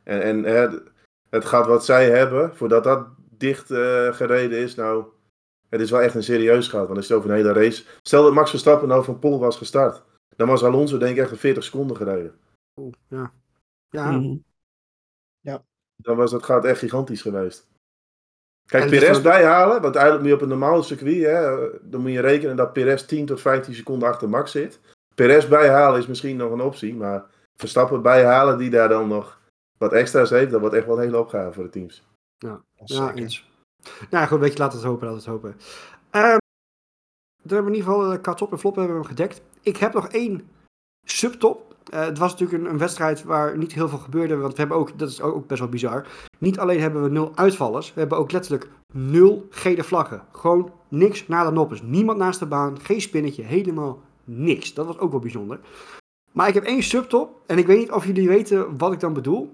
en 0.02 0.22
en 0.22 0.44
hè, 0.44 0.68
het 1.30 1.44
gaat 1.44 1.66
wat 1.66 1.84
zij 1.84 2.10
hebben, 2.10 2.56
voordat 2.56 2.84
dat 2.84 3.06
dicht 3.38 3.70
eh, 3.70 4.12
gereden 4.12 4.58
is, 4.58 4.74
nou... 4.74 5.04
Het 5.70 5.80
is 5.80 5.90
wel 5.90 6.00
echt 6.00 6.14
een 6.14 6.22
serieus 6.22 6.68
gaat, 6.68 6.86
want 6.86 6.96
als 6.96 7.06
je 7.06 7.14
het 7.14 7.22
over 7.22 7.34
een 7.34 7.42
hele 7.44 7.52
race... 7.52 7.84
Stel 8.02 8.22
dat 8.22 8.32
Max 8.32 8.50
Verstappen 8.50 8.88
nou 8.88 9.04
van 9.04 9.18
Pol 9.18 9.38
was 9.38 9.56
gestart. 9.56 10.02
Dan 10.36 10.48
was 10.48 10.64
Alonso 10.64 10.98
denk 10.98 11.16
ik 11.16 11.22
echt 11.22 11.30
een 11.30 11.36
40 11.36 11.64
seconden 11.64 11.96
gereden. 11.96 12.34
Oeh, 12.76 12.92
ja. 13.08 13.32
Ja, 13.90 14.10
Mhm. 14.10 14.36
Dan 16.02 16.16
was 16.16 16.30
dat 16.30 16.44
gaat 16.44 16.64
echt 16.64 16.78
gigantisch 16.78 17.22
geweest. 17.22 17.68
Kijk, 18.66 18.84
En 18.84 18.92
is 18.92 18.98
Perez 18.98 19.20
bijhalen, 19.20 19.82
want 19.82 19.94
eigenlijk 19.94 20.24
moet 20.24 20.30
je 20.32 20.36
op 20.36 20.42
een 20.42 20.58
normaal 20.58 20.82
circuit, 20.82 21.24
hè, 21.24 21.68
dan 21.82 22.00
moet 22.00 22.10
je 22.10 22.20
rekenen 22.20 22.56
dat 22.56 22.72
Perez 22.72 23.02
10 23.02 23.26
tot 23.26 23.40
15 23.40 23.74
seconden 23.74 24.08
achter 24.08 24.28
Max 24.28 24.50
zit. 24.50 24.80
Perez 25.14 25.48
bijhalen 25.48 26.00
is 26.00 26.06
misschien 26.06 26.36
nog 26.36 26.52
een 26.52 26.60
optie, 26.60 26.94
maar 26.94 27.24
Verstappen 27.56 28.02
bijhalen 28.02 28.58
die 28.58 28.70
daar 28.70 28.88
dan 28.88 29.08
nog 29.08 29.40
wat 29.78 29.92
extra's 29.92 30.30
heeft, 30.30 30.50
dat 30.50 30.60
wordt 30.60 30.74
echt 30.74 30.86
wel 30.86 30.96
een 30.96 31.02
hele 31.02 31.18
opgave 31.18 31.52
voor 31.52 31.64
de 31.64 31.70
teams. 31.70 32.04
ja 32.38 32.62
Zeker. 32.84 33.44
Nou 34.10 34.26
goed, 34.26 34.40
weet 34.40 34.52
je, 34.52 34.58
laat 34.58 34.72
het 34.72 34.82
hopen, 34.82 35.06
laat 35.06 35.16
het 35.16 35.26
hopen. 35.26 35.56
Ehm 36.10 36.38
dan 37.42 37.56
hebben 37.56 37.72
we 37.72 37.78
in 37.78 37.84
ieder 37.84 38.00
geval 38.00 38.20
qua 38.20 38.34
top 38.34 38.52
en 38.52 38.58
flop 38.58 38.76
hebben 38.76 38.94
we 38.94 39.00
hem 39.00 39.08
gedekt. 39.08 39.42
Ik 39.62 39.76
heb 39.76 39.92
nog 39.92 40.08
één 40.08 40.48
subtop. 41.06 41.74
Eh, 41.90 42.04
het 42.04 42.18
was 42.18 42.30
natuurlijk 42.32 42.62
een, 42.62 42.70
een 42.70 42.78
wedstrijd 42.78 43.22
waar 43.22 43.58
niet 43.58 43.72
heel 43.72 43.88
veel 43.88 43.98
gebeurde, 43.98 44.36
want 44.36 44.52
we 44.52 44.58
hebben 44.58 44.76
ook, 44.76 44.98
dat 44.98 45.08
is 45.08 45.20
ook, 45.20 45.34
ook 45.34 45.46
best 45.46 45.60
wel 45.60 45.68
bizar. 45.68 46.06
Niet 46.38 46.58
alleen 46.58 46.80
hebben 46.80 47.02
we 47.02 47.08
nul 47.08 47.32
uitvallers, 47.34 47.94
we 47.94 48.00
hebben 48.00 48.18
ook 48.18 48.32
letterlijk 48.32 48.68
nul 48.92 49.46
gele 49.50 49.84
vlaggen. 49.84 50.22
Gewoon 50.32 50.72
niks 50.88 51.28
na 51.28 51.44
de 51.44 51.50
noppers. 51.50 51.82
Niemand 51.82 52.18
naast 52.18 52.38
de 52.38 52.46
baan, 52.46 52.80
geen 52.80 53.00
spinnetje, 53.00 53.42
helemaal 53.42 54.02
niks. 54.24 54.74
Dat 54.74 54.86
was 54.86 54.98
ook 54.98 55.10
wel 55.10 55.20
bijzonder. 55.20 55.60
Maar 56.32 56.48
ik 56.48 56.54
heb 56.54 56.64
één 56.64 56.82
subtop 56.82 57.40
en 57.46 57.58
ik 57.58 57.66
weet 57.66 57.78
niet 57.78 57.92
of 57.92 58.06
jullie 58.06 58.28
weten 58.28 58.78
wat 58.78 58.92
ik 58.92 59.00
dan 59.00 59.12
bedoel. 59.12 59.52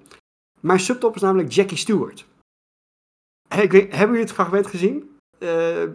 Mijn 0.60 0.80
subtop 0.80 1.14
is 1.14 1.20
namelijk 1.20 1.52
Jackie 1.52 1.76
Stewart. 1.76 2.26
En 3.48 3.68
weet, 3.68 3.90
hebben 3.90 4.06
jullie 4.06 4.20
het 4.20 4.32
fragment 4.32 4.66
gezien? 4.66 5.16
Eh, 5.38 5.48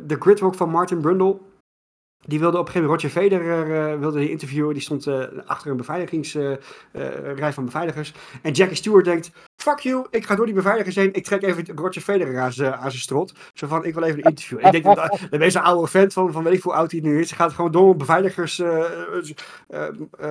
de 0.04 0.16
gridwalk 0.20 0.56
van 0.56 0.70
Martin 0.70 1.02
Brundle. 1.02 1.40
Die 2.26 2.40
wilde 2.40 2.58
op 2.58 2.66
een 2.66 2.72
gegeven 2.72 2.90
moment 2.90 3.04
Roger 3.04 3.22
Federer 3.22 3.92
eh, 3.92 4.00
wilde 4.00 4.20
die 4.20 4.30
interviewen. 4.30 4.74
Die 4.74 4.82
stond 4.82 5.08
eh, 5.08 5.24
achter 5.46 5.72
een 5.72 5.78
beveiligingsrij 5.78 7.54
van 7.54 7.66
beveiligers. 7.66 8.14
En 8.42 8.52
Jackie 8.52 8.76
Stewart 8.76 9.06
denkt: 9.06 9.32
Fuck 9.56 9.80
you, 9.80 10.06
ik 10.10 10.26
ga 10.26 10.36
door 10.36 10.46
die 10.46 10.56
beveiligers 10.56 10.96
heen. 10.96 11.14
Ik 11.14 11.24
trek 11.24 11.42
even 11.42 11.76
Roger 11.76 12.02
Federer 12.02 12.40
aan 12.40 12.54
zijn 12.54 12.92
strot. 12.92 13.34
Zo 13.54 13.68
van: 13.68 13.86
Ik 13.86 13.94
wil 13.94 14.04
even 14.04 14.18
een 14.18 14.30
interview. 14.30 14.66
ik 14.66 14.72
denk 14.72 14.84
dat 14.84 15.20
de 15.30 15.38
meeste 15.38 15.62
oude 15.62 15.88
vent 15.88 16.14
van, 16.14 16.32
van 16.32 16.44
weet 16.44 16.54
ik 16.54 16.64
hoe 16.64 16.74
oud 16.74 16.92
hij 16.92 17.00
nu 17.00 17.20
is. 17.20 17.32
Gaat 17.32 17.54
gewoon 17.54 17.72
door 17.72 17.92
een 17.92 17.98
beveiligerslijn 17.98 19.36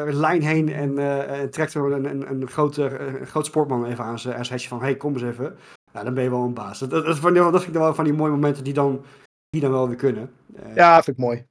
lijn 0.06 0.42
heen. 0.42 0.68
En, 0.68 0.98
en 1.28 1.50
trekt 1.50 1.74
er 1.74 1.92
een, 1.92 2.04
een, 2.04 2.30
een, 2.30 2.48
grote, 2.48 2.98
een 2.98 3.26
groot 3.26 3.46
sportman 3.46 3.86
even 3.86 4.04
aan 4.04 4.18
zijn 4.18 4.36
aan 4.36 4.44
zijn 4.44 4.56
hesje 4.56 4.68
van: 4.68 4.80
Hey, 4.80 4.96
kom 4.96 5.12
eens 5.12 5.22
even. 5.22 5.56
Nou, 5.92 6.04
dan 6.04 6.14
ben 6.14 6.22
je 6.24 6.30
wel 6.30 6.44
een 6.44 6.54
baas. 6.54 6.78
Dat, 6.78 6.90
dat, 6.90 7.04
dat, 7.04 7.14
is 7.14 7.20
van- 7.20 7.34
dat 7.34 7.50
vind 7.52 7.66
ik 7.66 7.72
dan 7.72 7.82
wel 7.82 7.94
van 7.94 8.04
die 8.04 8.12
mooie 8.12 8.30
momenten 8.30 8.64
die 8.64 8.72
dan, 8.72 9.04
die 9.50 9.60
dan 9.60 9.70
wel 9.70 9.86
weer 9.88 9.96
kunnen. 9.96 10.32
Eh, 10.56 10.74
Ja, 10.74 11.02
vind 11.02 11.16
ik 11.18 11.22
mooi. 11.24 11.46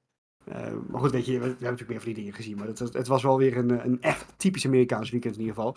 eh, 0.46 0.74
maar 0.88 1.02
goed, 1.02 1.12
weet 1.12 1.26
je, 1.26 1.32
we, 1.32 1.40
we 1.40 1.46
hebben 1.46 1.62
natuurlijk 1.62 1.90
meer 1.90 1.98
van 2.02 2.08
die 2.14 2.16
dingen 2.24 2.34
gezien. 2.34 2.58
Maar 2.58 2.68
het, 2.68 2.80
was- 2.80 2.94
het 2.94 3.08
was 3.08 3.24
wel 3.24 3.38
weer 3.38 3.58
een, 3.58 3.80
eh, 3.80 3.86
een 3.86 4.02
echt 4.02 4.26
typisch 4.38 4.66
Amerikaans 4.66 5.10
weekend 5.10 5.34
in 5.36 5.40
ieder 5.40 5.56
geval. 5.56 5.76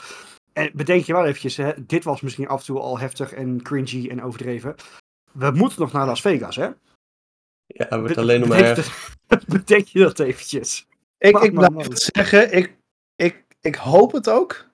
En 0.53 0.71
bedenk 0.75 1.05
je 1.05 1.13
wel 1.13 1.25
eventjes, 1.25 1.57
hè, 1.57 1.73
dit 1.87 2.05
was 2.05 2.21
misschien 2.21 2.49
af 2.49 2.59
en 2.61 2.65
toe 2.67 2.79
al 2.79 2.99
heftig 2.99 3.33
en 3.33 3.63
cringy 3.63 4.09
en 4.09 4.23
overdreven. 4.23 4.75
We 5.33 5.51
moeten 5.51 5.81
nog 5.81 5.93
naar 5.93 6.07
Las 6.07 6.21
Vegas, 6.21 6.57
hè? 6.57 6.65
Ja, 7.67 7.87
het 7.89 7.99
wordt 8.01 8.15
Be- 8.15 8.21
alleen 8.21 8.41
nog 8.41 8.49
maar 8.49 8.91
bedenk 9.47 9.87
je 9.95 9.99
dat 9.99 10.19
eventjes. 10.19 10.87
Ik, 11.19 11.39
ik 11.39 11.53
man, 11.53 11.53
blijf 11.55 11.71
man. 11.73 11.83
het 11.83 11.99
zeggen, 12.15 12.57
ik, 12.57 12.77
ik, 13.17 13.45
ik 13.61 13.75
hoop 13.75 14.13
het 14.13 14.29
ook. 14.31 14.67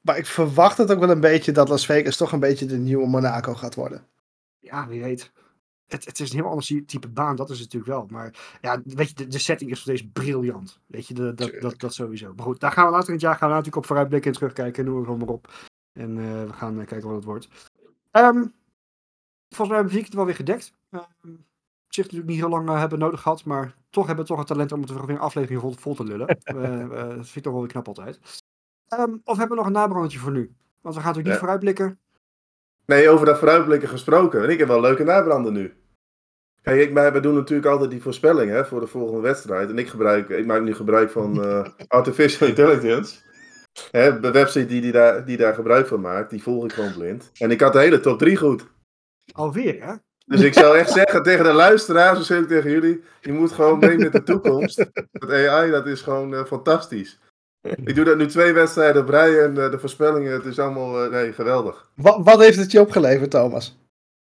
Maar 0.00 0.18
ik 0.18 0.26
verwacht 0.26 0.78
het 0.78 0.92
ook 0.92 0.98
wel 0.98 1.10
een 1.10 1.20
beetje 1.20 1.52
dat 1.52 1.68
Las 1.68 1.86
Vegas 1.86 2.16
toch 2.16 2.32
een 2.32 2.40
beetje 2.40 2.66
de 2.66 2.78
nieuwe 2.78 3.06
Monaco 3.06 3.54
gaat 3.54 3.74
worden. 3.74 4.06
Ja, 4.58 4.88
wie 4.88 5.02
weet. 5.02 5.32
Het, 5.86 6.04
het 6.04 6.20
is 6.20 6.30
een 6.30 6.36
heel 6.36 6.48
ander 6.48 6.84
type 6.86 7.08
baan, 7.08 7.36
dat 7.36 7.50
is 7.50 7.60
het 7.60 7.72
natuurlijk 7.72 7.92
wel. 7.92 8.18
Maar 8.18 8.58
ja, 8.60 8.80
weet 8.84 9.08
je, 9.08 9.14
de, 9.14 9.26
de 9.26 9.38
setting 9.38 9.70
is 9.70 9.84
nog 9.84 9.96
steeds 9.96 10.10
briljant. 10.12 10.80
Weet 10.86 11.06
je, 11.06 11.14
de, 11.14 11.34
dat, 11.34 11.80
dat, 11.80 11.94
sowieso. 11.94 12.32
Maar 12.34 12.44
goed, 12.44 12.60
daar 12.60 12.72
gaan 12.72 12.84
we 12.84 12.90
later 12.90 13.08
in 13.08 13.14
het 13.14 13.22
jaar 13.22 13.36
gaan 13.36 13.48
we 13.48 13.54
natuurlijk 13.54 13.76
op 13.76 13.86
vooruitblikken 13.86 14.30
en 14.30 14.36
terugkijken. 14.36 14.84
Noem 14.84 15.04
gewoon 15.04 15.18
maar 15.18 15.28
op. 15.28 15.52
En 15.92 16.18
eh, 16.18 16.44
we 16.44 16.52
gaan 16.52 16.80
eh, 16.80 16.86
kijken 16.86 17.06
wat 17.06 17.16
het 17.16 17.24
wordt. 17.24 17.48
Ehm, 18.10 18.46
volgens 19.48 19.68
mij 19.68 19.76
hebben 19.76 19.94
we 19.94 20.00
het 20.00 20.14
wel 20.14 20.24
weer 20.24 20.34
gedekt. 20.34 20.72
Ehm, 20.90 21.02
op 21.84 21.94
zich 21.94 22.04
natuurlijk 22.04 22.30
niet 22.30 22.40
heel 22.40 22.48
lang 22.48 22.68
eh, 22.68 22.78
hebben 22.78 22.98
nodig 22.98 23.20
gehad, 23.20 23.44
maar 23.44 23.76
toch 23.90 24.06
hebben 24.06 24.24
we 24.24 24.30
toch 24.30 24.38
het 24.38 24.48
talent 24.48 24.72
om 24.72 24.80
het 24.80 24.90
weer 24.90 25.10
een 25.10 25.18
aflevering 25.18 25.60
vol, 25.60 25.72
vol 25.72 25.94
te 25.94 26.04
lullen. 26.04 26.26
Dat 27.06 27.14
vind 27.14 27.36
ik 27.36 27.42
toch 27.42 27.52
wel 27.52 27.60
weer 27.60 27.70
knap 27.70 27.88
altijd. 27.88 28.39
Ehm, 28.90 29.16
of 29.24 29.38
hebben 29.38 29.48
we 29.48 29.62
nog 29.62 29.66
een 29.66 29.72
nabrandetje 29.72 30.18
voor 30.18 30.32
nu? 30.32 30.54
Want 30.80 30.94
we 30.94 31.00
gaan 31.00 31.14
natuurlijk 31.14 31.24
niet 31.24 31.34
Ja. 31.34 31.38
vooruitblikken. 31.38 31.98
Nee, 32.86 33.08
over 33.08 33.26
dat 33.26 33.38
vooruitblikken 33.38 33.88
gesproken. 33.88 34.42
En 34.42 34.48
ik 34.48 34.58
heb 34.58 34.68
wel 34.68 34.80
leuke 34.80 35.04
nabranden 35.04 35.52
nu. 35.52 35.74
Kijk, 36.62 36.80
ik, 36.80 36.92
wij, 36.92 37.20
doen 37.20 37.34
natuurlijk 37.34 37.68
altijd 37.68 37.90
die 37.90 38.02
voorspelling 38.02 38.50
hè, 38.50 38.64
voor 38.64 38.80
de 38.80 38.86
volgende 38.86 39.20
wedstrijd. 39.20 39.70
En 39.70 39.78
ik, 39.78 39.88
gebruik, 39.88 40.28
ik 40.28 40.46
maak 40.46 40.62
nu 40.62 40.74
gebruik 40.74 41.10
van 41.10 41.44
eh, 41.44 41.66
Artificial 41.88 42.48
Intelligence. 42.48 43.16
Hè, 43.90 44.20
de 44.20 44.30
website 44.30 44.66
die, 44.66 44.80
die, 44.80 44.92
daar, 44.92 45.24
die 45.24 45.36
daar 45.36 45.54
gebruik 45.54 45.86
van 45.86 46.00
maakt, 46.00 46.30
die 46.30 46.42
volg 46.42 46.64
ik 46.64 46.72
gewoon 46.72 46.92
blind. 46.92 47.30
En 47.38 47.50
ik 47.50 47.60
had 47.60 47.72
de 47.72 47.78
hele 47.78 48.00
top 48.00 48.18
3 48.18 48.36
goed. 48.36 48.66
Alweer, 49.32 49.84
hè? 49.84 49.94
Dus 50.26 50.40
ik 50.40 50.54
zou 50.54 50.78
echt 50.78 50.90
zeggen 50.90 51.22
tegen 51.22 51.44
de 51.44 51.52
luisteraars, 51.52 52.26
zeg 52.26 52.40
ik 52.40 52.48
tegen 52.48 52.70
jullie, 52.70 53.02
je 53.20 53.32
moet 53.32 53.52
gewoon 53.52 53.78
mee 53.78 53.98
met 53.98 54.12
de 54.12 54.22
toekomst. 54.22 54.76
Dat 55.12 55.30
AI, 55.30 55.70
dat 55.70 55.86
is 55.86 56.00
gewoon 56.02 56.34
eh, 56.34 56.44
fantastisch. 56.44 57.18
Ik 57.62 57.94
doe 57.94 58.04
dat 58.04 58.16
nu 58.16 58.26
twee 58.26 58.52
wedstrijden 58.52 59.02
op 59.02 59.08
rij 59.08 59.42
en 59.42 59.64
eh, 59.64 59.70
de 59.70 59.78
voorspellingen, 59.78 60.32
het 60.32 60.44
is 60.44 60.58
allemaal, 60.58 61.04
eh, 61.04 61.10
nee, 61.10 61.32
geweldig. 61.32 61.88
Wat, 61.94 62.20
wat 62.24 62.40
heeft 62.40 62.58
het 62.58 62.72
je 62.72 62.80
opgeleverd, 62.80 63.30
Thomas? 63.30 63.78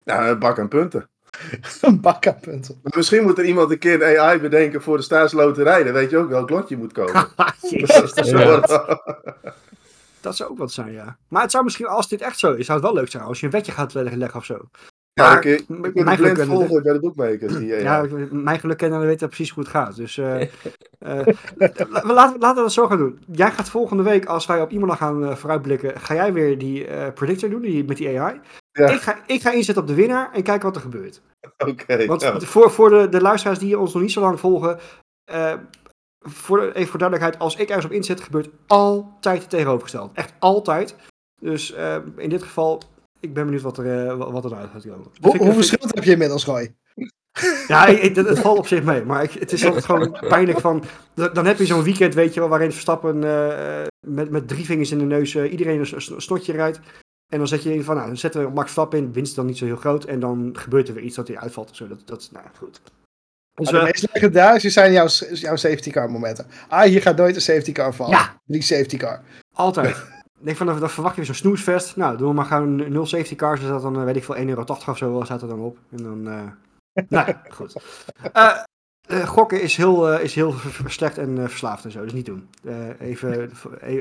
Ja, 0.05 0.29
een 0.29 0.39
bak 0.39 0.59
aan 0.59 0.69
punten. 0.69 1.09
Een 1.81 2.01
bak 2.01 2.27
aan 2.27 2.41
punten. 2.41 2.81
Misschien 2.83 3.23
moet 3.23 3.39
er 3.39 3.45
iemand 3.45 3.71
een 3.71 3.79
keer 3.79 4.03
een 4.03 4.19
AI 4.19 4.39
bedenken 4.39 4.83
voor 4.83 4.97
de 4.97 5.03
staatsloterij. 5.03 5.85
Dan 5.85 5.93
weet 5.93 6.11
je 6.11 6.19
ook 6.19 6.29
welk 6.29 6.51
lotje 6.51 6.77
moet 6.77 6.93
komen. 6.93 7.29
Jezus, 7.71 8.15
dat 8.15 8.27
zou, 8.27 8.43
Ja. 8.43 9.01
dat 10.21 10.37
zou 10.37 10.51
ook 10.51 10.59
wat 10.59 10.73
zijn, 10.73 10.93
ja. 10.93 11.19
Maar 11.29 11.43
het 11.43 11.51
zou 11.51 11.65
misschien, 11.65 11.87
als 11.87 12.09
dit 12.09 12.21
echt 12.21 12.39
zo 12.39 12.53
is, 12.53 12.67
zou 12.67 12.79
het 12.79 12.89
wel 12.89 12.97
leuk 12.97 13.11
zijn 13.11 13.23
als 13.23 13.41
je 13.41 13.47
een 13.47 13.53
wetje 13.53 13.73
gaat 13.73 13.95
leggen, 13.95 14.19
leggen 14.19 14.39
of 14.39 14.45
zo. 14.45 14.69
Ja, 15.19 15.31
Maar 15.35 15.47
ik, 15.47 16.05
mijn 16.05 16.17
geluk- 16.17 16.45
volgen 16.45 17.13
bij 17.17 17.39
de. 17.39 17.59
Die 17.59 17.75
AI. 17.75 17.83
Ja, 17.83 18.07
mijn 18.31 18.59
geluk 18.61 18.77
kennen, 18.77 18.99
dan 18.99 19.09
weten 19.09 19.29
we 19.29 19.35
precies 19.35 19.55
hoe 19.55 19.63
het 19.63 19.73
gaat. 19.73 19.97
Dus 19.97 20.19
eh, 20.19 20.41
eh, 20.99 21.27
la- 21.89 22.03
laten, 22.05 22.39
laten 22.41 22.55
we 22.55 22.61
dat 22.63 22.73
zo 22.73 22.87
gaan 22.87 22.99
doen. 22.99 23.19
Jij 23.33 23.51
gaat 23.51 23.71
volgende 23.71 24.03
week, 24.03 24.25
als 24.27 24.47
wij 24.47 24.61
op 24.61 24.71
iemand 24.71 24.93
gaan 24.93 25.25
eh, 25.25 25.37
vooruitblikken, 25.37 26.01
ga 26.01 26.15
jij 26.15 26.33
weer 26.33 26.59
die 26.59 26.87
eh, 26.87 27.13
predictor 27.13 27.51
doen, 27.51 27.61
die, 27.61 27.85
met 27.85 27.97
die 27.97 28.21
AI. 28.21 28.41
Ja. 28.73 28.89
Ik, 28.89 29.01
ga, 29.01 29.19
ik 29.27 29.41
ga 29.43 29.51
inzetten 29.53 29.83
op 29.83 29.89
de 29.89 29.95
winnaar 29.95 30.33
en 30.33 30.43
kijken 30.43 30.67
wat 30.67 30.77
er 30.77 30.83
gebeurt. 30.83 31.21
Oké. 31.67 32.07
Want 32.07 32.21
ja. 32.21 32.41
voor, 32.41 32.71
voor 32.71 32.91
de, 32.91 33.09
de 33.09 33.21
luisteraars 33.21 33.59
die 33.59 33.79
ons 33.79 33.93
nog 33.93 34.03
niet 34.03 34.13
zo 34.13 34.21
lang 34.21 34.41
volgen, 34.41 34.79
eh, 35.31 35.53
voor, 36.21 36.61
even 36.63 36.89
voor 36.89 36.99
duidelijkheid, 36.99 37.43
als 37.43 37.57
ik 37.57 37.69
ergens 37.69 37.87
op 37.87 37.93
inzet, 37.93 38.21
gebeurt 38.21 38.49
altijd 38.67 39.41
het 39.41 39.51
tegenovergesteld. 39.51 40.11
Echt 40.15 40.33
altijd. 40.39 40.97
Dus 41.41 41.73
eh, 41.73 41.97
in 42.17 42.29
dit 42.31 42.43
geval 42.43 42.83
ik 43.21 43.35
ben 43.35 43.45
benieuwd 43.45 43.63
wat 43.63 43.79
er, 43.79 44.07
uh, 44.07 44.31
wat 44.31 44.45
er 44.45 44.55
uit 44.55 44.71
gaat 44.71 44.83
komen. 44.83 45.07
Hoe, 45.21 45.37
hoeveel 45.37 45.63
schuld 45.63 45.95
heb 45.95 46.05
je 46.05 46.11
inmiddels, 46.11 46.45
Roy? 46.45 46.75
Ja, 47.69 47.87
ik, 47.87 48.15
het, 48.17 48.29
het, 48.29 48.39
valt 48.39 48.59
op 48.59 48.67
zich 48.67 48.83
mee. 48.83 49.05
Maar 49.05 49.23
ik, 49.23 49.33
het 49.33 49.53
is 49.53 49.65
altijd 49.65 49.85
gewoon 49.85 50.17
pijnlijk 50.29 50.61
van... 50.61 50.85
Dan 51.15 51.47
heb 51.47 51.59
je 51.59 51.67
zo'n 51.67 51.83
weekend, 51.83 52.15
weet 52.15 52.35
je 52.35 52.41
wel, 52.41 52.49
waarin 52.49 52.73
Verstappen 52.73 53.23
uh, 53.23 53.83
met, 54.07 54.31
met 54.31 54.49
drie 54.49 54.65
vingers 54.65 54.91
in 54.91 54.99
de 54.99 55.05
neus 55.05 55.35
uh, 55.35 55.51
iedereen 55.51 55.79
een 55.79 56.21
snotje 56.21 56.53
rijdt. 56.53 56.81
En 57.33 57.39
dan 57.39 57.49
zet 57.49 57.63
je 57.63 57.75
in 57.75 57.85
van, 57.85 57.95
nou, 57.95 58.07
dan 58.07 58.17
zetten 58.17 58.41
we 58.41 58.49
Max 58.49 58.63
Verstappen 58.63 58.99
in, 58.99 59.13
winst 59.13 59.37
dan 59.37 59.47
niet 59.47 59.59
zo 59.59 59.65
heel 59.65 59.77
groot. 59.77 60.05
En 60.05 60.21
dan 60.21 60.51
gebeurt 60.53 60.89
er 60.89 60.95
weer 60.95 61.03
iets 61.03 61.17
dat 61.17 61.29
hij 61.29 61.39
uitvalt 61.39 61.71
of 61.71 61.77
zo. 61.77 61.89
Dat, 61.89 62.03
dat 62.05 62.21
is, 62.21 62.31
nou 62.31 62.47
goed. 62.59 62.81
Dus, 63.55 63.69
de 63.69 63.83
meest 63.83 64.09
legendarische 64.13 64.71
zijn 64.71 64.93
jouw, 64.93 65.09
jouw 65.33 65.57
safety 65.57 65.91
car 65.91 66.11
momenten. 66.11 66.47
Ah, 66.69 66.83
hier 66.83 67.03
gaat 67.03 67.17
nooit 67.17 67.35
een 67.35 67.41
safety 67.41 67.73
car 67.73 67.95
vallen. 67.95 68.13
Ja. 68.13 68.41
Drie 68.47 68.63
safety 68.63 68.97
car. 68.97 69.23
Altijd. 69.55 69.97
Ik 70.39 70.45
denk 70.45 70.57
van, 70.57 70.67
dan 70.67 70.91
verwacht 70.91 71.15
je 71.15 71.21
weer 71.21 71.35
zo'n 71.35 71.35
snoesvest. 71.35 71.97
Nou, 71.97 72.17
doen 72.17 72.29
we 72.29 72.35
maar 72.35 72.45
gewoon 72.45 72.77
nul 72.77 73.07
safety 73.07 73.35
cars. 73.35 73.61
Dus 73.61 73.69
dat 73.69 73.83
dan, 73.83 74.05
weet 74.05 74.17
ik 74.17 74.25
veel, 74.25 74.37
1,80 74.37 74.41
euro 74.45 74.65
of 74.87 74.97
zo 74.97 75.21
staat 75.25 75.43
er 75.43 75.49
dan 75.49 75.61
op. 75.61 75.79
En 75.91 76.03
dan, 76.03 76.29
uh... 76.29 76.43
nou 77.09 77.35
goed. 77.49 77.77
Uh, 79.11 79.27
gokken 79.27 79.61
is 79.63 79.77
heel, 79.77 80.19
is 80.19 80.35
heel 80.35 80.55
slecht 80.87 81.19
en 81.19 81.37
verslaafd 81.49 81.85
en 81.85 81.91
zo, 81.91 82.03
dus 82.03 82.13
niet 82.13 82.27
doen. 82.27 82.49
even, 82.99 83.51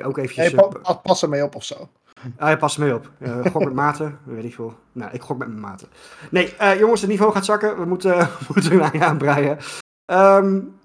ook 0.04 0.18
eventjes... 0.18 0.52
Hey, 0.52 0.68
pa 0.84 0.94
pas 0.94 1.24
ermee 1.24 1.44
op 1.44 1.56
of 1.56 1.64
zo. 1.64 1.90
Ah, 2.38 2.50
je 2.50 2.58
past 2.58 2.78
mee 2.78 2.96
op. 2.96 3.12
Gok 3.52 3.64
met 3.64 3.74
maten, 3.74 4.20
weet 4.24 4.44
ik 4.44 4.54
veel. 4.54 4.74
Nou, 4.92 5.12
ik 5.12 5.22
gok 5.22 5.38
met 5.38 5.48
mijn 5.48 5.60
maten. 5.60 5.88
Nee, 6.32 6.54
jongens, 6.80 7.02
het 7.02 7.10
niveau 7.10 7.32
gaat 7.32 7.46
zakken. 7.46 7.80
We 7.80 7.86
moeten, 7.86 8.30
moeten 8.48 8.82
er 8.82 9.02
aanbreien. 9.02 9.58
Um, 10.06 10.77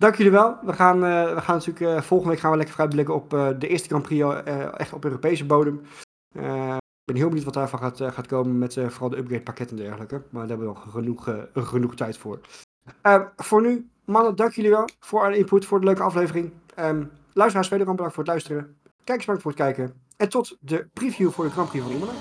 dank 0.00 0.14
jullie 0.14 0.32
wel. 0.32 0.56
We 0.62 0.72
gaan, 0.72 1.04
uh, 1.04 1.34
we 1.34 1.40
gaan 1.40 1.56
natuurlijk 1.56 2.04
volgende 2.04 2.32
week 2.32 2.42
gaan 2.42 2.50
we 2.50 2.56
lekker 2.56 2.74
vooruitblikken 2.74 3.14
op 3.14 3.30
de 3.30 3.68
eerste 3.68 3.88
Grand 3.88 4.02
Prix 4.02 4.42
echt 4.76 4.92
op 4.92 5.04
Europese 5.04 5.46
bodem. 5.46 5.80
Ik 6.32 7.16
ben 7.16 7.16
heel 7.16 7.28
benieuwd 7.28 7.44
wat 7.44 7.54
daarvan 7.54 7.78
gaat, 7.78 8.12
gaat 8.14 8.26
komen 8.26 8.58
met 8.58 8.78
vooral 8.88 9.08
de 9.08 9.16
upgrade 9.16 9.42
pakketten 9.42 9.76
en 9.76 9.82
dergelijke. 9.82 10.14
Maar 10.14 10.46
daar 10.46 10.58
hebben 10.58 10.66
we 10.66 10.72
nog 10.74 10.92
genoeg, 10.92 11.28
genoeg 11.54 11.94
tijd 11.94 12.18
voor. 12.18 12.40
Ehm, 13.02 13.24
voor 13.36 13.62
nu, 13.62 13.90
mannen, 14.04 14.36
dank 14.36 14.52
jullie 14.52 14.70
wel 14.70 14.88
voor 15.00 15.24
alle 15.24 15.38
input, 15.38 15.64
voor 15.64 15.80
de 15.80 15.86
leuke 15.86 16.02
aflevering. 16.02 16.52
Um, 16.78 17.10
luisteraars, 17.32 17.68
wederom 17.68 17.92
bedankt 17.92 18.14
voor 18.14 18.24
het 18.24 18.32
luisteren. 18.32 18.76
Kijkers, 19.04 19.26
bedankt 19.26 19.42
voor 19.42 19.50
het 19.50 19.60
kijken. 19.60 19.94
En 20.16 20.28
tot 20.28 20.56
de 20.60 20.88
preview 20.92 21.30
voor 21.30 21.44
de 21.44 21.50
Grand 21.50 21.68
Prix 21.68 21.84
van 21.84 21.94
Imola. 21.94 22.12